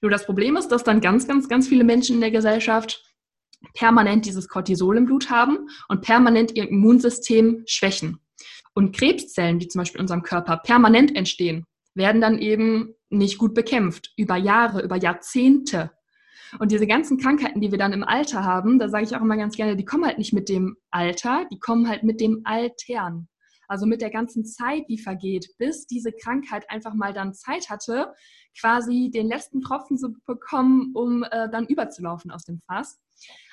Nur 0.00 0.10
das 0.10 0.26
Problem 0.26 0.56
ist, 0.56 0.68
dass 0.68 0.84
dann 0.84 1.00
ganz, 1.00 1.26
ganz, 1.26 1.48
ganz 1.48 1.68
viele 1.68 1.84
Menschen 1.84 2.16
in 2.16 2.20
der 2.20 2.30
Gesellschaft 2.30 3.02
permanent 3.74 4.24
dieses 4.24 4.48
Cortisol 4.48 4.96
im 4.96 5.06
Blut 5.06 5.30
haben 5.30 5.68
und 5.88 6.02
permanent 6.02 6.56
ihr 6.56 6.68
Immunsystem 6.68 7.64
schwächen. 7.66 8.20
Und 8.74 8.96
Krebszellen, 8.96 9.58
die 9.58 9.68
zum 9.68 9.80
Beispiel 9.80 9.98
in 9.98 10.04
unserem 10.04 10.22
Körper 10.22 10.58
permanent 10.58 11.16
entstehen, 11.16 11.64
werden 11.94 12.20
dann 12.20 12.38
eben 12.38 12.94
nicht 13.10 13.38
gut 13.38 13.54
bekämpft. 13.54 14.12
Über 14.16 14.36
Jahre, 14.36 14.82
über 14.82 14.96
Jahrzehnte. 14.96 15.90
Und 16.58 16.72
diese 16.72 16.86
ganzen 16.86 17.18
Krankheiten, 17.18 17.60
die 17.60 17.70
wir 17.70 17.78
dann 17.78 17.92
im 17.92 18.04
Alter 18.04 18.44
haben, 18.44 18.78
da 18.78 18.88
sage 18.88 19.04
ich 19.04 19.16
auch 19.16 19.20
immer 19.20 19.36
ganz 19.36 19.56
gerne, 19.56 19.76
die 19.76 19.84
kommen 19.84 20.04
halt 20.04 20.18
nicht 20.18 20.32
mit 20.32 20.48
dem 20.48 20.76
Alter, 20.90 21.46
die 21.50 21.58
kommen 21.58 21.88
halt 21.88 22.02
mit 22.02 22.20
dem 22.20 22.42
Altern. 22.44 23.28
Also 23.68 23.84
mit 23.84 24.00
der 24.00 24.10
ganzen 24.10 24.46
Zeit, 24.46 24.84
die 24.88 24.98
vergeht, 24.98 25.50
bis 25.58 25.86
diese 25.86 26.10
Krankheit 26.10 26.70
einfach 26.70 26.94
mal 26.94 27.12
dann 27.12 27.34
Zeit 27.34 27.68
hatte, 27.68 28.14
quasi 28.58 29.10
den 29.12 29.28
letzten 29.28 29.60
Tropfen 29.60 29.98
zu 29.98 30.14
bekommen, 30.24 30.92
um 30.94 31.22
äh, 31.22 31.50
dann 31.50 31.66
überzulaufen 31.66 32.30
aus 32.30 32.44
dem 32.44 32.60
Fass. 32.60 32.98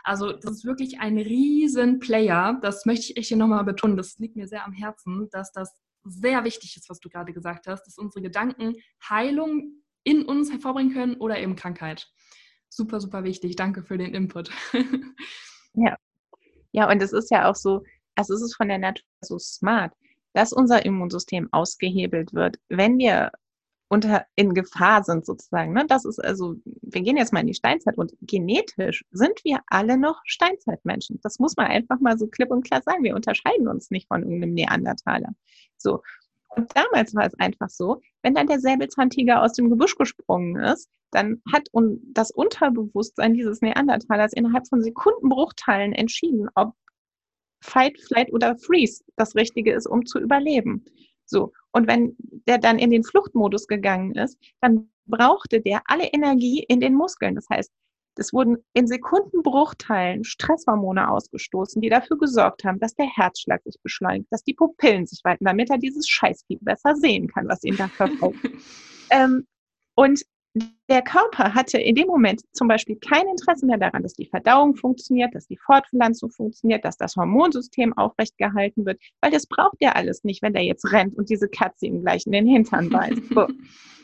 Also 0.04 0.32
das 0.32 0.52
ist 0.52 0.66
wirklich 0.66 1.00
ein 1.00 1.18
riesen 1.18 2.00
Player. 2.00 2.58
Das 2.62 2.86
möchte 2.86 3.12
ich 3.12 3.18
echt 3.18 3.28
hier 3.28 3.38
nochmal 3.38 3.66
betonen. 3.66 3.98
Das 3.98 4.18
liegt 4.18 4.38
mir 4.38 4.48
sehr 4.48 4.64
am 4.64 4.72
Herzen, 4.72 5.28
dass 5.32 5.52
das 5.52 5.74
sehr 6.06 6.44
wichtig 6.46 6.78
ist, 6.78 6.90
was 6.90 7.00
du 7.00 7.10
gerade 7.10 7.34
gesagt 7.34 7.68
hast, 7.68 7.84
dass 7.84 7.98
unsere 7.98 8.22
Gedanken 8.22 8.76
Heilung 9.10 9.84
in 10.04 10.24
uns 10.24 10.52
hervorbringen 10.52 10.94
können 10.94 11.16
oder 11.16 11.40
eben 11.40 11.56
Krankheit 11.56 12.08
super, 12.76 13.00
super 13.00 13.24
wichtig. 13.24 13.56
Danke 13.56 13.84
für 13.84 13.98
den 13.98 14.14
Input. 14.14 14.52
ja. 15.74 15.98
Ja, 16.72 16.92
und 16.92 17.02
es 17.02 17.14
ist 17.14 17.32
ja 17.32 17.50
auch 17.50 17.56
so, 17.56 17.84
also 18.16 18.34
es 18.34 18.42
ist 18.42 18.56
von 18.56 18.68
der 18.68 18.80
Natur 18.80 19.06
so 19.22 19.40
smart, 19.40 19.94
dass 20.34 20.52
unser 20.52 20.86
Immunsystem 20.86 21.48
ausgehebelt 21.54 22.34
wird, 22.34 22.58
wenn 22.68 22.98
wir 22.98 23.32
unter, 23.88 24.26
in 24.36 24.54
Gefahr 24.54 25.04
sind 25.04 25.26
sozusagen. 25.26 25.72
Ne? 25.74 25.86
Das 25.88 26.06
ist 26.06 26.20
also, 26.20 26.56
wir 26.82 27.02
gehen 27.02 27.18
jetzt 27.18 27.32
mal 27.32 27.42
in 27.42 27.48
die 27.48 27.54
Steinzeit 27.54 27.98
und 27.98 28.14
genetisch 28.22 29.06
sind 29.12 29.44
wir 29.44 29.60
alle 29.68 29.98
noch 29.98 30.20
Steinzeitmenschen. 30.26 31.20
Das 31.22 31.40
muss 31.40 31.56
man 31.56 31.68
einfach 31.68 32.00
mal 32.00 32.18
so 32.18 32.28
klipp 32.28 32.52
und 32.52 32.66
klar 32.66 32.82
sagen. 32.82 33.04
Wir 33.04 33.16
unterscheiden 33.16 33.68
uns 33.68 33.92
nicht 33.92 34.08
von 34.08 34.24
irgendeinem 34.24 34.54
Neandertaler. 34.54 35.34
So. 35.78 36.02
Und 36.56 36.72
damals 36.76 37.14
war 37.14 37.26
es 37.26 37.38
einfach 37.40 37.70
so, 37.70 38.02
wenn 38.22 38.34
dann 38.34 38.48
der 38.48 38.60
Säbelzahntiger 38.60 39.42
aus 39.42 39.54
dem 39.54 39.70
Gebüsch 39.70 39.96
gesprungen 39.96 40.56
ist, 40.58 40.90
dann 41.12 41.42
hat 41.52 41.68
das 42.14 42.32
Unterbewusstsein 42.32 43.34
dieses 43.34 43.62
Neandertalers 43.62 44.34
innerhalb 44.34 44.68
von 44.68 44.82
Sekundenbruchteilen 44.82 45.94
entschieden, 45.94 46.50
ob 46.56 46.74
Fight, 47.62 48.00
Flight 48.00 48.32
oder 48.32 48.58
Freeze 48.58 49.04
das 49.16 49.36
Richtige 49.36 49.74
ist, 49.74 49.88
um 49.88 50.06
zu 50.06 50.20
überleben. 50.20 50.86
So. 51.26 51.52
Und 51.72 51.88
wenn 51.88 52.16
der 52.48 52.58
dann 52.58 52.80
in 52.80 52.92
den 52.92 53.04
Fluchtmodus 53.04 53.68
gegangen 53.68 54.14
ist, 54.16 54.38
dann 54.62 54.90
brauchte 55.06 55.62
der 55.62 55.82
alle 55.86 56.06
Energie 56.06 56.64
in 56.68 56.80
den 56.80 56.94
Muskeln. 56.94 57.36
Das 57.36 57.48
heißt, 57.50 57.72
es 58.20 58.34
wurden 58.34 58.58
in 58.74 58.88
Sekundenbruchteilen 58.88 60.24
Stresshormone 60.24 61.10
ausgestoßen, 61.10 61.82
die 61.82 61.90
dafür 61.90 62.18
gesorgt 62.18 62.64
haben, 62.64 62.80
dass 62.80 62.96
der 62.96 63.08
Herzschlag 63.08 63.62
sich 63.64 63.80
beschleunigt, 63.82 64.28
dass 64.32 64.44
die 64.44 64.54
Pupillen 64.54 65.06
sich 65.06 65.22
weiten, 65.24 65.46
damit 65.46 65.70
er 65.70 65.78
dieses 65.78 66.08
Scheißvieh 66.08 66.60
besser 66.62 66.96
sehen 66.96 67.28
kann, 67.28 67.48
was 67.48 67.64
ihn 67.64 67.78
da 67.78 67.88
verfolgt. 67.88 68.40
ähm, 69.10 69.46
und 69.96 70.24
der 70.90 71.02
Körper 71.02 71.54
hatte 71.54 71.78
in 71.78 71.96
dem 71.96 72.08
Moment 72.08 72.42
zum 72.54 72.70
Beispiel 72.70 72.96
kein 72.96 73.28
Interesse 73.28 73.66
mehr 73.66 73.78
daran, 73.78 74.04
dass 74.04 74.14
die 74.14 74.28
Verdauung 74.28 74.76
funktioniert, 74.76 75.36
dass 75.36 75.48
die 75.48 75.58
Fortpflanzung 75.58 76.32
funktioniert, 76.32 76.86
dass 76.86 76.98
das 76.98 77.18
Hormonsystem 77.18 77.92
aufrecht 77.98 78.38
gehalten 78.38 78.86
wird, 78.86 79.02
weil 79.22 79.32
das 79.32 79.48
braucht 79.48 79.78
er 79.80 79.98
alles 79.98 80.24
nicht, 80.24 80.42
wenn 80.42 80.54
der 80.54 80.64
jetzt 80.64 80.90
rennt 80.94 81.18
und 81.18 81.30
diese 81.30 81.50
Katze 81.50 81.88
ihm 81.88 82.02
gleich 82.02 82.26
in 82.26 82.32
den 82.32 82.48
Hintern 82.48 82.90
beißt. 82.90 83.34
So. 83.34 83.48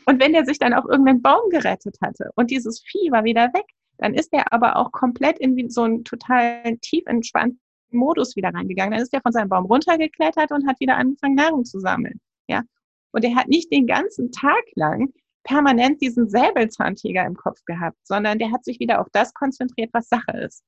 Und 0.08 0.20
wenn 0.20 0.34
der 0.34 0.46
sich 0.46 0.58
dann 0.58 0.74
auf 0.74 0.86
irgendeinen 0.86 1.22
Baum 1.22 1.48
gerettet 1.52 1.98
hatte 2.02 2.32
und 2.34 2.50
dieses 2.50 2.82
Vieh 2.82 3.12
war 3.12 3.24
wieder 3.24 3.54
weg, 3.54 3.66
dann 4.02 4.16
ist 4.16 4.34
er 4.34 4.52
aber 4.52 4.76
auch 4.76 4.92
komplett 4.92 5.38
in 5.40 5.70
so 5.70 5.84
einen 5.84 6.04
total 6.04 6.78
tief 6.82 7.04
entspannten 7.06 7.60
Modus 7.92 8.36
wieder 8.36 8.50
reingegangen. 8.54 8.94
Dann 8.94 9.02
ist 9.02 9.14
er 9.14 9.22
von 9.22 9.32
seinem 9.32 9.50
Baum 9.50 9.66
runtergeklettert 9.66 10.52
und 10.52 10.68
hat 10.68 10.80
wieder 10.80 10.98
angefangen, 10.98 11.36
Nahrung 11.36 11.66
zu 11.66 11.80
sammeln. 11.80 12.20
Ja. 12.48 12.64
Und 13.12 13.24
er 13.24 13.36
hat 13.36 13.48
nicht 13.48 13.72
den 13.72 13.86
ganzen 13.86 14.32
Tag 14.32 14.64
lang 14.76 15.14
permanent 15.44 16.02
diesen 16.02 16.30
Säbelzahntiger 16.30 17.26
im 17.26 17.36
Kopf 17.36 17.64
gehabt, 17.66 17.98
sondern 18.04 18.40
der 18.40 18.52
hat 18.52 18.66
sich 18.66 18.80
wieder 18.80 19.02
auf 19.02 19.08
das 19.12 19.34
konzentriert, 19.34 19.92
was 19.94 20.10
Sache 20.10 20.32
ist. 20.46 20.64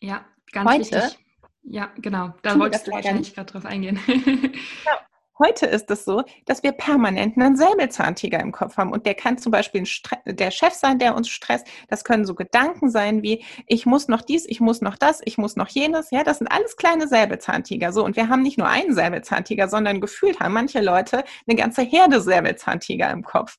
Ja, 0.00 0.24
ganz 0.52 0.70
Heute, 0.70 0.80
wichtig. 0.80 1.18
Ja, 1.62 1.90
genau. 1.96 2.34
Da 2.42 2.58
wolltest 2.58 2.86
du 2.86 2.92
wahrscheinlich 2.92 3.34
gerade 3.34 3.50
drauf 3.50 3.64
eingehen. 3.64 3.98
Ja, 4.06 4.98
Heute 5.38 5.66
ist 5.66 5.90
es 5.90 6.04
so, 6.04 6.22
dass 6.44 6.62
wir 6.62 6.70
permanent 6.72 7.36
einen 7.36 7.56
Säbelzahntiger 7.56 8.38
im 8.38 8.52
Kopf 8.52 8.76
haben 8.76 8.92
und 8.92 9.04
der 9.04 9.14
kann 9.14 9.36
zum 9.36 9.50
Beispiel 9.50 9.84
der 10.26 10.50
Chef 10.52 10.74
sein, 10.74 11.00
der 11.00 11.16
uns 11.16 11.28
stresst. 11.28 11.66
Das 11.88 12.04
können 12.04 12.24
so 12.24 12.36
Gedanken 12.36 12.88
sein 12.88 13.22
wie, 13.24 13.44
ich 13.66 13.84
muss 13.84 14.06
noch 14.06 14.22
dies, 14.22 14.46
ich 14.46 14.60
muss 14.60 14.80
noch 14.80 14.96
das, 14.96 15.20
ich 15.24 15.36
muss 15.36 15.56
noch 15.56 15.68
jenes. 15.68 16.12
Ja, 16.12 16.22
das 16.22 16.38
sind 16.38 16.46
alles 16.48 16.76
kleine 16.76 17.08
Säbelzahntiger. 17.08 17.92
So, 17.92 18.04
und 18.04 18.14
wir 18.14 18.28
haben 18.28 18.42
nicht 18.42 18.58
nur 18.58 18.68
einen 18.68 18.94
Säbelzahntiger, 18.94 19.68
sondern 19.68 20.00
gefühlt 20.00 20.38
haben 20.38 20.54
manche 20.54 20.80
Leute 20.80 21.24
eine 21.48 21.56
ganze 21.56 21.82
Herde 21.82 22.20
Säbelzahntiger 22.20 23.10
im 23.10 23.24
Kopf. 23.24 23.58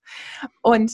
Und 0.62 0.94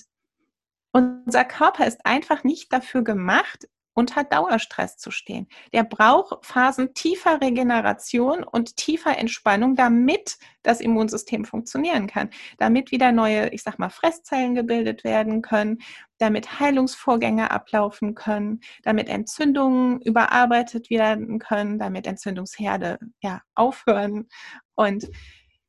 unser 0.94 1.46
Körper 1.46 1.86
ist 1.86 2.06
einfach 2.06 2.44
nicht 2.44 2.74
dafür 2.74 3.04
gemacht, 3.04 3.68
unter 4.02 4.24
Dauerstress 4.24 4.98
zu 4.98 5.12
stehen. 5.12 5.48
Der 5.74 5.84
braucht 5.84 6.44
Phasen 6.44 6.96
tiefer 6.96 7.40
Regeneration 7.40 8.44
und 8.44 8.76
tiefer 8.76 9.16
Entspannung, 9.16 9.76
damit 9.76 10.40
das 10.64 10.82
Immunsystem 10.82 11.46
funktionieren 11.46 12.08
kann, 12.08 12.32
damit 12.58 12.92
wieder 12.92 13.12
neue, 13.12 13.50
ich 13.50 13.62
sag 13.62 13.78
mal, 13.78 13.90
Fresszellen 13.90 14.56
gebildet 14.56 15.04
werden 15.04 15.44
können, 15.44 15.78
damit 16.18 16.60
Heilungsvorgänge 16.60 17.52
ablaufen 17.52 18.16
können, 18.16 18.62
damit 18.82 19.08
Entzündungen 19.08 20.02
überarbeitet 20.02 20.90
werden 20.90 21.38
können, 21.38 21.78
damit 21.78 22.08
Entzündungsherde 22.08 22.98
ja 23.22 23.42
aufhören. 23.54 24.30
Und 24.74 25.10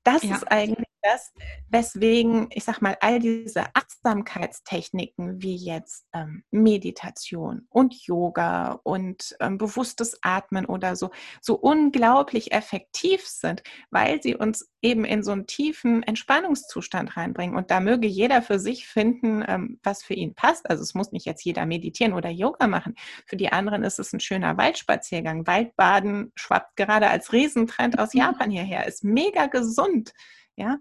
das 0.05 0.23
ja. 0.23 0.37
ist 0.37 0.51
eigentlich 0.51 0.87
das, 1.03 1.33
weswegen, 1.69 2.49
ich 2.51 2.65
sag 2.65 2.81
mal, 2.81 2.97
all 3.01 3.19
diese 3.19 3.67
Achtsamkeitstechniken 3.75 5.43
wie 5.43 5.57
jetzt 5.57 6.07
ähm, 6.13 6.45
Meditation 6.51 7.67
und 7.69 7.95
Yoga 8.07 8.81
und 8.85 9.37
ähm, 9.41 9.59
bewusstes 9.59 10.19
Atmen 10.23 10.67
oder 10.67 10.97
so, 10.97 11.11
so 11.41 11.55
unglaublich 11.55 12.53
effektiv 12.53 13.27
sind, 13.27 13.63
weil 13.91 14.23
sie 14.23 14.37
uns 14.37 14.71
eben 14.83 15.05
in 15.05 15.23
so 15.23 15.33
einen 15.33 15.47
tiefen 15.47 16.03
Entspannungszustand 16.03 17.17
reinbringen. 17.17 17.57
Und 17.57 17.71
da 17.71 17.81
möge 17.81 18.09
jeder 18.09 18.43
für 18.43 18.59
sich 18.59 18.87
finden, 18.87 19.45
ähm, 19.47 19.79
was 19.83 20.03
für 20.03 20.15
ihn 20.15 20.35
passt. 20.35 20.69
Also 20.69 20.83
es 20.83 20.95
muss 20.95 21.13
nicht 21.13 21.27
jetzt 21.27 21.45
jeder 21.45 21.67
meditieren 21.67 22.13
oder 22.13 22.31
Yoga 22.31 22.67
machen. 22.67 22.95
Für 23.27 23.37
die 23.37 23.53
anderen 23.53 23.85
ist 23.85 23.99
es 23.99 24.13
ein 24.13 24.21
schöner 24.21 24.57
Waldspaziergang. 24.57 25.47
Waldbaden 25.47 26.33
schwappt 26.35 26.77
gerade 26.77 27.09
als 27.09 27.33
Riesentrend 27.33 27.99
aus 27.99 28.13
Japan 28.15 28.51
hierher, 28.51 28.87
ist 28.87 29.05
mega 29.05 29.47
gesund. 29.47 30.13
Ja, 30.57 30.79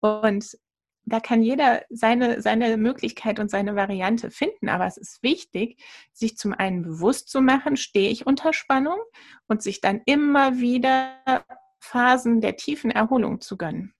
und 0.00 0.56
da 1.06 1.20
kann 1.20 1.42
jeder 1.42 1.82
seine, 1.90 2.40
seine 2.40 2.76
Möglichkeit 2.76 3.38
und 3.38 3.50
seine 3.50 3.76
Variante 3.76 4.30
finden. 4.30 4.68
Aber 4.68 4.86
es 4.86 4.96
ist 4.96 5.22
wichtig, 5.22 5.82
sich 6.12 6.36
zum 6.36 6.52
einen 6.54 6.82
bewusst 6.82 7.28
zu 7.28 7.40
machen, 7.40 7.76
stehe 7.76 8.10
ich 8.10 8.26
unter 8.26 8.52
Spannung 8.52 8.98
und 9.46 9.62
sich 9.62 9.80
dann 9.80 10.00
immer 10.06 10.58
wieder 10.58 11.44
Phasen 11.78 12.40
der 12.40 12.56
tiefen 12.56 12.90
Erholung 12.90 13.40
zu 13.40 13.56
gönnen. 13.58 13.94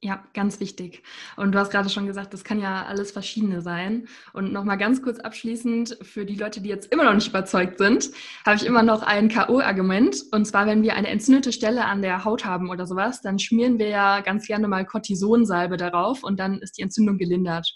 Ja, 0.00 0.22
ganz 0.32 0.60
wichtig. 0.60 1.02
Und 1.36 1.50
du 1.52 1.58
hast 1.58 1.70
gerade 1.70 1.88
schon 1.88 2.06
gesagt, 2.06 2.32
das 2.32 2.44
kann 2.44 2.60
ja 2.60 2.86
alles 2.86 3.10
Verschiedene 3.10 3.62
sein. 3.62 4.06
Und 4.32 4.52
nochmal 4.52 4.78
ganz 4.78 5.02
kurz 5.02 5.18
abschließend, 5.18 5.98
für 6.02 6.24
die 6.24 6.36
Leute, 6.36 6.60
die 6.60 6.68
jetzt 6.68 6.92
immer 6.92 7.02
noch 7.02 7.14
nicht 7.14 7.26
überzeugt 7.26 7.78
sind, 7.78 8.10
habe 8.46 8.56
ich 8.56 8.64
immer 8.64 8.84
noch 8.84 9.02
ein 9.02 9.28
K.O.-Argument. 9.28 10.22
Und 10.30 10.44
zwar, 10.44 10.66
wenn 10.66 10.84
wir 10.84 10.94
eine 10.94 11.08
entzündete 11.08 11.50
Stelle 11.52 11.84
an 11.84 12.00
der 12.00 12.24
Haut 12.24 12.44
haben 12.44 12.70
oder 12.70 12.86
sowas, 12.86 13.22
dann 13.22 13.40
schmieren 13.40 13.80
wir 13.80 13.88
ja 13.88 14.20
ganz 14.20 14.46
gerne 14.46 14.68
mal 14.68 14.86
Cortisonsalbe 14.86 15.76
darauf 15.76 16.22
und 16.22 16.38
dann 16.38 16.60
ist 16.60 16.78
die 16.78 16.82
Entzündung 16.82 17.18
gelindert. 17.18 17.68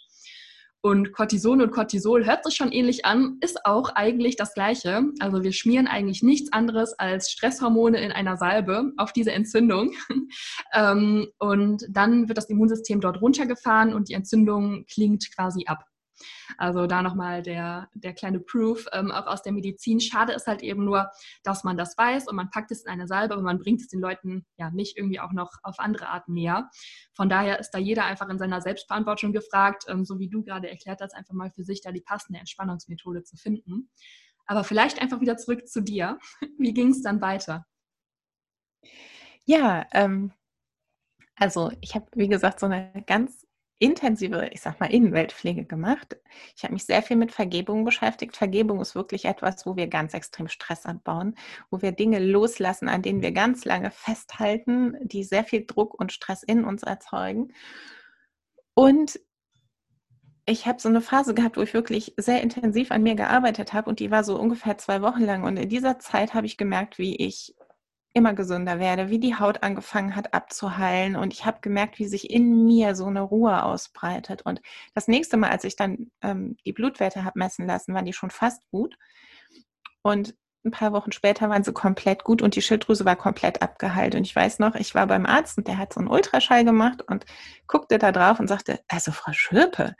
Und 0.84 1.12
Cortison 1.12 1.62
und 1.62 1.70
Cortisol 1.70 2.26
hört 2.26 2.44
sich 2.44 2.56
schon 2.56 2.72
ähnlich 2.72 3.04
an, 3.04 3.38
ist 3.40 3.64
auch 3.64 3.90
eigentlich 3.94 4.34
das 4.34 4.52
Gleiche. 4.52 5.04
Also 5.20 5.44
wir 5.44 5.52
schmieren 5.52 5.86
eigentlich 5.86 6.24
nichts 6.24 6.52
anderes 6.52 6.92
als 6.98 7.30
Stresshormone 7.30 8.00
in 8.00 8.10
einer 8.10 8.36
Salbe 8.36 8.92
auf 8.96 9.12
diese 9.12 9.32
Entzündung. 9.32 9.92
Ähm, 10.74 11.28
und 11.38 11.84
dann 11.90 12.28
wird 12.28 12.38
das 12.38 12.48
Immunsystem 12.48 13.02
dort 13.02 13.20
runtergefahren 13.20 13.92
und 13.92 14.08
die 14.08 14.14
Entzündung 14.14 14.86
klingt 14.86 15.28
quasi 15.36 15.64
ab. 15.66 15.84
Also 16.58 16.86
da 16.86 17.02
nochmal 17.02 17.42
der, 17.42 17.88
der 17.94 18.12
kleine 18.12 18.40
Proof, 18.40 18.86
ähm, 18.92 19.10
auch 19.10 19.26
aus 19.26 19.42
der 19.42 19.52
Medizin. 19.52 20.00
Schade 20.00 20.32
ist 20.32 20.46
halt 20.46 20.62
eben 20.62 20.84
nur, 20.84 21.10
dass 21.42 21.64
man 21.64 21.76
das 21.76 21.96
weiß 21.96 22.28
und 22.28 22.36
man 22.36 22.50
packt 22.50 22.70
es 22.70 22.84
in 22.84 22.90
eine 22.90 23.06
Salbe, 23.06 23.34
aber 23.34 23.42
man 23.42 23.58
bringt 23.58 23.80
es 23.80 23.88
den 23.88 24.00
Leuten 24.00 24.44
ja 24.56 24.70
nicht 24.70 24.96
irgendwie 24.96 25.20
auch 25.20 25.32
noch 25.32 25.52
auf 25.62 25.78
andere 25.78 26.08
Arten 26.08 26.32
näher. 26.32 26.70
Von 27.14 27.28
daher 27.28 27.58
ist 27.60 27.70
da 27.70 27.78
jeder 27.78 28.04
einfach 28.04 28.28
in 28.28 28.38
seiner 28.38 28.60
Selbstverantwortung 28.60 29.32
gefragt, 29.32 29.84
ähm, 29.88 30.04
so 30.04 30.18
wie 30.18 30.28
du 30.28 30.42
gerade 30.42 30.70
erklärt 30.70 31.00
hast, 31.00 31.14
einfach 31.14 31.34
mal 31.34 31.50
für 31.50 31.64
sich 31.64 31.80
da 31.82 31.92
die 31.92 32.00
passende 32.00 32.40
Entspannungsmethode 32.40 33.22
zu 33.22 33.36
finden. 33.36 33.90
Aber 34.46 34.64
vielleicht 34.64 35.00
einfach 35.00 35.20
wieder 35.20 35.36
zurück 35.36 35.68
zu 35.68 35.80
dir. 35.80 36.18
Wie 36.58 36.74
ging 36.74 36.88
es 36.88 37.02
dann 37.02 37.20
weiter? 37.20 37.64
Ja, 39.44 39.86
ähm, 39.92 40.32
also 41.36 41.72
ich 41.80 41.94
habe, 41.94 42.06
wie 42.14 42.28
gesagt, 42.28 42.60
so 42.60 42.66
eine 42.66 43.02
ganz 43.06 43.41
intensive, 43.82 44.48
ich 44.52 44.60
sag 44.60 44.78
mal, 44.78 44.92
Innenweltpflege 44.92 45.64
gemacht. 45.64 46.16
Ich 46.56 46.62
habe 46.62 46.72
mich 46.72 46.84
sehr 46.84 47.02
viel 47.02 47.16
mit 47.16 47.32
Vergebung 47.32 47.84
beschäftigt. 47.84 48.36
Vergebung 48.36 48.80
ist 48.80 48.94
wirklich 48.94 49.24
etwas, 49.24 49.66
wo 49.66 49.74
wir 49.74 49.88
ganz 49.88 50.14
extrem 50.14 50.46
Stress 50.46 50.86
abbauen, 50.86 51.34
wo 51.68 51.82
wir 51.82 51.90
Dinge 51.90 52.20
loslassen, 52.20 52.88
an 52.88 53.02
denen 53.02 53.22
wir 53.22 53.32
ganz 53.32 53.64
lange 53.64 53.90
festhalten, 53.90 54.96
die 55.02 55.24
sehr 55.24 55.42
viel 55.42 55.66
Druck 55.66 55.98
und 55.98 56.12
Stress 56.12 56.44
in 56.44 56.64
uns 56.64 56.84
erzeugen. 56.84 57.52
Und 58.74 59.18
ich 60.46 60.66
habe 60.66 60.80
so 60.80 60.88
eine 60.88 61.00
Phase 61.00 61.34
gehabt, 61.34 61.56
wo 61.56 61.62
ich 61.62 61.74
wirklich 61.74 62.14
sehr 62.16 62.40
intensiv 62.40 62.92
an 62.92 63.02
mir 63.02 63.16
gearbeitet 63.16 63.72
habe 63.72 63.90
und 63.90 63.98
die 63.98 64.10
war 64.12 64.22
so 64.22 64.38
ungefähr 64.38 64.78
zwei 64.78 65.02
Wochen 65.02 65.22
lang. 65.22 65.42
Und 65.42 65.56
in 65.56 65.68
dieser 65.68 65.98
Zeit 65.98 66.34
habe 66.34 66.46
ich 66.46 66.56
gemerkt, 66.56 66.98
wie 66.98 67.16
ich 67.16 67.54
immer 68.14 68.34
gesünder 68.34 68.78
werde, 68.78 69.08
wie 69.08 69.18
die 69.18 69.36
Haut 69.36 69.62
angefangen 69.62 70.14
hat 70.14 70.34
abzuheilen 70.34 71.16
und 71.16 71.32
ich 71.32 71.46
habe 71.46 71.60
gemerkt, 71.60 71.98
wie 71.98 72.06
sich 72.06 72.30
in 72.30 72.64
mir 72.64 72.94
so 72.94 73.06
eine 73.06 73.22
Ruhe 73.22 73.64
ausbreitet. 73.64 74.42
Und 74.42 74.60
das 74.94 75.08
nächste 75.08 75.36
Mal, 75.36 75.50
als 75.50 75.64
ich 75.64 75.76
dann 75.76 76.10
ähm, 76.22 76.56
die 76.66 76.72
Blutwerte 76.72 77.24
habe 77.24 77.38
messen 77.38 77.66
lassen, 77.66 77.94
waren 77.94 78.04
die 78.04 78.12
schon 78.12 78.30
fast 78.30 78.62
gut. 78.70 78.96
Und 80.02 80.34
ein 80.64 80.70
paar 80.70 80.92
Wochen 80.92 81.12
später 81.12 81.48
waren 81.48 81.64
sie 81.64 81.72
komplett 81.72 82.22
gut 82.22 82.42
und 82.42 82.54
die 82.54 82.62
Schilddrüse 82.62 83.04
war 83.04 83.16
komplett 83.16 83.62
abgeheilt. 83.62 84.14
Und 84.14 84.24
ich 84.24 84.36
weiß 84.36 84.58
noch, 84.58 84.74
ich 84.74 84.94
war 84.94 85.06
beim 85.06 85.26
Arzt 85.26 85.58
und 85.58 85.66
der 85.66 85.78
hat 85.78 85.92
so 85.92 86.00
einen 86.00 86.08
Ultraschall 86.08 86.64
gemacht 86.64 87.02
und 87.02 87.24
guckte 87.66 87.98
da 87.98 88.12
drauf 88.12 88.38
und 88.38 88.46
sagte, 88.46 88.80
also 88.88 89.10
Frau 89.10 89.32
Schirpe, 89.32 89.94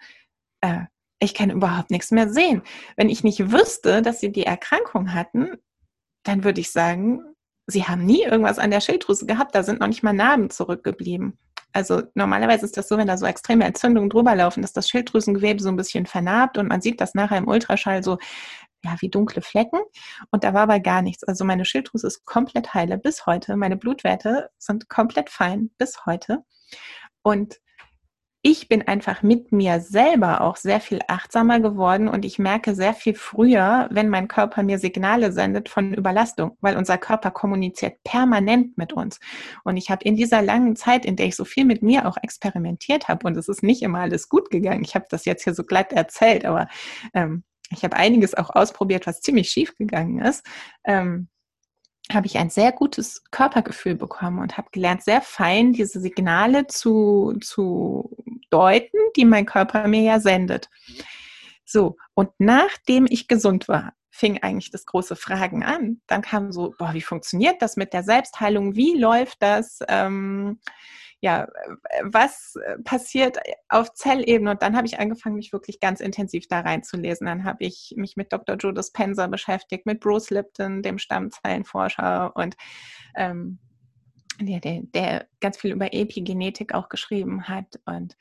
äh, 0.60 0.82
ich 1.18 1.34
kann 1.34 1.50
überhaupt 1.50 1.90
nichts 1.90 2.10
mehr 2.10 2.28
sehen. 2.28 2.62
Wenn 2.96 3.08
ich 3.08 3.24
nicht 3.24 3.52
wüsste, 3.52 4.02
dass 4.02 4.20
Sie 4.20 4.32
die 4.32 4.44
Erkrankung 4.44 5.14
hatten, 5.14 5.56
dann 6.24 6.44
würde 6.44 6.60
ich 6.60 6.70
sagen, 6.72 7.20
sie 7.72 7.84
haben 7.84 8.04
nie 8.04 8.22
irgendwas 8.22 8.58
an 8.58 8.70
der 8.70 8.80
Schilddrüse 8.80 9.26
gehabt, 9.26 9.54
da 9.54 9.62
sind 9.62 9.80
noch 9.80 9.88
nicht 9.88 10.02
mal 10.02 10.12
Narben 10.12 10.50
zurückgeblieben. 10.50 11.38
Also 11.72 12.02
normalerweise 12.14 12.66
ist 12.66 12.76
das 12.76 12.88
so, 12.88 12.98
wenn 12.98 13.06
da 13.06 13.16
so 13.16 13.24
extreme 13.24 13.64
Entzündungen 13.64 14.10
drüber 14.10 14.34
laufen, 14.34 14.60
dass 14.60 14.72
das 14.72 14.88
Schilddrüsengewebe 14.88 15.62
so 15.62 15.70
ein 15.70 15.76
bisschen 15.76 16.06
vernarbt 16.06 16.58
und 16.58 16.68
man 16.68 16.82
sieht 16.82 17.00
das 17.00 17.14
nachher 17.14 17.38
im 17.38 17.48
Ultraschall 17.48 18.02
so, 18.02 18.18
ja, 18.84 18.96
wie 19.00 19.08
dunkle 19.08 19.42
Flecken. 19.42 19.80
Und 20.30 20.44
da 20.44 20.54
war 20.54 20.62
aber 20.62 20.80
gar 20.80 21.02
nichts. 21.02 21.24
Also 21.24 21.44
meine 21.44 21.64
Schilddrüse 21.64 22.06
ist 22.06 22.24
komplett 22.24 22.74
heile 22.74 22.98
bis 22.98 23.26
heute. 23.26 23.56
Meine 23.56 23.76
Blutwerte 23.76 24.50
sind 24.58 24.88
komplett 24.88 25.30
fein 25.30 25.70
bis 25.78 26.04
heute. 26.04 26.40
Und 27.22 27.60
ich 28.44 28.68
bin 28.68 28.82
einfach 28.82 29.22
mit 29.22 29.52
mir 29.52 29.80
selber 29.80 30.40
auch 30.40 30.56
sehr 30.56 30.80
viel 30.80 30.98
achtsamer 31.06 31.60
geworden 31.60 32.08
und 32.08 32.24
ich 32.24 32.40
merke 32.40 32.74
sehr 32.74 32.92
viel 32.92 33.14
früher, 33.14 33.88
wenn 33.92 34.08
mein 34.08 34.26
Körper 34.26 34.64
mir 34.64 34.80
Signale 34.80 35.30
sendet 35.30 35.68
von 35.68 35.94
Überlastung, 35.94 36.56
weil 36.60 36.76
unser 36.76 36.98
Körper 36.98 37.30
kommuniziert 37.30 38.02
permanent 38.02 38.76
mit 38.76 38.92
uns. 38.92 39.20
Und 39.62 39.76
ich 39.76 39.90
habe 39.90 40.04
in 40.04 40.16
dieser 40.16 40.42
langen 40.42 40.74
Zeit, 40.74 41.04
in 41.04 41.14
der 41.14 41.26
ich 41.26 41.36
so 41.36 41.44
viel 41.44 41.64
mit 41.64 41.82
mir 41.82 42.08
auch 42.08 42.16
experimentiert 42.20 43.06
habe, 43.06 43.28
und 43.28 43.36
es 43.36 43.48
ist 43.48 43.62
nicht 43.62 43.80
immer 43.80 44.00
alles 44.00 44.28
gut 44.28 44.50
gegangen, 44.50 44.82
ich 44.82 44.96
habe 44.96 45.06
das 45.08 45.24
jetzt 45.24 45.44
hier 45.44 45.54
so 45.54 45.62
glatt 45.62 45.92
erzählt, 45.92 46.44
aber 46.44 46.66
ähm, 47.14 47.44
ich 47.70 47.84
habe 47.84 47.96
einiges 47.96 48.34
auch 48.34 48.50
ausprobiert, 48.50 49.06
was 49.06 49.20
ziemlich 49.20 49.50
schief 49.50 49.76
gegangen 49.76 50.18
ist. 50.20 50.44
Ähm, 50.84 51.28
habe 52.10 52.26
ich 52.26 52.38
ein 52.38 52.50
sehr 52.50 52.72
gutes 52.72 53.22
Körpergefühl 53.30 53.94
bekommen 53.94 54.40
und 54.40 54.56
habe 54.56 54.68
gelernt, 54.72 55.02
sehr 55.02 55.22
fein 55.22 55.72
diese 55.72 56.00
Signale 56.00 56.66
zu, 56.66 57.38
zu 57.40 58.16
deuten, 58.50 58.98
die 59.16 59.24
mein 59.24 59.46
Körper 59.46 59.86
mir 59.88 60.02
ja 60.02 60.20
sendet. 60.20 60.68
So, 61.64 61.96
und 62.14 62.30
nachdem 62.38 63.06
ich 63.08 63.28
gesund 63.28 63.68
war, 63.68 63.94
fing 64.10 64.42
eigentlich 64.42 64.70
das 64.70 64.84
große 64.84 65.16
Fragen 65.16 65.64
an. 65.64 66.02
Dann 66.06 66.20
kam 66.20 66.52
so, 66.52 66.74
boah, 66.78 66.92
wie 66.92 67.00
funktioniert 67.00 67.62
das 67.62 67.76
mit 67.76 67.94
der 67.94 68.02
Selbstheilung? 68.02 68.76
Wie 68.76 68.98
läuft 68.98 69.40
das? 69.40 69.78
Ähm, 69.88 70.60
ja, 71.22 71.46
was 72.02 72.54
passiert 72.84 73.38
auf 73.68 73.94
Zellebene? 73.94 74.50
Und 74.50 74.62
dann 74.62 74.76
habe 74.76 74.86
ich 74.86 74.98
angefangen, 74.98 75.36
mich 75.36 75.52
wirklich 75.52 75.78
ganz 75.78 76.00
intensiv 76.00 76.48
da 76.48 76.60
reinzulesen. 76.60 77.26
Dann 77.26 77.44
habe 77.44 77.64
ich 77.64 77.94
mich 77.96 78.16
mit 78.16 78.32
Dr. 78.32 78.56
Joe 78.56 78.74
Dispenza 78.74 79.28
beschäftigt, 79.28 79.86
mit 79.86 80.00
Bruce 80.00 80.30
Lipton, 80.30 80.82
dem 80.82 80.98
Stammzellenforscher 80.98 82.34
und 82.34 82.56
ähm, 83.16 83.60
der, 84.40 84.58
der, 84.58 84.80
der 84.82 85.28
ganz 85.40 85.58
viel 85.58 85.72
über 85.72 85.94
Epigenetik 85.94 86.74
auch 86.74 86.88
geschrieben 86.88 87.48
hat 87.48 87.80
und 87.84 88.16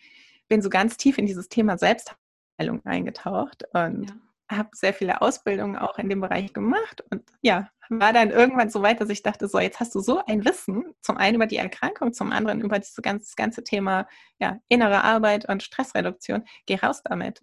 bin 0.48 0.62
so 0.62 0.70
ganz 0.70 0.96
tief 0.96 1.18
in 1.18 1.26
dieses 1.26 1.50
Thema 1.50 1.80
Selbstheilung 1.80 2.86
eingetaucht 2.86 3.64
und 3.74 4.10
ja 4.10 4.16
habe 4.52 4.70
sehr 4.74 4.94
viele 4.94 5.22
Ausbildungen 5.22 5.78
auch 5.78 5.98
in 5.98 6.10
dem 6.10 6.22
Bereich 6.22 6.54
gemacht 6.54 7.04
und 7.10 7.24
ja, 7.42 7.70
war 8.00 8.14
dann 8.14 8.32
irgendwann 8.32 8.70
so 8.70 8.82
weit, 8.82 9.02
dass 9.02 9.10
ich 9.10 9.22
dachte, 9.22 9.48
so, 9.48 9.60
jetzt 9.60 9.80
hast 9.80 9.94
du 9.94 10.00
so 10.00 10.24
ein 10.26 10.46
Wissen, 10.46 10.86
zum 11.02 11.18
einen 11.18 11.36
über 11.36 11.46
die 11.46 11.58
Erkrankung, 11.58 12.14
zum 12.14 12.32
anderen 12.32 12.62
über 12.62 12.80
dieses 12.80 12.96
ganze, 12.96 13.26
das 13.26 13.36
ganze 13.36 13.64
Thema 13.64 14.08
ja, 14.40 14.60
innere 14.70 15.04
Arbeit 15.04 15.48
und 15.50 15.62
Stressreduktion, 15.62 16.46
geh 16.66 16.76
raus 16.76 17.02
damit. 17.04 17.42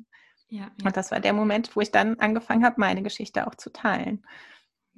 Ja, 0.48 0.60
ja. 0.60 0.70
Und 0.84 0.96
das 0.96 1.10
war 1.10 1.20
der 1.20 1.34
Moment, 1.34 1.76
wo 1.76 1.80
ich 1.82 1.90
dann 1.90 2.18
angefangen 2.18 2.64
habe, 2.64 2.80
meine 2.80 3.02
Geschichte 3.02 3.46
auch 3.46 3.54
zu 3.54 3.70
teilen. 3.70 4.24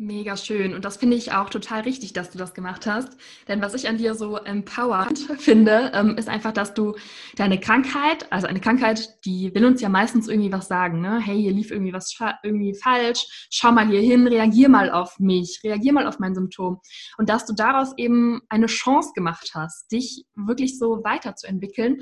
Mega 0.03 0.34
schön. 0.38 0.72
Und 0.72 0.86
das 0.86 0.96
finde 0.96 1.18
ich 1.18 1.32
auch 1.32 1.51
total 1.51 1.82
richtig, 1.82 2.14
dass 2.14 2.30
du 2.30 2.38
das 2.38 2.55
gemacht 2.55 2.86
hast. 2.86 3.18
Denn 3.48 3.61
was 3.61 3.74
ich 3.74 3.86
an 3.86 3.98
dir 3.98 4.14
so 4.14 4.38
empowered 4.38 5.18
finde, 5.38 5.92
ähm, 5.92 6.16
ist 6.16 6.26
einfach, 6.26 6.53
dass 6.53 6.72
du 6.72 6.96
deine 7.36 7.61
Krankheit, 7.61 8.26
also 8.32 8.46
eine 8.46 8.61
Krankheit, 8.61 9.22
die 9.26 9.55
will 9.55 9.66
uns 9.66 9.82
ja 9.82 9.90
meistens 9.90 10.26
irgendwie 10.26 10.53
was 10.53 10.68
sagen. 10.68 11.03
Ne? 11.03 11.20
Hey, 11.20 11.42
hier 11.42 11.53
lief 11.53 11.70
irgendwie 11.70 11.92
was 11.92 12.16
irgendwie 12.42 12.74
falsch. 12.74 13.46
Schau 13.51 13.72
mal 13.72 13.88
hier 13.88 14.01
hin, 14.01 14.26
reagier 14.26 14.70
mal 14.70 14.90
auf 14.90 15.18
mich, 15.18 15.61
reagier 15.64 15.92
mal 15.92 16.07
auf 16.07 16.18
mein 16.18 16.34
Symptom. 16.34 16.80
Und 17.18 17.28
dass 17.28 17.44
du 17.44 17.53
daraus 17.53 17.92
eben 17.98 18.40
eine 18.48 18.68
Chance 18.68 19.11
gemacht 19.14 19.51
hast, 19.53 19.92
dich 19.92 20.24
wirklich 20.34 20.78
so 20.78 21.05
weiterzuentwickeln, 21.05 21.98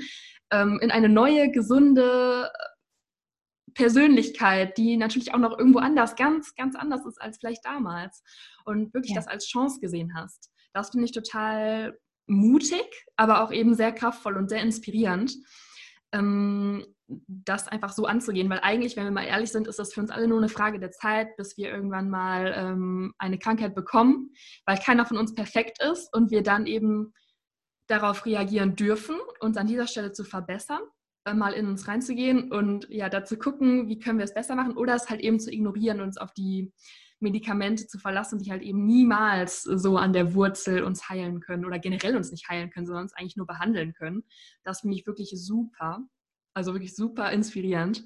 ähm, 0.51 0.79
in 0.81 0.91
eine 0.91 1.09
neue, 1.09 1.51
gesunde, 1.51 2.49
Persönlichkeit, 3.79 4.77
die 4.77 4.97
natürlich 4.97 5.33
auch 5.33 5.39
noch 5.39 5.57
irgendwo 5.57 5.79
anders, 5.79 6.17
ganz, 6.17 6.53
ganz 6.55 6.75
anders 6.75 7.05
ist 7.05 7.21
als 7.21 7.37
vielleicht 7.37 7.63
damals 7.63 8.21
und 8.65 8.93
wirklich 8.93 9.13
ja. 9.13 9.15
das 9.15 9.27
als 9.27 9.47
Chance 9.47 9.79
gesehen 9.79 10.13
hast. 10.15 10.51
Das 10.73 10.89
finde 10.89 11.05
ich 11.05 11.13
total 11.13 11.97
mutig, 12.27 12.83
aber 13.15 13.41
auch 13.41 13.53
eben 13.53 13.75
sehr 13.75 13.93
kraftvoll 13.93 14.35
und 14.35 14.49
sehr 14.49 14.61
inspirierend, 14.61 15.33
ähm, 16.11 16.85
das 17.07 17.69
einfach 17.69 17.93
so 17.93 18.05
anzugehen. 18.05 18.49
Weil 18.49 18.59
eigentlich, 18.59 18.97
wenn 18.97 19.05
wir 19.05 19.11
mal 19.11 19.23
ehrlich 19.23 19.49
sind, 19.49 19.65
ist 19.65 19.79
das 19.79 19.93
für 19.93 20.01
uns 20.01 20.11
alle 20.11 20.27
nur 20.27 20.39
eine 20.39 20.49
Frage 20.49 20.81
der 20.81 20.91
Zeit, 20.91 21.37
bis 21.37 21.55
wir 21.55 21.69
irgendwann 21.69 22.09
mal 22.09 22.53
ähm, 22.57 23.13
eine 23.17 23.39
Krankheit 23.39 23.75
bekommen, 23.75 24.33
weil 24.65 24.77
keiner 24.77 25.05
von 25.05 25.17
uns 25.17 25.33
perfekt 25.33 25.81
ist 25.81 26.13
und 26.13 26.31
wir 26.31 26.43
dann 26.43 26.65
eben 26.65 27.13
darauf 27.87 28.25
reagieren 28.25 28.75
dürfen, 28.75 29.15
uns 29.39 29.55
an 29.55 29.67
dieser 29.67 29.87
Stelle 29.87 30.11
zu 30.11 30.25
verbessern 30.25 30.81
mal 31.25 31.53
in 31.53 31.67
uns 31.67 31.87
reinzugehen 31.87 32.51
und 32.51 32.87
ja, 32.89 33.09
dazu 33.09 33.37
gucken, 33.37 33.87
wie 33.87 33.99
können 33.99 34.17
wir 34.17 34.25
es 34.25 34.33
besser 34.33 34.55
machen 34.55 34.75
oder 34.75 34.95
es 34.95 35.09
halt 35.09 35.21
eben 35.21 35.39
zu 35.39 35.51
ignorieren 35.51 35.99
und 35.99 36.07
uns 36.07 36.17
auf 36.17 36.33
die 36.33 36.71
Medikamente 37.19 37.87
zu 37.87 37.99
verlassen, 37.99 38.39
die 38.39 38.51
halt 38.51 38.61
eben 38.61 38.85
niemals 38.85 39.63
so 39.63 39.97
an 39.97 40.13
der 40.13 40.33
Wurzel 40.33 40.83
uns 40.83 41.09
heilen 41.09 41.41
können 41.41 41.65
oder 41.65 41.79
generell 41.79 42.15
uns 42.15 42.31
nicht 42.31 42.47
heilen 42.47 42.69
können, 42.69 42.85
sondern 42.85 43.03
uns 43.03 43.13
eigentlich 43.13 43.35
nur 43.35 43.47
behandeln 43.47 43.93
können. 43.93 44.23
Das 44.63 44.81
finde 44.81 44.95
ich 44.95 45.05
wirklich 45.05 45.31
super, 45.35 45.99
also 46.53 46.73
wirklich 46.73 46.95
super 46.95 47.31
inspirierend. 47.31 48.05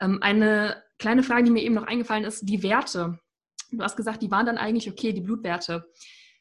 Ähm, 0.00 0.18
eine 0.22 0.82
kleine 0.98 1.22
Frage, 1.22 1.44
die 1.44 1.50
mir 1.50 1.62
eben 1.62 1.74
noch 1.74 1.86
eingefallen 1.86 2.24
ist, 2.24 2.48
die 2.48 2.62
Werte. 2.62 3.18
Du 3.70 3.82
hast 3.82 3.96
gesagt, 3.96 4.22
die 4.22 4.30
waren 4.30 4.46
dann 4.46 4.58
eigentlich 4.58 4.90
okay, 4.90 5.12
die 5.12 5.20
Blutwerte. 5.20 5.86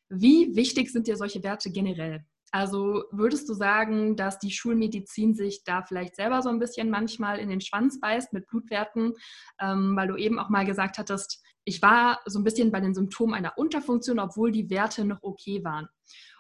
Wie 0.10 0.56
wichtig 0.56 0.92
sind 0.92 1.08
dir 1.08 1.18
solche 1.18 1.44
Werte 1.44 1.72
generell? 1.72 2.26
Also 2.56 3.04
würdest 3.12 3.50
du 3.50 3.54
sagen, 3.54 4.16
dass 4.16 4.40
die 4.40 4.50
Schulmedizin 4.50 5.36
sich 5.36 5.66
da 5.66 5.84
vielleicht 5.84 6.16
selber 6.16 6.42
so 6.42 6.48
ein 6.48 6.58
bisschen 6.58 6.90
manchmal 6.90 7.38
in 7.40 7.50
den 7.50 7.60
Schwanz 7.60 8.00
beißt 8.00 8.32
mit 8.32 8.48
Blutwerten, 8.48 9.12
ähm, 9.60 9.94
weil 9.98 10.08
du 10.08 10.16
eben 10.16 10.40
auch 10.40 10.48
mal 10.48 10.66
gesagt 10.66 10.98
hattest, 10.98 11.44
ich 11.66 11.82
war 11.82 12.22
so 12.26 12.40
ein 12.40 12.46
bisschen 12.46 12.72
bei 12.72 12.80
den 12.80 12.94
Symptomen 12.94 13.34
einer 13.34 13.58
Unterfunktion, 13.58 14.20
obwohl 14.20 14.54
die 14.54 14.70
Werte 14.70 15.04
noch 15.04 15.22
okay 15.22 15.66
waren. 15.66 15.90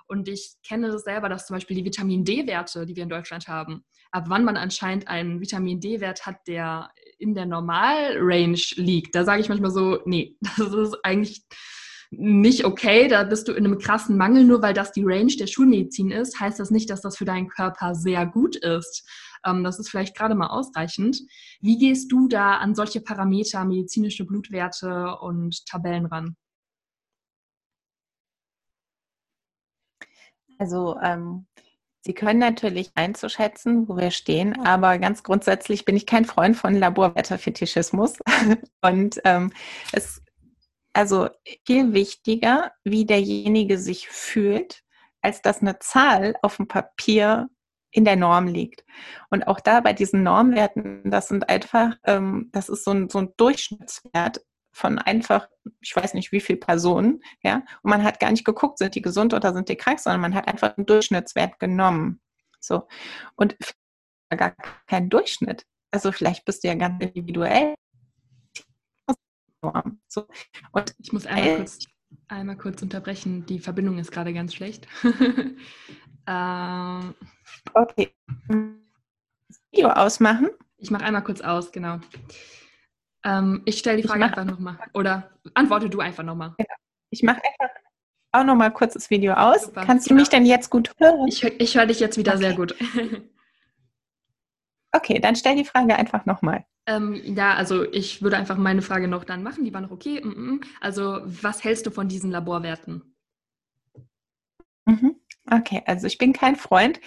Und 0.07 0.30
ich 0.30 0.55
kenne 0.66 0.89
das 0.89 1.03
selber, 1.03 1.28
dass 1.28 1.47
zum 1.47 1.57
Beispiel 1.57 1.76
die 1.76 1.84
Vitamin 1.84 2.24
D-Werte, 2.24 2.86
die 2.86 2.95
wir 2.95 3.03
in 3.03 3.09
Deutschland 3.09 3.49
haben, 3.49 3.84
ab 4.11 4.24
wann 4.30 4.45
man 4.45 4.55
anscheinend 4.55 5.09
einen 5.09 5.41
Vitamin 5.41 5.82
D-Wert 5.82 6.26
hat, 6.26 6.47
der 6.47 6.91
in 7.20 7.36
der 7.36 7.45
Normalrange 7.45 8.61
liegt, 8.76 9.16
da 9.16 9.26
sage 9.26 9.41
ich 9.41 9.49
manchmal 9.49 9.72
so, 9.72 9.99
nee, 10.05 10.38
das 10.57 10.74
ist 10.74 10.95
eigentlich 11.03 11.43
nicht 12.12 12.66
okay, 12.66 13.08
da 13.08 13.24
bist 13.24 13.47
du 13.47 13.53
in 13.53 13.66
einem 13.66 13.78
krassen 13.78 14.18
Mangel, 14.18 14.45
nur 14.45 14.62
weil 14.62 14.74
das 14.74 14.91
die 14.91 15.03
Range 15.03 15.34
der 15.38 15.47
Schulmedizin 15.47 16.12
ist, 16.12 16.39
heißt 16.39 16.60
das 16.60 16.72
nicht, 16.72 16.89
dass 16.89 17.01
das 17.01 17.18
für 17.18 17.26
deinen 17.26 17.47
Körper 17.47 17.95
sehr 17.95 18.26
gut 18.26 18.56
ist. 18.56 19.08
Ähm, 19.45 19.64
das 19.64 19.80
ist 19.80 19.89
vielleicht 19.89 20.16
gerade 20.16 20.36
mal 20.36 20.47
ausreichend. 20.47 21.20
Wie 21.62 21.78
gehst 21.78 22.12
du 22.12 22.28
da 22.28 22.58
an 22.58 22.76
solche 22.76 23.01
Parameter, 23.01 23.66
medizinische 23.66 24.26
Blutwerte 24.26 25.18
und 25.22 25.66
Tabellen 25.66 26.06
ran? 26.06 26.36
Also 30.58 30.97
ähm, 31.01 31.45
Sie 32.06 32.14
können 32.14 32.38
natürlich 32.38 32.91
einzuschätzen, 32.93 33.89
wo 33.89 33.97
wir 33.97 34.12
stehen, 34.12 34.64
aber 34.64 34.99
ganz 34.99 35.24
grundsätzlich 35.24 35.86
bin 35.86 35.95
ich 35.97 36.06
kein 36.06 36.26
Freund 36.26 36.56
von 36.56 36.76
Laborwetterfetischismus. 36.76 38.20
Und 38.82 39.20
ähm, 39.24 39.51
es 39.91 40.22
also 40.96 41.30
viel 41.66 41.93
wichtiger, 41.93 42.72
wie 42.84 43.06
derjenige 43.06 43.78
sich 43.78 44.08
fühlt, 44.08 44.82
als 45.22 45.41
dass 45.41 45.62
eine 45.62 45.80
Zahl 45.80 46.36
auf 46.41 46.58
dem 46.58 46.68
Papier 46.68 47.50
in 47.91 48.06
der 48.06 48.16
Norm 48.16 48.48
liegt. 48.48 48.86
Und 49.30 49.48
auch 49.48 49.60
da 49.60 49.82
bei 49.82 49.93
diesen 49.93 50.24
Normwerten, 50.24 51.10
das 51.10 51.28
sind 51.28 51.50
einfach, 51.50 51.96
ähm, 52.06 52.50
das 52.52 52.70
ist 52.70 52.84
so 52.84 52.91
ein, 52.91 53.10
so 53.10 53.20
ein 53.20 53.34
Durchschnittswert 53.38 54.41
von 54.72 55.00
einfach, 55.00 55.48
ich 55.82 55.96
weiß 55.96 56.14
nicht 56.14 56.32
wie 56.32 56.41
viele 56.41 56.60
Personen, 56.60 57.22
ja, 57.41 57.64
und 57.82 57.89
man 57.89 58.04
hat 58.04 58.20
gar 58.20 58.32
nicht 58.32 58.46
geguckt, 58.46 58.78
sind 58.78 58.96
die 58.96 59.02
gesund 59.02 59.34
oder 59.34 59.54
sind 59.54 59.70
die 59.70 59.78
krank, 59.78 60.00
sondern 60.00 60.22
man 60.22 60.36
hat 60.36 60.48
einfach 60.48 60.76
einen 60.78 60.86
Durchschnittswert 60.86 61.60
genommen. 61.60 62.22
So. 62.60 62.88
Und 63.36 63.56
gar 64.38 64.54
kein 64.88 65.10
Durchschnitt. 65.10 65.66
Also 65.91 66.12
vielleicht 66.12 66.46
bist 66.46 66.64
du 66.64 66.68
ja 66.68 66.76
ganz 66.76 67.02
individuell 67.02 67.76
Norm. 69.66 69.99
So. 70.07 70.28
Und 70.72 70.95
ich 70.99 71.11
muss 71.13 71.26
einmal, 71.26 71.57
kurz, 71.57 71.80
einmal 72.28 72.57
kurz 72.57 72.82
unterbrechen. 72.82 73.45
Die 73.45 73.59
Verbindung 73.59 73.97
ist 73.97 74.11
gerade 74.11 74.34
ganz 74.34 74.53
schlecht. 74.53 74.88
ähm, 76.28 77.16
okay. 77.74 78.13
Video 79.72 79.89
ausmachen. 79.89 80.49
Ich 80.78 80.91
mache 80.91 81.03
einmal 81.03 81.24
kurz 81.24 81.41
aus, 81.41 81.72
genau. 81.72 81.99
Ähm, 83.24 83.63
ich 83.66 83.80
stelle 83.80 84.01
die 84.01 84.07
Frage 84.07 84.26
einfach 84.26 84.45
nochmal. 84.45 84.78
Oder 84.93 85.32
antworte 85.53 85.89
du 85.89 85.99
einfach 85.99 86.24
nochmal. 86.24 86.53
Genau. 86.57 86.76
Ich 87.09 87.24
mache 87.24 87.41
einfach 87.43 87.76
auch 88.36 88.43
nochmal 88.43 88.72
kurz 88.72 88.93
das 88.93 89.09
Video 89.09 89.34
aus. 89.34 89.63
Super. 89.63 89.86
Kannst 89.86 90.09
du 90.09 90.13
mich 90.13 90.30
denn 90.30 90.45
jetzt 90.45 90.70
gut 90.70 90.91
hören? 90.99 91.28
Ich, 91.28 91.43
ich 91.43 91.76
höre 91.76 91.86
dich 91.86 91.99
jetzt 91.99 92.18
wieder 92.18 92.34
okay. 92.34 92.41
sehr 92.41 92.53
gut. 92.53 92.76
okay, 94.91 95.20
dann 95.20 95.36
stell 95.36 95.55
die 95.55 95.66
Frage 95.66 95.95
einfach 95.95 96.26
nochmal. 96.26 96.66
Ähm, 96.88 97.20
ja, 97.36 97.56
also 97.56 97.84
ich 97.92 98.22
würde 98.22 98.38
einfach 98.38 98.58
meine 98.58 98.82
Frage 98.82 99.08
noch 99.08 99.24
dann 99.24 99.44
machen, 99.44 99.64
die 99.64 99.74
war 99.74 99.82
noch 99.82 99.92
okay. 99.92 100.22
Also 100.82 101.22
was 101.26 101.64
hältst 101.64 101.86
du 101.88 101.92
von 101.92 102.08
diesen 102.08 102.32
Laborwerten? 102.32 103.16
Mhm. 104.86 105.16
Okay, 105.52 105.82
also 105.86 106.08
ich 106.08 106.18
bin 106.18 106.34
kein 106.34 106.56
Freund 106.56 107.00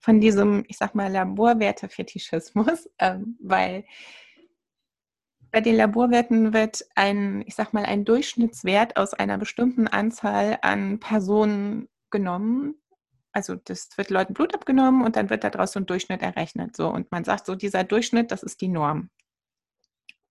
von 0.00 0.20
diesem, 0.20 0.64
ich 0.68 0.76
sag 0.78 0.94
mal, 0.94 1.10
Laborwerte-Fetischismus, 1.10 2.88
ähm, 2.98 3.36
weil 3.40 3.84
bei 5.50 5.60
den 5.60 5.76
Laborwerten 5.76 6.52
wird 6.52 6.84
ein, 6.94 7.42
ich 7.46 7.54
sag 7.54 7.72
mal, 7.72 7.84
ein 7.84 8.04
Durchschnittswert 8.04 8.96
aus 8.96 9.14
einer 9.14 9.38
bestimmten 9.38 9.88
Anzahl 9.88 10.58
an 10.62 10.98
Personen 10.98 11.88
genommen. 12.10 12.74
Also 13.32 13.54
das 13.54 13.88
wird 13.96 14.10
Leuten 14.10 14.34
Blut 14.34 14.54
abgenommen 14.54 15.04
und 15.04 15.16
dann 15.16 15.30
wird 15.30 15.44
daraus 15.44 15.72
so 15.72 15.80
ein 15.80 15.86
Durchschnitt 15.86 16.22
errechnet. 16.22 16.76
So, 16.76 16.88
und 16.88 17.10
man 17.12 17.24
sagt 17.24 17.46
so, 17.46 17.54
dieser 17.54 17.84
Durchschnitt, 17.84 18.30
das 18.30 18.42
ist 18.42 18.60
die 18.60 18.68
Norm. 18.68 19.10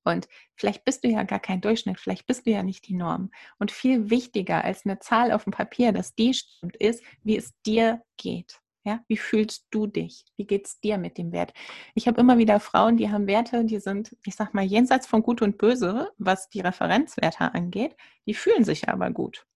Und 0.06 0.28
vielleicht 0.56 0.86
bist 0.86 1.04
du 1.04 1.10
ja 1.10 1.24
gar 1.24 1.40
kein 1.40 1.62
Durchschnitt, 1.62 2.00
vielleicht 2.00 2.28
bist 2.28 2.46
du 2.46 2.52
ja 2.52 2.64
nicht 2.64 2.88
die 2.88 2.94
Norm. 2.94 3.32
Und 3.60 3.72
viel 3.72 4.10
wichtiger 4.10 4.64
als 4.64 4.86
eine 4.86 5.00
Zahl 5.00 5.32
auf 5.32 5.44
dem 5.44 5.52
Papier, 5.52 5.92
dass 5.92 6.16
die 6.16 6.34
stimmt, 6.34 6.78
ist, 6.78 7.04
wie 7.24 7.38
es 7.38 7.54
dir 7.66 8.02
geht. 8.18 8.62
Ja, 8.86 9.04
wie 9.08 9.18
fühlst 9.18 9.66
du 9.72 9.88
dich? 9.88 10.26
Wie 10.38 10.46
geht 10.46 10.68
es 10.68 10.80
dir 10.80 11.00
mit 11.00 11.18
dem 11.18 11.32
Wert? 11.32 11.54
Ich 11.96 12.08
habe 12.08 12.22
immer 12.22 12.38
wieder 12.38 12.60
Frauen, 12.60 12.98
die 12.98 13.10
haben 13.10 13.26
Werte, 13.26 13.66
die 13.66 13.80
sind, 13.80 14.16
ich 14.24 14.36
sag 14.36 14.54
mal, 14.54 14.64
jenseits 14.64 15.08
von 15.08 15.24
Gut 15.24 15.42
und 15.42 15.58
Böse, 15.58 16.12
was 16.20 16.50
die 16.50 16.62
Referenzwerte 16.62 17.56
angeht, 17.56 17.96
die 18.28 18.36
fühlen 18.36 18.64
sich 18.64 18.88
aber 18.88 19.10
gut. 19.10 19.48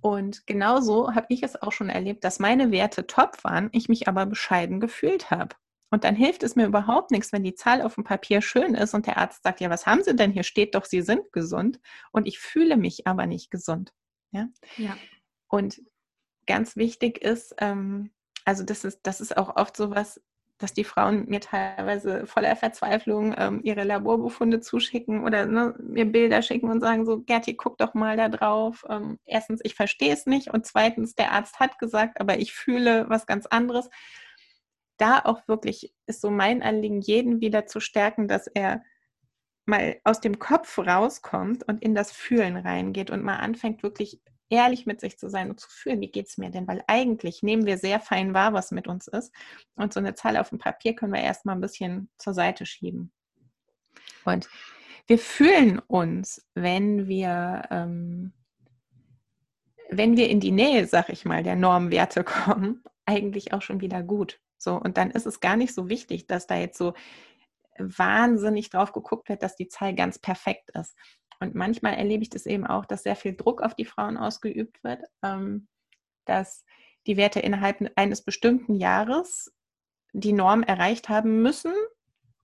Und 0.00 0.46
genauso 0.46 1.14
habe 1.14 1.26
ich 1.28 1.42
es 1.42 1.60
auch 1.60 1.72
schon 1.72 1.90
erlebt, 1.90 2.24
dass 2.24 2.38
meine 2.38 2.70
Werte 2.70 3.06
top 3.06 3.44
waren, 3.44 3.68
ich 3.72 3.90
mich 3.90 4.08
aber 4.08 4.24
bescheiden 4.24 4.80
gefühlt 4.80 5.30
habe. 5.30 5.54
Und 5.90 6.04
dann 6.04 6.16
hilft 6.16 6.42
es 6.42 6.56
mir 6.56 6.66
überhaupt 6.66 7.10
nichts, 7.10 7.32
wenn 7.32 7.44
die 7.44 7.54
Zahl 7.54 7.82
auf 7.82 7.94
dem 7.94 8.04
Papier 8.04 8.42
schön 8.42 8.74
ist 8.74 8.94
und 8.94 9.06
der 9.06 9.18
Arzt 9.18 9.42
sagt, 9.44 9.60
ja, 9.60 9.70
was 9.70 9.86
haben 9.86 10.02
Sie 10.02 10.16
denn? 10.16 10.32
Hier 10.32 10.42
steht 10.42 10.74
doch, 10.74 10.84
Sie 10.84 11.02
sind 11.02 11.32
gesund. 11.32 11.78
Und 12.10 12.26
ich 12.26 12.38
fühle 12.38 12.76
mich 12.76 13.06
aber 13.06 13.26
nicht 13.26 13.50
gesund. 13.50 13.92
Ja. 14.32 14.48
ja. 14.76 14.96
Und 15.48 15.80
ganz 16.46 16.76
wichtig 16.76 17.22
ist, 17.22 17.54
ähm, 17.58 18.10
also 18.44 18.64
das 18.64 18.84
ist, 18.84 19.00
das 19.04 19.20
ist 19.20 19.36
auch 19.36 19.56
oft 19.56 19.76
so 19.76 19.90
was, 19.90 20.20
dass 20.58 20.72
die 20.72 20.84
Frauen 20.84 21.26
mir 21.28 21.40
teilweise 21.40 22.26
voller 22.26 22.54
Verzweiflung 22.56 23.34
ähm, 23.36 23.60
ihre 23.64 23.84
Laborbefunde 23.84 24.60
zuschicken 24.60 25.24
oder 25.24 25.46
ne, 25.46 25.74
mir 25.78 26.04
Bilder 26.04 26.42
schicken 26.42 26.70
und 26.70 26.80
sagen 26.80 27.04
so, 27.04 27.20
Gerti, 27.22 27.54
guck 27.54 27.76
doch 27.78 27.94
mal 27.94 28.16
da 28.16 28.28
drauf. 28.28 28.84
Ähm, 28.88 29.18
erstens, 29.26 29.60
ich 29.64 29.74
verstehe 29.74 30.12
es 30.12 30.26
nicht 30.26 30.52
und 30.52 30.64
zweitens, 30.64 31.14
der 31.14 31.32
Arzt 31.32 31.58
hat 31.58 31.78
gesagt, 31.78 32.20
aber 32.20 32.38
ich 32.38 32.52
fühle 32.52 33.08
was 33.08 33.26
ganz 33.26 33.46
anderes 33.46 33.90
da 34.96 35.20
auch 35.20 35.46
wirklich 35.48 35.94
ist 36.06 36.20
so 36.20 36.30
mein 36.30 36.62
Anliegen, 36.62 37.00
jeden 37.00 37.40
wieder 37.40 37.66
zu 37.66 37.80
stärken, 37.80 38.28
dass 38.28 38.46
er 38.46 38.82
mal 39.66 39.96
aus 40.04 40.20
dem 40.20 40.38
Kopf 40.38 40.78
rauskommt 40.78 41.66
und 41.66 41.82
in 41.82 41.94
das 41.94 42.12
Fühlen 42.12 42.56
reingeht 42.56 43.10
und 43.10 43.22
mal 43.22 43.36
anfängt, 43.36 43.82
wirklich 43.82 44.20
ehrlich 44.50 44.86
mit 44.86 45.00
sich 45.00 45.18
zu 45.18 45.28
sein 45.28 45.50
und 45.50 45.60
zu 45.60 45.68
fühlen, 45.70 46.00
wie 46.00 46.10
geht 46.10 46.28
es 46.28 46.38
mir 46.38 46.50
denn? 46.50 46.68
Weil 46.68 46.84
eigentlich 46.86 47.42
nehmen 47.42 47.66
wir 47.66 47.78
sehr 47.78 48.00
fein 48.00 48.34
wahr, 48.34 48.52
was 48.52 48.70
mit 48.70 48.86
uns 48.86 49.08
ist. 49.08 49.32
Und 49.74 49.92
so 49.92 50.00
eine 50.00 50.14
Zahl 50.14 50.36
auf 50.36 50.50
dem 50.50 50.58
Papier 50.58 50.94
können 50.94 51.12
wir 51.12 51.22
erstmal 51.22 51.56
ein 51.56 51.60
bisschen 51.60 52.10
zur 52.18 52.34
Seite 52.34 52.66
schieben. 52.66 53.12
Und 54.24 54.48
wir 55.06 55.18
fühlen 55.18 55.78
uns, 55.78 56.46
wenn 56.54 57.08
wir, 57.08 57.62
ähm, 57.70 58.32
wenn 59.90 60.16
wir 60.16 60.28
in 60.28 60.40
die 60.40 60.52
Nähe, 60.52 60.86
sag 60.86 61.08
ich 61.08 61.24
mal, 61.24 61.42
der 61.42 61.56
Normwerte 61.56 62.24
kommen, 62.24 62.82
eigentlich 63.06 63.52
auch 63.52 63.62
schon 63.62 63.80
wieder 63.80 64.02
gut. 64.02 64.40
So, 64.64 64.74
und 64.76 64.96
dann 64.98 65.10
ist 65.10 65.26
es 65.26 65.40
gar 65.40 65.56
nicht 65.56 65.74
so 65.74 65.88
wichtig, 65.88 66.26
dass 66.26 66.46
da 66.46 66.56
jetzt 66.56 66.78
so 66.78 66.94
wahnsinnig 67.78 68.70
drauf 68.70 68.92
geguckt 68.92 69.28
wird, 69.28 69.42
dass 69.42 69.56
die 69.56 69.68
Zahl 69.68 69.94
ganz 69.94 70.18
perfekt 70.18 70.70
ist. 70.70 70.96
Und 71.40 71.54
manchmal 71.54 71.94
erlebe 71.94 72.22
ich 72.22 72.30
das 72.30 72.46
eben 72.46 72.66
auch, 72.66 72.86
dass 72.86 73.02
sehr 73.02 73.16
viel 73.16 73.36
Druck 73.36 73.62
auf 73.62 73.74
die 73.74 73.84
Frauen 73.84 74.16
ausgeübt 74.16 74.82
wird, 74.82 75.02
ähm, 75.22 75.68
dass 76.24 76.64
die 77.06 77.16
Werte 77.16 77.40
innerhalb 77.40 77.92
eines 77.96 78.22
bestimmten 78.22 78.74
Jahres 78.74 79.52
die 80.12 80.32
Norm 80.32 80.62
erreicht 80.62 81.08
haben 81.08 81.42
müssen 81.42 81.74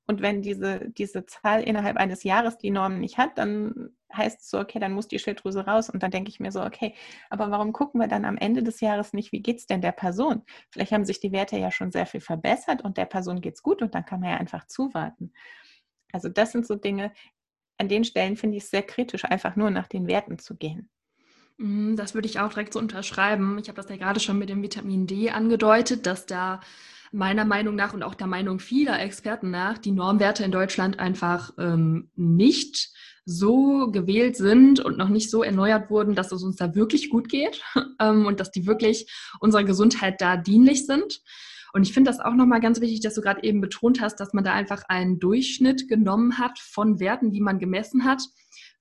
Und 0.07 0.23
wenn 0.23 0.43
diese, 0.43 0.91
diese 0.91 1.25
Zahl 1.27 1.63
innerhalb 1.63 1.97
eines 1.97 2.25
Jahres 2.25 2.59
die 2.59 2.71
Norm 2.71 2.99
nicht 2.99 3.17
hat, 3.17 3.39
dann 3.39 3.91
heißt 4.13 4.41
es 4.41 4.51
so, 4.51 4.59
okay, 4.59 4.81
dann 4.81 4.93
muss 4.93 5.07
die 5.07 5.19
Schilddrüse 5.19 5.67
raus. 5.67 5.89
Und 5.89 6.03
dann 6.03 6.11
denke 6.11 6.31
ich 6.31 6.41
mir 6.41 6.51
so, 6.51 6.63
okay, 6.63 6.95
aber 7.29 7.51
warum 7.51 7.73
gucken 7.73 8.01
wir 8.01 8.09
dann 8.09 8.25
am 8.25 8.37
Ende 8.37 8.63
des 8.63 8.81
Jahres 8.81 9.13
nicht, 9.13 9.31
wie 9.31 9.41
geht 9.41 9.59
es 9.59 9.67
denn 9.67 9.81
der 9.81 9.93
Person? 9.93 10.43
Vielleicht 10.71 10.93
haben 10.93 11.05
sich 11.05 11.21
die 11.21 11.33
Werte 11.33 11.57
ja 11.59 11.71
schon 11.71 11.93
sehr 11.93 12.07
viel 12.07 12.21
verbessert 12.21 12.83
und 12.83 12.97
der 12.97 13.05
Person 13.05 13.41
geht 13.41 13.55
es 13.55 13.63
gut 13.63 13.83
und 13.83 13.95
dann 13.95 14.05
kann 14.05 14.21
man 14.21 14.31
ja 14.31 14.37
einfach 14.37 14.67
zuwarten. 14.67 15.33
Also 16.13 16.29
das 16.29 16.53
sind 16.53 16.67
so 16.67 16.75
Dinge, 16.75 17.13
an 17.79 17.89
den 17.89 18.05
Stellen 18.05 18.37
finde 18.37 18.57
ich 18.57 18.65
es 18.65 18.71
sehr 18.71 18.83
kritisch, 18.83 19.25
einfach 19.25 19.57
nur 19.57 19.71
nach 19.71 19.87
den 19.87 20.07
Werten 20.07 20.39
zu 20.39 20.57
gehen. 20.57 20.91
Mhm, 21.57 21.97
das 21.97 22.15
würde 22.15 22.29
ich 22.29 22.41
auch 22.41 22.51
direkt 22.51 22.73
so 22.73 22.79
unterschreiben. 22.79 23.59
Ich 23.59 23.69
habe 23.69 23.77
das 23.81 23.89
ja 23.89 23.97
gerade 23.97 24.21
schon 24.21 24.39
mit 24.39 24.49
dem 24.49 24.63
Vitamin 24.63 25.07
D 25.07 25.31
angedeutet, 25.31 26.07
dass 26.07 26.27
da 26.27 26.61
meiner 27.13 27.45
Meinung 27.45 27.75
nach 27.75 27.93
und 27.93 28.03
auch 28.03 28.15
der 28.15 28.27
Meinung 28.27 28.61
vieler 28.61 29.01
Experten 29.01 29.51
nach 29.51 29.79
die 29.79 29.93
Normwerte 29.93 30.45
in 30.45 30.53
Deutschland 30.53 30.99
einfach 30.99 31.53
ähm, 31.59 32.11
nicht 32.15 32.91
so 33.25 33.91
gewählt 33.91 34.37
sind 34.37 34.81
und 34.81 34.97
noch 34.97 35.09
nicht 35.09 35.31
so 35.31 35.43
erneuert 35.43 35.91
wurden, 35.91 36.15
dass 36.15 36.33
es 36.33 36.43
uns 36.43 36.57
da 36.57 36.75
wirklich 36.75 37.11
gut 37.11 37.29
geht 37.29 37.63
ähm, 38.01 38.27
und 38.27 38.41
dass 38.41 38.51
die 38.51 38.67
wirklich 38.67 39.11
unserer 39.41 39.65
Gesundheit 39.65 40.21
da 40.21 40.37
dienlich 40.37 40.87
sind. 40.87 41.21
Und 41.73 41.83
ich 41.83 41.93
finde 41.93 42.11
das 42.11 42.19
auch 42.19 42.35
nochmal 42.35 42.61
ganz 42.61 42.81
wichtig, 42.81 43.01
dass 43.01 43.15
du 43.15 43.21
gerade 43.21 43.45
eben 43.45 43.61
betont 43.61 44.01
hast, 44.01 44.17
dass 44.17 44.33
man 44.33 44.43
da 44.43 44.53
einfach 44.53 44.83
einen 44.89 45.21
Durchschnitt 45.21 45.89
genommen 45.89 46.39
hat 46.39 46.59
von 46.59 46.99
Werten, 46.99 47.31
die 47.31 47.41
man 47.41 47.61
gemessen 47.61 48.05
hat, 48.05 48.23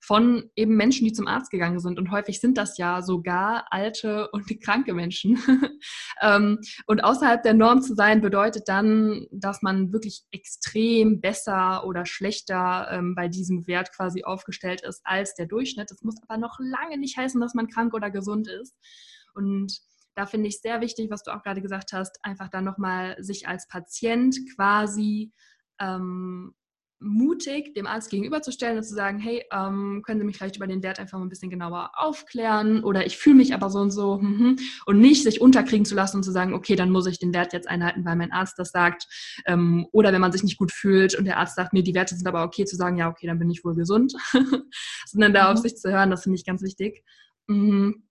von 0.00 0.50
eben 0.56 0.76
Menschen, 0.76 1.04
die 1.04 1.12
zum 1.12 1.26
Arzt 1.26 1.50
gegangen 1.50 1.78
sind. 1.78 1.98
Und 1.98 2.10
häufig 2.10 2.40
sind 2.40 2.56
das 2.56 2.78
ja 2.78 3.02
sogar 3.02 3.66
alte 3.70 4.30
und 4.30 4.46
kranke 4.64 4.94
Menschen. 4.94 5.38
Ähm, 6.22 6.58
und 6.86 7.02
außerhalb 7.02 7.42
der 7.42 7.54
Norm 7.54 7.80
zu 7.80 7.94
sein, 7.94 8.20
bedeutet 8.20 8.68
dann, 8.68 9.26
dass 9.30 9.62
man 9.62 9.90
wirklich 9.90 10.22
extrem 10.32 11.22
besser 11.22 11.86
oder 11.86 12.04
schlechter 12.04 12.88
ähm, 12.90 13.14
bei 13.14 13.28
diesem 13.28 13.66
Wert 13.66 13.90
quasi 13.92 14.22
aufgestellt 14.24 14.82
ist 14.82 15.00
als 15.04 15.34
der 15.34 15.46
Durchschnitt. 15.46 15.90
Das 15.90 16.02
muss 16.02 16.16
aber 16.26 16.38
noch 16.38 16.58
lange 16.58 16.98
nicht 16.98 17.16
heißen, 17.16 17.40
dass 17.40 17.54
man 17.54 17.68
krank 17.68 17.94
oder 17.94 18.10
gesund 18.10 18.48
ist. 18.48 18.76
Und 19.34 19.80
da 20.14 20.26
finde 20.26 20.48
ich 20.48 20.60
sehr 20.60 20.82
wichtig, 20.82 21.10
was 21.10 21.22
du 21.22 21.34
auch 21.34 21.42
gerade 21.42 21.62
gesagt 21.62 21.94
hast, 21.94 22.22
einfach 22.22 22.48
dann 22.48 22.64
nochmal 22.64 23.16
sich 23.22 23.48
als 23.48 23.66
Patient 23.66 24.36
quasi 24.54 25.32
ähm, 25.80 26.54
mutig 27.00 27.74
dem 27.74 27.86
Arzt 27.86 28.10
gegenüberzustellen 28.10 28.76
und 28.76 28.84
zu 28.84 28.94
sagen, 28.94 29.18
hey, 29.18 29.42
ähm, 29.52 30.02
können 30.04 30.20
Sie 30.20 30.26
mich 30.26 30.36
vielleicht 30.36 30.56
über 30.56 30.66
den 30.66 30.82
Wert 30.82 31.00
einfach 31.00 31.18
mal 31.18 31.24
ein 31.24 31.30
bisschen 31.30 31.50
genauer 31.50 31.92
aufklären 31.96 32.84
oder 32.84 33.06
ich 33.06 33.16
fühle 33.16 33.36
mich 33.36 33.54
aber 33.54 33.70
so 33.70 33.78
und 33.80 33.90
so 33.90 34.20
hm, 34.20 34.38
hm, 34.38 34.56
und 34.86 35.00
nicht 35.00 35.22
sich 35.22 35.40
unterkriegen 35.40 35.86
zu 35.86 35.94
lassen 35.94 36.18
und 36.18 36.22
zu 36.22 36.30
sagen, 36.30 36.52
okay, 36.52 36.76
dann 36.76 36.90
muss 36.90 37.06
ich 37.06 37.18
den 37.18 37.32
Wert 37.32 37.52
jetzt 37.54 37.68
einhalten, 37.68 38.04
weil 38.04 38.16
mein 38.16 38.32
Arzt 38.32 38.58
das 38.58 38.70
sagt 38.70 39.06
ähm, 39.46 39.86
oder 39.92 40.12
wenn 40.12 40.20
man 40.20 40.32
sich 40.32 40.42
nicht 40.42 40.58
gut 40.58 40.72
fühlt 40.72 41.14
und 41.14 41.24
der 41.24 41.38
Arzt 41.38 41.56
sagt, 41.56 41.72
nee, 41.72 41.82
die 41.82 41.94
Werte 41.94 42.14
sind 42.14 42.26
aber 42.26 42.44
okay, 42.44 42.66
zu 42.66 42.76
sagen, 42.76 42.98
ja, 42.98 43.08
okay, 43.08 43.26
dann 43.26 43.38
bin 43.38 43.50
ich 43.50 43.64
wohl 43.64 43.74
gesund, 43.74 44.12
sondern 45.06 45.32
da 45.32 45.44
mhm. 45.44 45.56
auf 45.56 45.58
sich 45.58 45.76
zu 45.76 45.90
hören, 45.90 46.10
das 46.10 46.22
finde 46.22 46.36
ich 46.36 46.44
ganz 46.44 46.62
wichtig. 46.62 47.02
Mhm. 47.46 48.04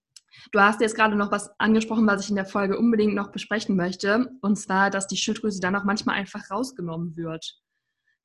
Du 0.52 0.60
hast 0.60 0.82
jetzt 0.82 0.96
gerade 0.96 1.16
noch 1.16 1.32
was 1.32 1.52
angesprochen, 1.60 2.08
was 2.08 2.24
ich 2.24 2.30
in 2.30 2.36
der 2.36 2.46
Folge 2.46 2.78
unbedingt 2.78 3.14
noch 3.14 3.32
besprechen 3.32 3.76
möchte, 3.76 4.32
und 4.42 4.58
zwar, 4.58 4.90
dass 4.90 5.08
die 5.08 5.18
Schilddrüse 5.18 5.60
dann 5.60 5.76
auch 5.76 5.84
manchmal 5.84 6.16
einfach 6.16 6.50
rausgenommen 6.50 7.16
wird. 7.16 7.60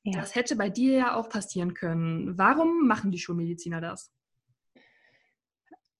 Ja. 0.04 0.20
Das 0.20 0.34
hätte 0.34 0.54
bei 0.56 0.68
dir 0.68 0.92
ja 0.92 1.16
auch 1.16 1.28
passieren 1.28 1.72
können. 1.74 2.36
Warum 2.36 2.86
machen 2.86 3.10
die 3.10 3.18
Schulmediziner 3.18 3.80
das? 3.80 4.12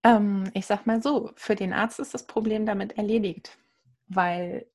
Ähm, 0.02 0.50
ich 0.52 0.66
sag 0.66 0.86
mal 0.86 1.02
so, 1.02 1.32
für 1.36 1.54
den 1.54 1.72
Arzt 1.72 1.98
ist 1.98 2.12
das 2.12 2.26
Problem 2.26 2.66
damit 2.66 2.98
erledigt, 2.98 3.58
weil 4.06 4.66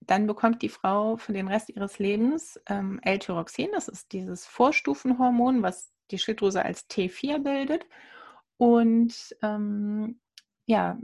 dann 0.00 0.26
bekommt 0.26 0.62
die 0.62 0.70
Frau 0.70 1.18
für 1.18 1.34
den 1.34 1.48
Rest 1.48 1.68
ihres 1.68 1.98
Lebens 1.98 2.58
ähm, 2.66 2.98
L-Tyroxin, 3.02 3.68
das 3.72 3.88
ist 3.88 4.12
dieses 4.12 4.46
Vorstufenhormon, 4.46 5.62
was 5.62 5.92
die 6.10 6.18
Schilddrüse 6.18 6.64
als 6.64 6.88
T4 6.88 7.38
bildet. 7.40 7.86
Und 8.56 9.36
ähm, 9.42 10.18
ja, 10.64 10.98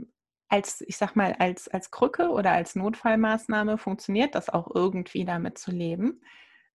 als, 0.49 0.81
ich 0.81 0.97
sag 0.97 1.15
mal, 1.15 1.33
als, 1.33 1.67
als 1.67 1.91
Krücke 1.91 2.29
oder 2.29 2.51
als 2.51 2.75
Notfallmaßnahme 2.75 3.77
funktioniert 3.77 4.33
das 4.33 4.49
auch 4.49 4.73
irgendwie 4.73 5.25
damit 5.25 5.59
zu 5.59 5.71
leben. 5.71 6.21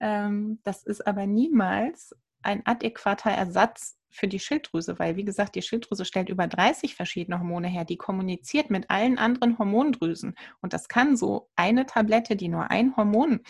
Ähm, 0.02 0.60
das 0.64 0.84
ist 0.84 1.08
aber 1.08 1.28
niemals 1.28 2.14
ein 2.42 2.66
adäquater 2.66 3.30
Ersatz 3.30 3.98
für 4.10 4.28
die 4.28 4.40
Schilddrüse, 4.40 5.00
weil, 5.00 5.16
wie 5.16 5.24
gesagt, 5.24 5.56
die 5.56 5.62
Schilddrüse 5.62 6.04
stellt 6.04 6.28
über 6.28 6.48
30 6.48 6.96
verschiedene 6.96 7.40
Hormone 7.40 7.68
her, 7.68 7.86
die 7.86 7.98
kommuniziert 7.98 8.70
mit 8.70 8.90
allen 8.90 9.18
anderen 9.18 9.58
Hormondrüsen. 9.58 10.36
Und 10.62 10.74
das 10.74 10.90
kann 10.90 11.16
so 11.16 11.50
eine 11.56 11.86
Tablette, 11.86 12.36
die 12.36 12.50
nur 12.50 12.70
ein 12.72 12.98
Hormon 12.98 13.42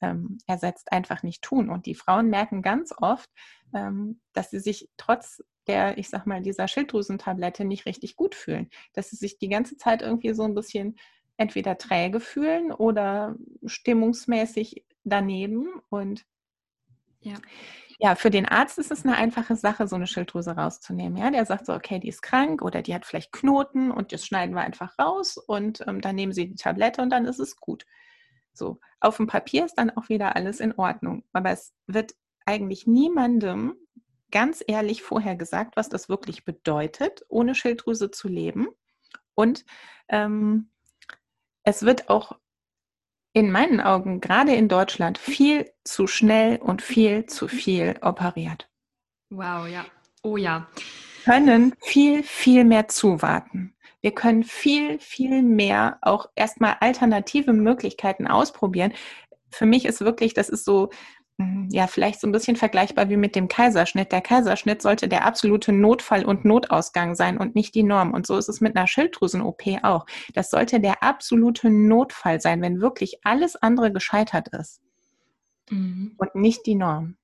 ähm, 0.00 0.38
ersetzt, 0.46 0.92
einfach 0.92 1.22
nicht 1.22 1.42
tun. 1.42 1.70
Und 1.70 1.86
die 1.86 1.94
Frauen 1.96 2.28
merken 2.28 2.62
ganz 2.62 2.94
oft, 2.96 3.28
ähm, 3.74 4.20
dass 4.34 4.50
sie 4.50 4.60
sich 4.60 4.88
trotz 4.96 5.42
der, 5.66 5.98
ich 5.98 6.10
sag 6.10 6.26
mal, 6.26 6.42
dieser 6.42 6.68
Schilddrüsentablette 6.68 7.64
nicht 7.64 7.86
richtig 7.86 8.14
gut 8.14 8.34
fühlen. 8.34 8.68
Dass 8.92 9.10
sie 9.10 9.16
sich 9.16 9.38
die 9.38 9.48
ganze 9.48 9.78
Zeit 9.78 10.02
irgendwie 10.02 10.34
so 10.34 10.44
ein 10.44 10.54
bisschen 10.54 10.96
entweder 11.36 11.76
träge 11.78 12.20
fühlen 12.20 12.70
oder 12.70 13.34
stimmungsmäßig 13.64 14.84
daneben. 15.04 15.68
Und 15.88 16.24
ja. 17.20 17.34
ja, 17.98 18.14
für 18.14 18.30
den 18.30 18.46
Arzt 18.46 18.78
ist 18.78 18.90
es 18.90 19.04
eine 19.04 19.16
einfache 19.16 19.56
Sache, 19.56 19.86
so 19.86 19.96
eine 19.96 20.06
Schilddrüse 20.06 20.52
rauszunehmen. 20.52 21.16
Ja, 21.16 21.30
der 21.30 21.46
sagt 21.46 21.66
so, 21.66 21.74
okay, 21.74 21.98
die 21.98 22.08
ist 22.08 22.22
krank 22.22 22.62
oder 22.62 22.82
die 22.82 22.94
hat 22.94 23.06
vielleicht 23.06 23.32
Knoten 23.32 23.90
und 23.90 24.12
das 24.12 24.26
schneiden 24.26 24.54
wir 24.54 24.62
einfach 24.62 24.98
raus 24.98 25.36
und 25.36 25.84
ähm, 25.86 26.00
dann 26.00 26.16
nehmen 26.16 26.32
sie 26.32 26.48
die 26.48 26.56
Tablette 26.56 27.02
und 27.02 27.10
dann 27.10 27.24
ist 27.24 27.38
es 27.38 27.56
gut. 27.56 27.86
So, 28.52 28.78
auf 29.00 29.16
dem 29.16 29.26
Papier 29.26 29.64
ist 29.64 29.74
dann 29.74 29.90
auch 29.90 30.08
wieder 30.08 30.36
alles 30.36 30.60
in 30.60 30.72
Ordnung. 30.74 31.24
Aber 31.32 31.50
es 31.50 31.74
wird 31.86 32.14
eigentlich 32.46 32.86
niemandem 32.86 33.74
ganz 34.30 34.62
ehrlich 34.66 35.02
vorher 35.02 35.36
gesagt, 35.36 35.76
was 35.76 35.88
das 35.88 36.08
wirklich 36.08 36.44
bedeutet, 36.44 37.24
ohne 37.28 37.54
Schilddrüse 37.54 38.10
zu 38.10 38.28
leben. 38.28 38.68
Und 39.34 39.64
ähm, 40.08 40.70
es 41.62 41.82
wird 41.82 42.08
auch 42.10 42.38
in 43.34 43.50
meinen 43.50 43.80
Augen, 43.80 44.20
gerade 44.20 44.54
in 44.54 44.68
Deutschland, 44.68 45.18
viel 45.18 45.70
zu 45.82 46.06
schnell 46.06 46.56
und 46.58 46.80
viel 46.80 47.26
zu 47.26 47.48
viel 47.48 47.96
operiert. 48.00 48.70
Wow, 49.28 49.66
ja. 49.66 49.84
Oh 50.22 50.36
ja. 50.36 50.68
Können 51.24 51.74
viel, 51.82 52.22
viel 52.22 52.64
mehr 52.64 52.86
zuwarten. 52.88 53.74
Wir 54.00 54.12
können 54.12 54.44
viel, 54.44 54.98
viel 55.00 55.42
mehr 55.42 55.98
auch 56.00 56.26
erstmal 56.36 56.76
alternative 56.80 57.52
Möglichkeiten 57.52 58.28
ausprobieren. 58.28 58.92
Für 59.50 59.66
mich 59.66 59.84
ist 59.84 60.00
wirklich, 60.00 60.34
das 60.34 60.48
ist 60.48 60.64
so, 60.64 60.90
ja, 61.70 61.88
vielleicht 61.88 62.20
so 62.20 62.28
ein 62.28 62.32
bisschen 62.32 62.54
vergleichbar 62.54 63.08
wie 63.08 63.16
mit 63.16 63.34
dem 63.34 63.48
Kaiserschnitt. 63.48 64.12
Der 64.12 64.20
Kaiserschnitt 64.20 64.80
sollte 64.82 65.08
der 65.08 65.26
absolute 65.26 65.72
Notfall 65.72 66.24
und 66.24 66.44
Notausgang 66.44 67.16
sein 67.16 67.38
und 67.38 67.56
nicht 67.56 67.74
die 67.74 67.82
Norm. 67.82 68.14
Und 68.14 68.26
so 68.26 68.36
ist 68.36 68.48
es 68.48 68.60
mit 68.60 68.76
einer 68.76 68.86
Schilddrüsen-OP 68.86 69.62
auch. 69.82 70.06
Das 70.34 70.50
sollte 70.50 70.78
der 70.78 71.02
absolute 71.02 71.70
Notfall 71.70 72.40
sein, 72.40 72.62
wenn 72.62 72.80
wirklich 72.80 73.18
alles 73.24 73.56
andere 73.56 73.92
gescheitert 73.92 74.48
ist. 74.48 74.80
Mhm. 75.70 76.14
Und 76.16 76.34
nicht 76.36 76.66
die 76.66 76.76
Norm. 76.76 77.16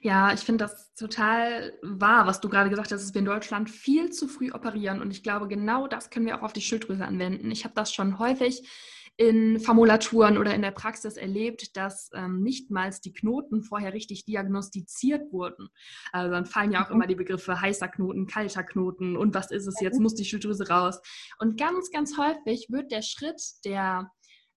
Ja, 0.00 0.32
ich 0.32 0.40
finde 0.40 0.64
das 0.64 0.92
total 0.94 1.72
wahr, 1.82 2.26
was 2.26 2.40
du 2.40 2.48
gerade 2.48 2.68
gesagt 2.68 2.90
hast, 2.90 3.00
dass 3.00 3.14
wir 3.14 3.20
in 3.20 3.26
Deutschland 3.26 3.70
viel 3.70 4.10
zu 4.10 4.26
früh 4.26 4.50
operieren. 4.50 5.00
Und 5.00 5.12
ich 5.12 5.22
glaube, 5.22 5.46
genau 5.46 5.86
das 5.86 6.10
können 6.10 6.26
wir 6.26 6.36
auch 6.36 6.42
auf 6.42 6.52
die 6.52 6.60
Schilddrüse 6.60 7.04
anwenden. 7.04 7.52
Ich 7.52 7.62
habe 7.62 7.74
das 7.74 7.92
schon 7.92 8.18
häufig 8.18 8.68
in 9.16 9.60
Formulaturen 9.60 10.38
oder 10.38 10.54
in 10.54 10.62
der 10.62 10.70
Praxis 10.70 11.16
erlebt, 11.16 11.76
dass 11.76 12.10
ähm, 12.14 12.42
nichtmals 12.42 13.00
die 13.00 13.12
Knoten 13.12 13.62
vorher 13.62 13.92
richtig 13.92 14.24
diagnostiziert 14.24 15.32
wurden. 15.32 15.68
Also 16.12 16.30
dann 16.30 16.46
fallen 16.46 16.72
ja 16.72 16.84
auch 16.84 16.88
mhm. 16.88 16.96
immer 16.96 17.06
die 17.06 17.14
Begriffe 17.14 17.60
heißer 17.60 17.88
Knoten, 17.88 18.26
kalter 18.26 18.62
Knoten 18.62 19.16
und 19.16 19.34
was 19.34 19.50
ist 19.50 19.66
es 19.66 19.80
jetzt, 19.80 20.00
muss 20.00 20.14
die 20.14 20.24
Schilddrüse 20.24 20.68
raus. 20.68 21.00
Und 21.38 21.58
ganz, 21.58 21.90
ganz 21.90 22.16
häufig 22.16 22.68
wird 22.70 22.90
der 22.90 23.02
Schritt 23.02 23.42
der 23.64 24.10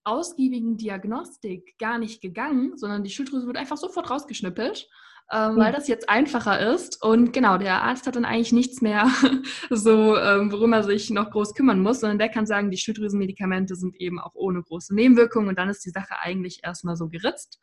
ausgiebigen 0.04 0.76
Diagnostik 0.76 1.76
gar 1.78 1.98
nicht 1.98 2.22
gegangen, 2.22 2.76
sondern 2.76 3.02
die 3.02 3.10
Schilddrüse 3.10 3.46
wird 3.46 3.56
einfach 3.56 3.76
sofort 3.76 4.08
rausgeschnippelt 4.08 4.88
ähm, 5.32 5.56
weil 5.56 5.72
das 5.72 5.88
jetzt 5.88 6.08
einfacher 6.08 6.72
ist. 6.72 7.02
Und 7.02 7.32
genau, 7.32 7.58
der 7.58 7.82
Arzt 7.82 8.06
hat 8.06 8.16
dann 8.16 8.24
eigentlich 8.24 8.52
nichts 8.52 8.80
mehr, 8.80 9.08
so 9.70 10.16
ähm, 10.16 10.52
worum 10.52 10.72
er 10.72 10.84
sich 10.84 11.10
noch 11.10 11.30
groß 11.30 11.54
kümmern 11.54 11.80
muss, 11.80 12.00
sondern 12.00 12.18
der 12.18 12.28
kann 12.28 12.46
sagen, 12.46 12.70
die 12.70 12.76
Schilddrüsenmedikamente 12.76 13.74
sind 13.74 13.96
eben 13.96 14.20
auch 14.20 14.34
ohne 14.34 14.62
große 14.62 14.94
Nebenwirkungen 14.94 15.48
und 15.48 15.58
dann 15.58 15.68
ist 15.68 15.84
die 15.84 15.90
Sache 15.90 16.18
eigentlich 16.20 16.60
erstmal 16.62 16.96
so 16.96 17.08
geritzt. 17.08 17.58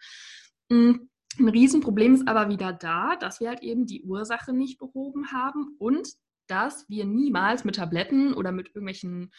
Mhm. 0.70 1.09
Ein 1.39 1.49
Riesenproblem 1.49 2.14
ist 2.14 2.28
aber 2.28 2.49
wieder 2.49 2.74
da, 2.74 3.16
dass 3.16 3.39
wir 3.39 3.49
halt 3.49 3.64
eben 3.64 3.88
die 3.88 4.03
Ursache 4.03 4.53
nicht 4.53 4.78
behoben 4.78 5.32
haben 5.32 5.76
und 5.80 6.07
dass 6.47 6.88
wir 6.89 7.05
niemals 7.05 7.64
mit 7.64 7.78
Tabletten 7.78 8.34
oder 8.34 8.51
mit 8.51 8.68
irgendwelchen 8.68 9.32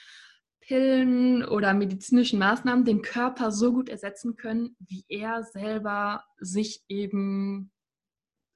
Pillen 0.60 1.44
oder 1.44 1.74
medizinischen 1.74 2.38
Maßnahmen 2.38 2.84
den 2.84 3.02
Körper 3.02 3.52
so 3.52 3.72
gut 3.72 3.88
ersetzen 3.88 4.34
können, 4.36 4.76
wie 4.80 5.04
er 5.08 5.44
selber 5.44 6.24
sich 6.38 6.82
eben 6.88 7.70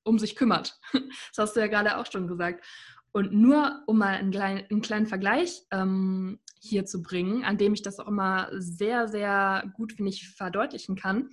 um 0.02 0.18
sich 0.18 0.36
kümmert. 0.36 0.78
Das 1.30 1.38
hast 1.38 1.56
du 1.56 1.60
ja 1.60 1.66
gerade 1.66 1.98
auch 1.98 2.10
schon 2.10 2.26
gesagt. 2.26 2.64
Und 3.12 3.32
nur 3.32 3.82
um 3.86 3.98
mal 3.98 4.14
einen 4.14 4.30
kleinen, 4.30 4.64
einen 4.70 4.82
kleinen 4.82 5.06
Vergleich 5.06 5.62
ähm, 5.70 6.40
hier 6.60 6.84
zu 6.84 7.02
bringen, 7.02 7.44
an 7.44 7.56
dem 7.56 7.72
ich 7.72 7.82
das 7.82 7.98
auch 7.98 8.08
immer 8.08 8.48
sehr, 8.52 9.08
sehr 9.08 9.72
gut, 9.76 9.92
finde 9.92 10.10
ich, 10.10 10.28
verdeutlichen 10.28 10.94
kann. 10.96 11.30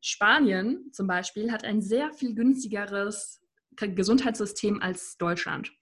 Spanien 0.00 0.90
zum 0.92 1.06
Beispiel 1.06 1.50
hat 1.50 1.64
ein 1.64 1.80
sehr 1.80 2.12
viel 2.12 2.34
günstigeres 2.34 3.42
Gesundheitssystem 3.76 4.82
als 4.82 5.16
Deutschland. 5.16 5.72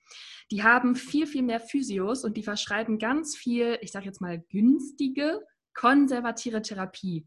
Die 0.51 0.62
haben 0.62 0.95
viel, 0.97 1.26
viel 1.26 1.43
mehr 1.43 1.61
Physios 1.61 2.24
und 2.24 2.37
die 2.37 2.43
verschreiben 2.43 2.99
ganz 2.99 3.37
viel, 3.37 3.78
ich 3.80 3.91
sage 3.91 4.07
jetzt 4.07 4.20
mal, 4.20 4.39
günstige, 4.39 5.41
konservative 5.74 6.62
Therapie. 6.62 7.26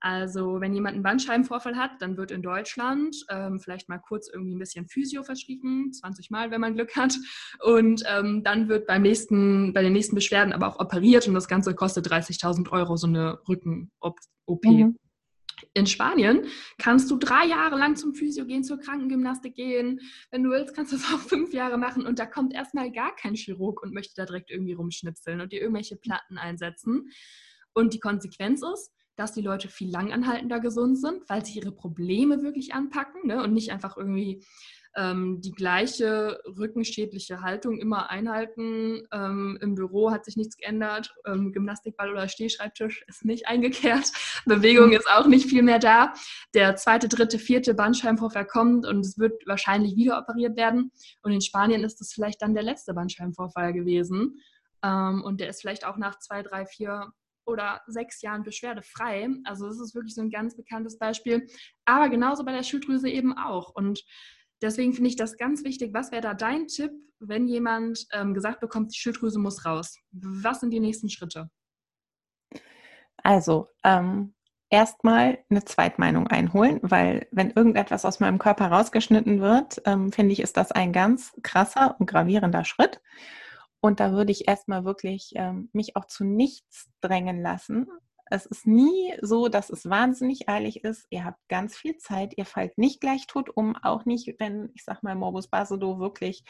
Also 0.00 0.60
wenn 0.60 0.72
jemand 0.72 0.94
einen 0.94 1.02
Bandscheibenvorfall 1.02 1.76
hat, 1.76 1.90
dann 2.00 2.16
wird 2.16 2.30
in 2.30 2.42
Deutschland 2.42 3.14
ähm, 3.28 3.60
vielleicht 3.60 3.90
mal 3.90 3.98
kurz 3.98 4.30
irgendwie 4.32 4.54
ein 4.54 4.58
bisschen 4.58 4.86
Physio 4.88 5.22
verschrieben, 5.22 5.92
20 5.92 6.30
Mal, 6.30 6.50
wenn 6.50 6.60
man 6.60 6.74
Glück 6.74 6.96
hat. 6.96 7.14
Und 7.62 8.02
ähm, 8.08 8.42
dann 8.42 8.68
wird 8.68 8.86
beim 8.86 9.02
nächsten, 9.02 9.74
bei 9.74 9.82
den 9.82 9.92
nächsten 9.92 10.14
Beschwerden 10.14 10.54
aber 10.54 10.68
auch 10.68 10.80
operiert 10.80 11.28
und 11.28 11.34
das 11.34 11.48
Ganze 11.48 11.74
kostet 11.74 12.06
30.000 12.06 12.70
Euro, 12.70 12.96
so 12.96 13.06
eine 13.06 13.38
Rücken-OP. 13.46 14.64
Mhm. 14.64 14.96
In 15.74 15.86
Spanien 15.86 16.46
kannst 16.78 17.10
du 17.10 17.18
drei 17.18 17.44
Jahre 17.46 17.76
lang 17.78 17.94
zum 17.94 18.14
Physio 18.14 18.46
gehen, 18.46 18.64
zur 18.64 18.78
Krankengymnastik 18.78 19.54
gehen. 19.54 20.00
Wenn 20.30 20.42
du 20.42 20.50
willst, 20.50 20.74
kannst 20.74 20.92
du 20.92 20.96
es 20.96 21.04
auch 21.12 21.18
fünf 21.18 21.52
Jahre 21.52 21.76
machen 21.76 22.06
und 22.06 22.18
da 22.18 22.24
kommt 22.24 22.54
erstmal 22.54 22.90
gar 22.90 23.14
kein 23.16 23.34
Chirurg 23.34 23.82
und 23.82 23.92
möchte 23.92 24.14
da 24.16 24.24
direkt 24.24 24.50
irgendwie 24.50 24.72
rumschnipseln 24.72 25.42
und 25.42 25.52
dir 25.52 25.60
irgendwelche 25.60 25.96
Platten 25.96 26.38
einsetzen. 26.38 27.10
Und 27.74 27.92
die 27.92 28.00
Konsequenz 28.00 28.62
ist, 28.62 28.90
dass 29.20 29.32
die 29.32 29.42
Leute 29.42 29.68
viel 29.68 29.90
langanhaltender 29.90 30.60
gesund 30.60 30.98
sind, 30.98 31.28
weil 31.28 31.44
sie 31.44 31.58
ihre 31.58 31.72
Probleme 31.72 32.42
wirklich 32.42 32.72
anpacken 32.72 33.26
ne? 33.26 33.42
und 33.42 33.52
nicht 33.52 33.70
einfach 33.70 33.98
irgendwie 33.98 34.42
ähm, 34.96 35.42
die 35.42 35.52
gleiche 35.52 36.40
rückenschädliche 36.46 37.42
Haltung 37.42 37.78
immer 37.78 38.08
einhalten. 38.08 39.06
Ähm, 39.12 39.58
Im 39.60 39.74
Büro 39.74 40.10
hat 40.10 40.24
sich 40.24 40.36
nichts 40.36 40.56
geändert. 40.56 41.14
Ähm, 41.26 41.52
Gymnastikball 41.52 42.10
oder 42.10 42.28
Stehschreibtisch 42.28 43.04
ist 43.08 43.26
nicht 43.26 43.46
eingekehrt. 43.46 44.10
Bewegung 44.46 44.88
mhm. 44.88 44.94
ist 44.94 45.10
auch 45.10 45.26
nicht 45.26 45.50
viel 45.50 45.62
mehr 45.62 45.78
da. 45.78 46.14
Der 46.54 46.76
zweite, 46.76 47.06
dritte, 47.06 47.38
vierte 47.38 47.74
Bandscheibenvorfall 47.74 48.46
kommt 48.46 48.86
und 48.86 49.00
es 49.00 49.18
wird 49.18 49.46
wahrscheinlich 49.46 49.96
wieder 49.96 50.18
operiert 50.18 50.56
werden. 50.56 50.92
Und 51.22 51.32
in 51.32 51.42
Spanien 51.42 51.84
ist 51.84 52.00
es 52.00 52.14
vielleicht 52.14 52.40
dann 52.40 52.54
der 52.54 52.62
letzte 52.62 52.94
Bandscheibenvorfall 52.94 53.74
gewesen. 53.74 54.40
Ähm, 54.82 55.22
und 55.22 55.40
der 55.40 55.50
ist 55.50 55.60
vielleicht 55.60 55.84
auch 55.84 55.98
nach 55.98 56.18
zwei, 56.18 56.42
drei, 56.42 56.64
vier 56.64 57.12
oder 57.50 57.80
sechs 57.86 58.22
Jahren 58.22 58.42
beschwerdefrei. 58.42 59.28
Also 59.44 59.66
das 59.66 59.80
ist 59.80 59.94
wirklich 59.94 60.14
so 60.14 60.22
ein 60.22 60.30
ganz 60.30 60.56
bekanntes 60.56 60.98
Beispiel. 60.98 61.46
Aber 61.84 62.08
genauso 62.08 62.44
bei 62.44 62.52
der 62.52 62.62
Schilddrüse 62.62 63.08
eben 63.08 63.36
auch. 63.36 63.74
Und 63.74 64.04
Deswegen 64.62 64.92
finde 64.92 65.08
ich 65.08 65.16
das 65.16 65.38
ganz 65.38 65.64
wichtig. 65.64 65.94
Was 65.94 66.12
wäre 66.12 66.22
da 66.22 66.34
dein 66.34 66.66
Tipp, 66.66 66.92
wenn 67.18 67.46
jemand 67.48 68.06
ähm, 68.12 68.34
gesagt 68.34 68.60
bekommt, 68.60 68.92
die 68.94 68.98
Schilddrüse 68.98 69.38
muss 69.38 69.64
raus? 69.64 69.96
Was 70.12 70.60
sind 70.60 70.70
die 70.70 70.80
nächsten 70.80 71.08
Schritte? 71.08 71.50
Also, 73.22 73.68
ähm, 73.84 74.34
erstmal 74.70 75.38
eine 75.48 75.64
Zweitmeinung 75.64 76.26
einholen, 76.28 76.78
weil 76.82 77.26
wenn 77.30 77.50
irgendetwas 77.50 78.04
aus 78.04 78.20
meinem 78.20 78.38
Körper 78.38 78.66
rausgeschnitten 78.66 79.40
wird, 79.40 79.82
ähm, 79.86 80.12
finde 80.12 80.32
ich, 80.32 80.40
ist 80.40 80.56
das 80.56 80.72
ein 80.72 80.92
ganz 80.92 81.32
krasser 81.42 81.96
und 81.98 82.06
gravierender 82.06 82.64
Schritt. 82.64 83.00
Und 83.80 84.00
da 84.00 84.12
würde 84.12 84.32
ich 84.32 84.46
erstmal 84.48 84.84
wirklich 84.84 85.32
ähm, 85.34 85.70
mich 85.72 85.96
auch 85.96 86.06
zu 86.06 86.24
nichts 86.24 86.90
drängen 87.00 87.40
lassen, 87.40 87.86
es 88.30 88.46
ist 88.46 88.66
nie 88.66 89.12
so, 89.20 89.48
dass 89.48 89.70
es 89.70 89.90
wahnsinnig 89.90 90.48
eilig 90.48 90.84
ist. 90.84 91.06
Ihr 91.10 91.24
habt 91.24 91.40
ganz 91.48 91.76
viel 91.76 91.96
Zeit. 91.96 92.32
Ihr 92.36 92.46
fallt 92.46 92.78
nicht 92.78 93.00
gleich 93.00 93.26
tot 93.26 93.50
um, 93.50 93.76
auch 93.76 94.04
nicht, 94.04 94.36
wenn, 94.38 94.70
ich 94.74 94.84
sag 94.84 95.02
mal, 95.02 95.16
Morbus 95.16 95.48
Basedow 95.48 95.98
wirklich 95.98 96.44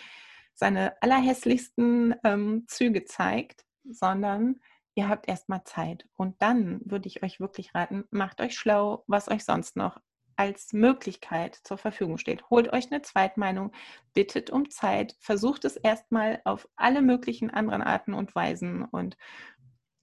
seine 0.55 1.01
allerhässlichsten 1.03 2.15
ähm, 2.23 2.65
Züge 2.69 3.05
zeigt, 3.05 3.65
sondern 3.85 4.61
ihr 4.95 5.09
habt 5.09 5.27
erstmal 5.27 5.65
Zeit. 5.65 6.07
Und 6.17 6.37
dann 6.43 6.83
würde 6.85 7.09
ich 7.09 7.23
euch 7.23 7.41
wirklich 7.41 7.75
raten, 7.75 8.05
macht 8.11 8.43
euch 8.43 8.59
schlau, 8.59 9.03
was 9.07 9.29
euch 9.29 9.45
sonst 9.45 9.75
noch 9.75 9.99
als 10.41 10.73
Möglichkeit 10.73 11.55
zur 11.65 11.77
Verfügung 11.77 12.17
steht. 12.17 12.49
Holt 12.49 12.73
euch 12.73 12.91
eine 12.91 13.03
Zweitmeinung, 13.03 13.73
bittet 14.15 14.49
um 14.49 14.71
Zeit, 14.71 15.15
versucht 15.21 15.67
es 15.67 15.77
erstmal 15.77 16.41
auf 16.45 16.67
alle 16.77 17.03
möglichen 17.03 17.51
anderen 17.51 17.83
Arten 17.83 18.15
und 18.15 18.35
Weisen 18.35 18.83
und 18.83 19.19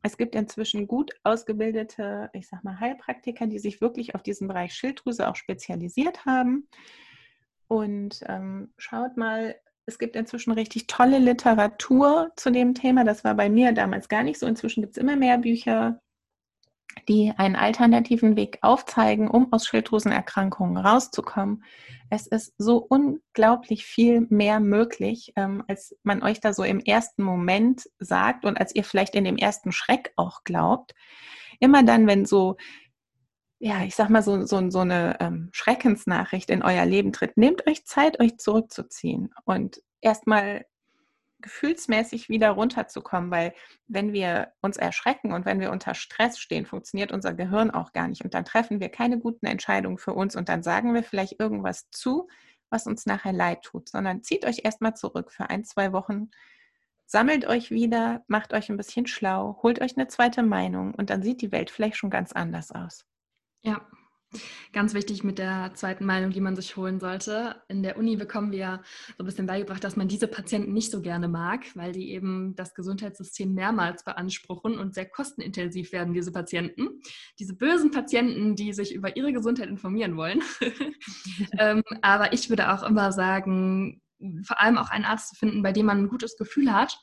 es 0.04 0.16
gibt 0.16 0.36
inzwischen 0.36 0.88
gut 0.88 1.12
ausgebildete, 1.24 2.30
ich 2.34 2.48
sag 2.48 2.64
mal, 2.64 2.80
Heilpraktiker, 2.80 3.48
die 3.48 3.58
sich 3.58 3.82
wirklich 3.82 4.14
auf 4.14 4.22
diesen 4.22 4.48
Bereich 4.48 4.76
Schilddrüse 4.76 5.28
auch 5.28 5.36
spezialisiert 5.36 6.24
haben. 6.28 6.70
Und 7.68 8.20
ähm, 8.28 8.72
schaut 8.78 9.18
mal, 9.18 9.56
es 9.88 9.98
gibt 9.98 10.16
inzwischen 10.16 10.52
richtig 10.52 10.86
tolle 10.86 11.18
Literatur 11.18 12.32
zu 12.36 12.52
dem 12.52 12.76
Thema. 12.76 13.06
Das 13.06 13.24
war 13.24 13.34
bei 13.34 13.50
mir 13.50 13.72
damals 13.72 14.08
gar 14.08 14.22
nicht 14.22 14.38
so. 14.38 14.46
Inzwischen 14.46 14.82
gibt 14.82 14.96
es 14.96 15.02
immer 15.02 15.16
mehr 15.16 15.40
Bücher, 15.40 16.00
die 17.08 17.34
einen 17.38 17.56
alternativen 17.56 18.36
Weg 18.36 18.60
aufzeigen, 18.62 19.28
um 19.28 19.52
aus 19.52 19.68
Schilddrüsenerkrankungen 19.68 20.78
rauszukommen. 20.78 21.64
Es 22.10 22.28
ist 22.28 22.54
so 22.58 22.78
unglaublich 22.78 23.86
viel 23.86 24.28
mehr 24.30 24.60
möglich, 24.60 25.34
ähm, 25.36 25.64
als 25.68 25.96
man 26.04 26.24
euch 26.24 26.40
da 26.40 26.54
so 26.54 26.64
im 26.64 26.80
ersten 26.80 27.24
Moment 27.24 27.90
sagt 28.00 28.46
und 28.46 28.58
als 28.58 28.74
ihr 28.76 28.84
vielleicht 28.84 29.16
in 29.16 29.26
dem 29.26 29.38
ersten 29.38 29.72
Schreck 29.72 30.14
auch 30.16 30.44
glaubt. 30.44 30.94
Immer 31.60 31.84
dann, 31.84 32.08
wenn 32.08 32.26
so, 32.26 32.58
ja, 33.60 33.84
ich 33.84 33.96
sag 33.96 34.10
mal, 34.10 34.22
so, 34.22 34.46
so, 34.46 34.70
so 34.70 34.80
eine 34.80 35.18
ähm, 35.20 35.50
Schreckensnachricht 35.52 36.50
in 36.50 36.64
euer 36.64 36.86
Leben 36.86 37.12
tritt, 37.12 37.38
nehmt 37.38 37.68
euch 37.68 37.86
Zeit, 37.86 38.20
euch 38.20 38.38
zurückzuziehen 38.38 39.34
und 39.46 39.82
erstmal 40.02 40.66
gefühlsmäßig 41.40 42.30
wieder 42.30 42.52
runterzukommen, 42.52 43.32
weil 43.32 43.54
wenn 43.88 44.14
wir 44.14 44.54
uns 44.62 44.78
erschrecken 44.78 45.34
und 45.34 45.46
wenn 45.46 45.60
wir 45.60 45.72
unter 45.72 45.94
Stress 45.94 46.40
stehen, 46.40 46.66
funktioniert 46.66 47.12
unser 47.12 47.34
Gehirn 47.34 47.72
auch 47.72 47.94
gar 47.94 48.08
nicht. 48.08 48.24
Und 48.24 48.34
dann 48.34 48.46
treffen 48.46 48.80
wir 48.80 48.90
keine 48.90 49.20
guten 49.20 49.46
Entscheidungen 49.46 49.98
für 49.98 50.14
uns 50.14 50.36
und 50.36 50.50
dann 50.50 50.64
sagen 50.64 50.94
wir 50.94 51.04
vielleicht 51.04 51.40
irgendwas 51.40 51.90
zu, 51.92 52.28
was 52.70 52.88
uns 52.88 53.06
nachher 53.06 53.34
leid 53.34 53.62
tut, 53.64 53.90
sondern 53.90 54.24
zieht 54.24 54.46
euch 54.46 54.62
erstmal 54.64 54.96
zurück 54.96 55.32
für 55.32 55.50
ein, 55.50 55.64
zwei 55.64 55.94
Wochen, 55.94 56.30
sammelt 57.06 57.46
euch 57.46 57.72
wieder, 57.72 58.24
macht 58.28 58.54
euch 58.54 58.70
ein 58.70 58.78
bisschen 58.78 59.08
schlau, 59.08 59.60
holt 59.64 59.82
euch 59.82 59.96
eine 59.96 60.08
zweite 60.08 60.44
Meinung 60.44 60.94
und 60.94 61.10
dann 61.10 61.24
sieht 61.24 61.42
die 61.42 61.52
Welt 61.52 61.70
vielleicht 61.72 61.98
schon 61.98 62.10
ganz 62.10 62.34
anders 62.34 62.72
aus. 62.72 63.06
Ja, 63.62 63.88
Ganz 64.74 64.94
wichtig 64.94 65.24
mit 65.24 65.38
der 65.38 65.72
zweiten 65.74 66.06
Meinung, 66.06 66.32
die 66.32 66.42
man 66.42 66.56
sich 66.56 66.76
holen 66.76 67.00
sollte. 67.00 67.62
In 67.68 67.84
der 67.84 67.98
Uni 67.98 68.16
bekommen 68.16 68.52
wir 68.52 68.82
so 69.18 69.24
ein 69.24 69.26
bisschen 69.26 69.48
beigebracht, 69.48 69.84
dass 69.84 69.96
man 69.96 70.08
diese 70.08 70.28
Patienten 70.28 70.74
nicht 70.74 70.92
so 70.92 71.02
gerne 71.02 71.28
mag, 71.28 71.66
weil 71.76 71.92
die 71.92 72.12
eben 72.12 72.56
das 72.56 72.74
Gesundheitssystem 72.74 73.54
mehrmals 73.54 74.04
beanspruchen 74.04 74.78
und 74.78 74.94
sehr 74.94 75.06
kostenintensiv 75.06 75.92
werden, 75.92 76.14
diese 76.14 76.32
Patienten. 76.32 77.02
Diese 77.40 77.56
bösen 77.56 77.92
Patienten, 77.92 78.56
die 78.56 78.74
sich 78.74 78.94
über 78.94 79.16
ihre 79.16 79.34
Gesundheit 79.34 79.70
informieren 79.70 80.18
wollen. 80.18 80.42
ähm, 81.60 81.84
aber 82.02 82.34
ich 82.34 82.50
würde 82.50 82.72
auch 82.74 82.84
immer 82.84 83.12
sagen, 83.12 84.02
vor 84.44 84.60
allem 84.60 84.78
auch 84.78 84.90
einen 84.90 85.06
Arzt 85.06 85.30
zu 85.30 85.36
finden, 85.36 85.62
bei 85.62 85.72
dem 85.72 85.86
man 85.86 86.00
ein 86.00 86.10
gutes 86.10 86.38
Gefühl 86.38 86.74
hat 86.74 86.98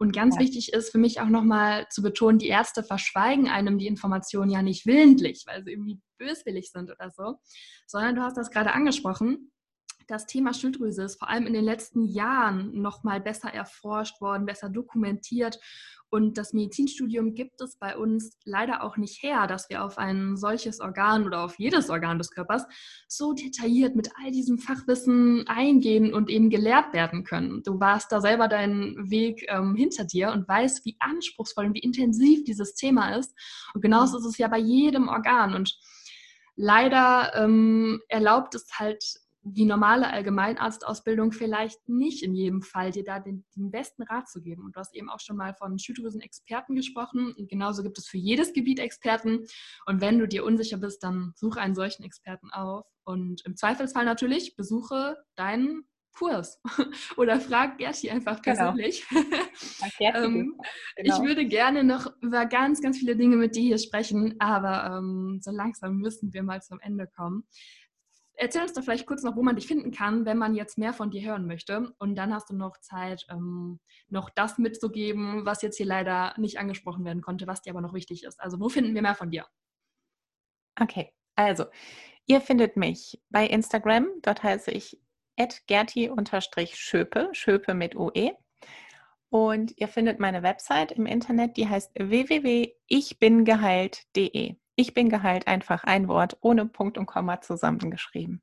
und 0.00 0.12
ganz 0.14 0.36
ja. 0.36 0.40
wichtig 0.40 0.72
ist 0.72 0.90
für 0.90 0.98
mich 0.98 1.20
auch 1.20 1.28
nochmal 1.28 1.86
zu 1.90 2.00
betonen, 2.00 2.38
die 2.38 2.48
Ärzte 2.48 2.82
verschweigen 2.82 3.48
einem 3.50 3.76
die 3.76 3.86
Informationen 3.86 4.50
ja 4.50 4.62
nicht 4.62 4.86
willentlich, 4.86 5.44
weil 5.46 5.62
sie 5.62 5.72
irgendwie 5.72 6.00
böswillig 6.16 6.70
sind 6.70 6.90
oder 6.90 7.10
so, 7.10 7.38
sondern 7.86 8.14
du 8.14 8.22
hast 8.22 8.38
das 8.38 8.50
gerade 8.50 8.72
angesprochen. 8.72 9.52
Das 10.10 10.26
Thema 10.26 10.52
Schilddrüse 10.52 11.04
ist 11.04 11.20
vor 11.20 11.28
allem 11.28 11.46
in 11.46 11.52
den 11.52 11.64
letzten 11.64 12.04
Jahren 12.04 12.82
nochmal 12.82 13.20
besser 13.20 13.54
erforscht 13.54 14.20
worden, 14.20 14.44
besser 14.44 14.68
dokumentiert 14.68 15.60
und 16.12 16.38
das 16.38 16.52
Medizinstudium 16.52 17.34
gibt 17.34 17.60
es 17.60 17.76
bei 17.76 17.96
uns 17.96 18.36
leider 18.44 18.82
auch 18.82 18.96
nicht 18.96 19.22
her, 19.22 19.46
dass 19.46 19.70
wir 19.70 19.84
auf 19.84 19.96
ein 19.96 20.36
solches 20.36 20.80
Organ 20.80 21.24
oder 21.24 21.44
auf 21.44 21.58
jedes 21.60 21.88
Organ 21.88 22.18
des 22.18 22.32
Körpers 22.32 22.66
so 23.06 23.32
detailliert 23.32 23.94
mit 23.94 24.10
all 24.20 24.32
diesem 24.32 24.58
Fachwissen 24.58 25.46
eingehen 25.46 26.12
und 26.12 26.28
eben 26.28 26.50
gelehrt 26.50 26.92
werden 26.92 27.22
können. 27.22 27.62
Du 27.62 27.78
warst 27.78 28.10
da 28.10 28.20
selber 28.20 28.48
deinen 28.48 29.08
Weg 29.08 29.44
ähm, 29.48 29.76
hinter 29.76 30.04
dir 30.04 30.32
und 30.32 30.48
weißt, 30.48 30.84
wie 30.84 30.96
anspruchsvoll 30.98 31.66
und 31.66 31.74
wie 31.74 31.80
intensiv 31.80 32.42
dieses 32.42 32.74
Thema 32.74 33.14
ist. 33.14 33.32
Und 33.72 33.80
genauso 33.80 34.18
ist 34.18 34.26
es 34.26 34.38
ja 34.38 34.48
bei 34.48 34.58
jedem 34.58 35.06
Organ. 35.06 35.54
Und 35.54 35.78
leider 36.56 37.32
ähm, 37.36 38.00
erlaubt 38.08 38.56
es 38.56 38.66
halt 38.80 39.19
die 39.42 39.64
normale 39.64 40.10
Allgemeinarztausbildung 40.10 41.32
vielleicht 41.32 41.88
nicht 41.88 42.22
in 42.22 42.34
jedem 42.34 42.62
Fall 42.62 42.90
dir 42.90 43.04
da 43.04 43.20
den, 43.20 43.44
den, 43.56 43.70
besten 43.70 44.02
Rat 44.02 44.28
zu 44.28 44.42
geben. 44.42 44.64
Und 44.64 44.76
du 44.76 44.80
hast 44.80 44.94
eben 44.94 45.08
auch 45.08 45.20
schon 45.20 45.36
mal 45.36 45.54
von 45.54 45.78
Schilddrüsen-Experten 45.78 46.74
gesprochen. 46.74 47.34
Und 47.36 47.48
genauso 47.48 47.82
gibt 47.82 47.98
es 47.98 48.06
für 48.06 48.18
jedes 48.18 48.52
Gebiet 48.52 48.78
Experten. 48.78 49.46
Und 49.86 50.00
wenn 50.00 50.18
du 50.18 50.28
dir 50.28 50.44
unsicher 50.44 50.76
bist, 50.76 51.02
dann 51.02 51.32
suche 51.36 51.60
einen 51.60 51.74
solchen 51.74 52.02
Experten 52.02 52.50
auf. 52.50 52.84
Und 53.04 53.42
im 53.46 53.56
Zweifelsfall 53.56 54.04
natürlich 54.04 54.56
besuche 54.56 55.16
deinen 55.36 55.84
Kurs 56.12 56.60
oder 57.16 57.40
frag 57.40 57.78
Gerti 57.78 58.10
einfach 58.10 58.42
genau. 58.42 58.72
persönlich. 58.72 59.06
Genau. 59.08 59.22
ähm, 60.24 60.60
genau. 60.96 61.16
Ich 61.16 61.22
würde 61.22 61.46
gerne 61.46 61.84
noch 61.84 62.12
über 62.20 62.46
ganz, 62.46 62.82
ganz 62.82 62.98
viele 62.98 63.16
Dinge 63.16 63.36
mit 63.36 63.56
dir 63.56 63.62
hier 63.62 63.78
sprechen, 63.78 64.34
aber 64.38 64.98
ähm, 64.98 65.38
so 65.40 65.50
langsam 65.50 65.96
müssen 65.96 66.32
wir 66.32 66.42
mal 66.42 66.60
zum 66.62 66.80
Ende 66.80 67.06
kommen. 67.06 67.44
Erzähl 68.42 68.62
uns 68.62 68.72
doch 68.72 68.82
vielleicht 68.82 69.04
kurz 69.04 69.22
noch, 69.22 69.36
wo 69.36 69.42
man 69.42 69.56
dich 69.56 69.66
finden 69.66 69.90
kann, 69.90 70.24
wenn 70.24 70.38
man 70.38 70.54
jetzt 70.54 70.78
mehr 70.78 70.94
von 70.94 71.10
dir 71.10 71.28
hören 71.28 71.46
möchte. 71.46 71.92
Und 71.98 72.14
dann 72.14 72.32
hast 72.32 72.48
du 72.48 72.56
noch 72.56 72.78
Zeit, 72.78 73.26
ähm, 73.28 73.80
noch 74.08 74.30
das 74.30 74.56
mitzugeben, 74.56 75.44
was 75.44 75.60
jetzt 75.60 75.76
hier 75.76 75.84
leider 75.84 76.32
nicht 76.38 76.58
angesprochen 76.58 77.04
werden 77.04 77.20
konnte, 77.20 77.46
was 77.46 77.60
dir 77.60 77.72
aber 77.72 77.82
noch 77.82 77.92
wichtig 77.92 78.24
ist. 78.24 78.40
Also 78.40 78.58
wo 78.58 78.70
finden 78.70 78.94
wir 78.94 79.02
mehr 79.02 79.14
von 79.14 79.30
dir? 79.30 79.44
Okay, 80.80 81.12
also 81.34 81.66
ihr 82.24 82.40
findet 82.40 82.78
mich 82.78 83.20
bei 83.28 83.46
Instagram. 83.46 84.08
Dort 84.22 84.42
heiße 84.42 84.70
ich 84.70 84.98
gerti-schöpe, 85.66 87.28
Schöpe 87.32 87.74
mit 87.74 87.94
OE. 87.94 88.32
Und 89.28 89.76
ihr 89.76 89.88
findet 89.88 90.18
meine 90.18 90.42
Website 90.42 90.92
im 90.92 91.04
Internet, 91.04 91.58
die 91.58 91.68
heißt 91.68 91.90
www.ichbingeheilt.de. 91.94 94.59
Ich 94.80 94.94
bin 94.94 95.10
geheilt 95.10 95.46
einfach 95.46 95.84
ein 95.84 96.08
Wort 96.08 96.38
ohne 96.40 96.64
Punkt 96.64 96.96
und 96.96 97.04
Komma 97.04 97.42
zusammengeschrieben. 97.42 98.40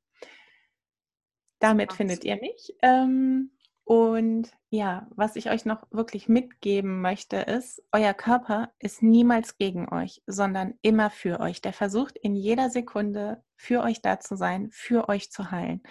Damit 1.58 1.92
findet 1.92 2.22
ihr 2.22 2.36
mich. 2.36 2.76
Ähm, 2.80 3.50
und 3.82 4.52
ja, 4.70 5.08
was 5.10 5.34
ich 5.34 5.50
euch 5.50 5.64
noch 5.64 5.90
wirklich 5.90 6.28
mitgeben 6.28 7.00
möchte, 7.00 7.38
ist, 7.38 7.82
euer 7.90 8.14
Körper 8.14 8.70
ist 8.78 9.02
niemals 9.02 9.58
gegen 9.58 9.92
euch, 9.92 10.22
sondern 10.28 10.74
immer 10.80 11.10
für 11.10 11.40
euch. 11.40 11.60
Der 11.60 11.72
versucht 11.72 12.16
in 12.16 12.36
jeder 12.36 12.70
Sekunde 12.70 13.42
für 13.56 13.82
euch 13.82 14.00
da 14.00 14.20
zu 14.20 14.36
sein, 14.36 14.68
für 14.70 15.08
euch 15.08 15.32
zu 15.32 15.50
heilen. 15.50 15.82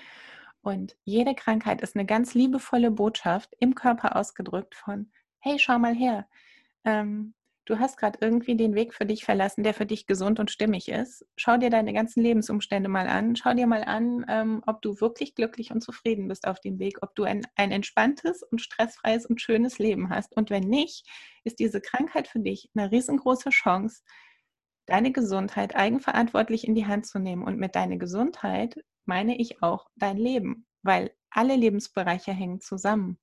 Und 0.61 0.95
jede 1.03 1.35
Krankheit 1.35 1.81
ist 1.81 1.97
eine 1.97 2.05
ganz 2.05 2.35
liebevolle 2.35 2.89
Botschaft 2.89 3.53
im 3.59 3.75
Körper 3.75 4.15
ausgedrückt 4.15 4.75
von, 4.75 5.11
hey, 5.39 5.59
schau 5.59 5.77
mal 5.77 5.93
her. 5.93 6.25
Ähm, 6.85 7.33
du 7.68 7.80
hast 7.80 7.97
gerade 7.97 8.18
irgendwie 8.22 8.55
den 8.55 8.76
Weg 8.76 8.93
für 8.93 9.05
dich 9.05 9.26
verlassen, 9.26 9.63
der 9.63 9.74
für 9.74 9.86
dich 9.86 10.07
gesund 10.07 10.39
und 10.39 10.49
stimmig 10.49 10.88
ist. 10.88 11.26
Schau 11.36 11.57
dir 11.57 11.70
deine 11.70 11.91
ganzen 11.93 12.24
Lebensumstände 12.24 12.89
mal 12.89 13.07
an. 13.07 13.36
Schau 13.36 13.53
dir 13.53 13.68
mal 13.68 13.84
an, 13.84 14.26
ähm, 14.30 14.63
ob 14.65 14.82
du 14.82 14.99
wirklich 15.01 15.36
glücklich 15.36 15.72
und 15.72 15.82
zufrieden 15.82 16.30
bist 16.30 16.47
auf 16.47 16.61
dem 16.61 16.80
Weg, 16.80 16.99
ob 17.01 17.13
du 17.15 17.24
ein, 17.24 17.45
ein 17.55 17.72
entspanntes 17.72 18.41
und 18.41 18.61
stressfreies 18.61 19.26
und 19.26 19.41
schönes 19.41 19.80
Leben 19.80 20.09
hast. 20.09 20.36
Und 20.36 20.49
wenn 20.49 20.63
nicht, 20.63 21.05
ist 21.43 21.59
diese 21.59 21.82
Krankheit 21.82 22.30
für 22.30 22.39
dich 22.39 22.70
eine 22.74 22.89
riesengroße 22.89 23.49
Chance, 23.49 24.01
deine 24.86 25.11
Gesundheit 25.11 25.76
eigenverantwortlich 25.76 26.65
in 26.65 26.74
die 26.74 26.88
Hand 26.88 27.05
zu 27.05 27.20
nehmen. 27.20 27.43
Und 27.43 27.59
mit 27.59 27.76
deiner 27.76 27.97
Gesundheit 27.97 28.82
meine 29.05 29.38
ich 29.38 29.61
auch 29.61 29.89
dein 29.95 30.18
Leben, 30.18 30.65
weil 30.84 31.11
alle 31.30 31.57
Lebensbereiche 31.57 32.32
hängen 32.32 32.61
zusammen. 32.61 33.20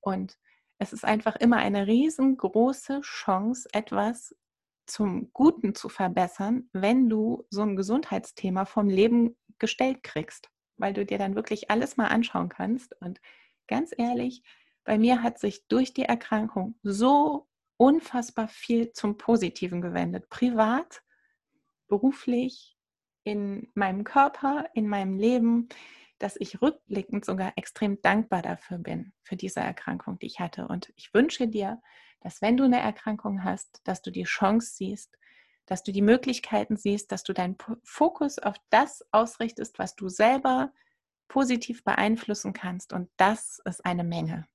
Und 0.00 0.36
es 0.78 0.92
ist 0.92 1.04
einfach 1.04 1.36
immer 1.36 1.56
eine 1.56 1.86
riesengroße 1.86 3.00
Chance, 3.00 3.68
etwas 3.72 4.34
zum 4.86 5.32
Guten 5.32 5.74
zu 5.74 5.88
verbessern, 5.88 6.68
wenn 6.72 7.08
du 7.08 7.44
so 7.50 7.62
ein 7.62 7.76
Gesundheitsthema 7.76 8.64
vom 8.66 8.88
Leben 8.88 9.36
gestellt 9.58 10.02
kriegst, 10.02 10.50
weil 10.76 10.92
du 10.92 11.04
dir 11.04 11.18
dann 11.18 11.34
wirklich 11.34 11.70
alles 11.70 11.96
mal 11.96 12.08
anschauen 12.08 12.48
kannst. 12.48 12.94
Und 13.00 13.20
ganz 13.66 13.92
ehrlich, 13.96 14.42
bei 14.84 14.98
mir 14.98 15.22
hat 15.22 15.38
sich 15.38 15.66
durch 15.66 15.92
die 15.92 16.04
Erkrankung 16.04 16.78
so 16.82 17.48
unfassbar 17.76 18.48
viel 18.48 18.92
zum 18.92 19.18
Positiven 19.18 19.80
gewendet. 19.80 20.28
Privat, 20.28 21.02
beruflich, 21.88 22.76
in 23.24 23.68
meinem 23.74 24.04
Körper, 24.04 24.66
in 24.74 24.86
meinem 24.86 25.18
Leben 25.18 25.68
dass 26.18 26.36
ich 26.38 26.62
rückblickend 26.62 27.24
sogar 27.24 27.52
extrem 27.56 28.00
dankbar 28.02 28.42
dafür 28.42 28.78
bin, 28.78 29.12
für 29.22 29.36
diese 29.36 29.60
Erkrankung, 29.60 30.18
die 30.18 30.26
ich 30.26 30.40
hatte. 30.40 30.68
Und 30.68 30.92
ich 30.96 31.12
wünsche 31.12 31.48
dir, 31.48 31.80
dass 32.20 32.42
wenn 32.42 32.56
du 32.56 32.64
eine 32.64 32.80
Erkrankung 32.80 33.44
hast, 33.44 33.80
dass 33.84 34.02
du 34.02 34.10
die 34.10 34.24
Chance 34.24 34.74
siehst, 34.74 35.16
dass 35.66 35.82
du 35.82 35.92
die 35.92 36.02
Möglichkeiten 36.02 36.76
siehst, 36.76 37.12
dass 37.12 37.24
du 37.24 37.32
deinen 37.32 37.56
Fokus 37.82 38.38
auf 38.38 38.56
das 38.70 39.04
ausrichtest, 39.10 39.78
was 39.78 39.96
du 39.96 40.08
selber 40.08 40.72
positiv 41.28 41.84
beeinflussen 41.84 42.52
kannst. 42.52 42.92
Und 42.92 43.10
das 43.16 43.60
ist 43.64 43.84
eine 43.84 44.04
Menge. 44.04 44.46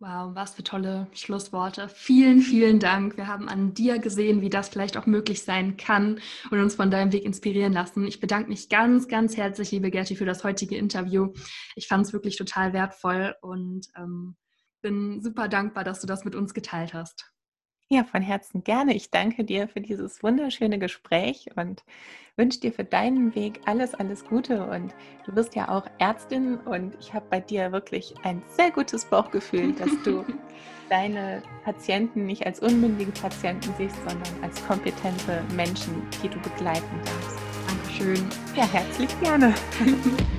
Wow, 0.00 0.32
was 0.36 0.54
für 0.54 0.62
tolle 0.62 1.08
Schlussworte. 1.12 1.88
Vielen, 1.88 2.40
vielen 2.40 2.78
Dank. 2.78 3.16
Wir 3.16 3.26
haben 3.26 3.48
an 3.48 3.74
dir 3.74 3.98
gesehen, 3.98 4.40
wie 4.40 4.48
das 4.48 4.68
vielleicht 4.68 4.96
auch 4.96 5.06
möglich 5.06 5.42
sein 5.42 5.76
kann 5.76 6.20
und 6.52 6.60
uns 6.60 6.76
von 6.76 6.92
deinem 6.92 7.12
Weg 7.12 7.24
inspirieren 7.24 7.72
lassen. 7.72 8.06
Ich 8.06 8.20
bedanke 8.20 8.48
mich 8.48 8.68
ganz, 8.68 9.08
ganz 9.08 9.36
herzlich, 9.36 9.72
liebe 9.72 9.90
Gerti, 9.90 10.14
für 10.14 10.24
das 10.24 10.44
heutige 10.44 10.76
Interview. 10.76 11.32
Ich 11.74 11.88
fand 11.88 12.06
es 12.06 12.12
wirklich 12.12 12.36
total 12.36 12.72
wertvoll 12.72 13.34
und 13.40 13.88
ähm, 13.96 14.36
bin 14.82 15.20
super 15.20 15.48
dankbar, 15.48 15.82
dass 15.82 16.00
du 16.00 16.06
das 16.06 16.24
mit 16.24 16.36
uns 16.36 16.54
geteilt 16.54 16.94
hast. 16.94 17.32
Ja, 17.90 18.04
von 18.04 18.20
Herzen 18.20 18.64
gerne. 18.64 18.94
Ich 18.94 19.10
danke 19.10 19.44
dir 19.44 19.66
für 19.66 19.80
dieses 19.80 20.22
wunderschöne 20.22 20.78
Gespräch 20.78 21.48
und 21.56 21.84
wünsche 22.36 22.60
dir 22.60 22.70
für 22.70 22.84
deinen 22.84 23.34
Weg 23.34 23.60
alles, 23.64 23.94
alles 23.94 24.26
Gute. 24.26 24.66
Und 24.66 24.94
du 25.24 25.32
bist 25.32 25.54
ja 25.54 25.70
auch 25.70 25.86
Ärztin 25.98 26.58
und 26.58 26.94
ich 27.00 27.14
habe 27.14 27.24
bei 27.30 27.40
dir 27.40 27.72
wirklich 27.72 28.14
ein 28.24 28.42
sehr 28.46 28.70
gutes 28.70 29.06
Bauchgefühl, 29.06 29.72
dass 29.72 29.90
du 30.04 30.22
deine 30.90 31.42
Patienten 31.64 32.26
nicht 32.26 32.44
als 32.44 32.60
unmündige 32.60 33.12
Patienten 33.12 33.72
siehst, 33.78 33.96
sondern 34.06 34.42
als 34.42 34.62
kompetente 34.66 35.42
Menschen, 35.56 35.94
die 36.22 36.28
du 36.28 36.38
begleiten 36.40 37.00
darfst. 37.06 37.38
Dankeschön. 37.66 38.28
Ja, 38.54 38.70
herzlich 38.70 39.20
gerne. 39.20 39.54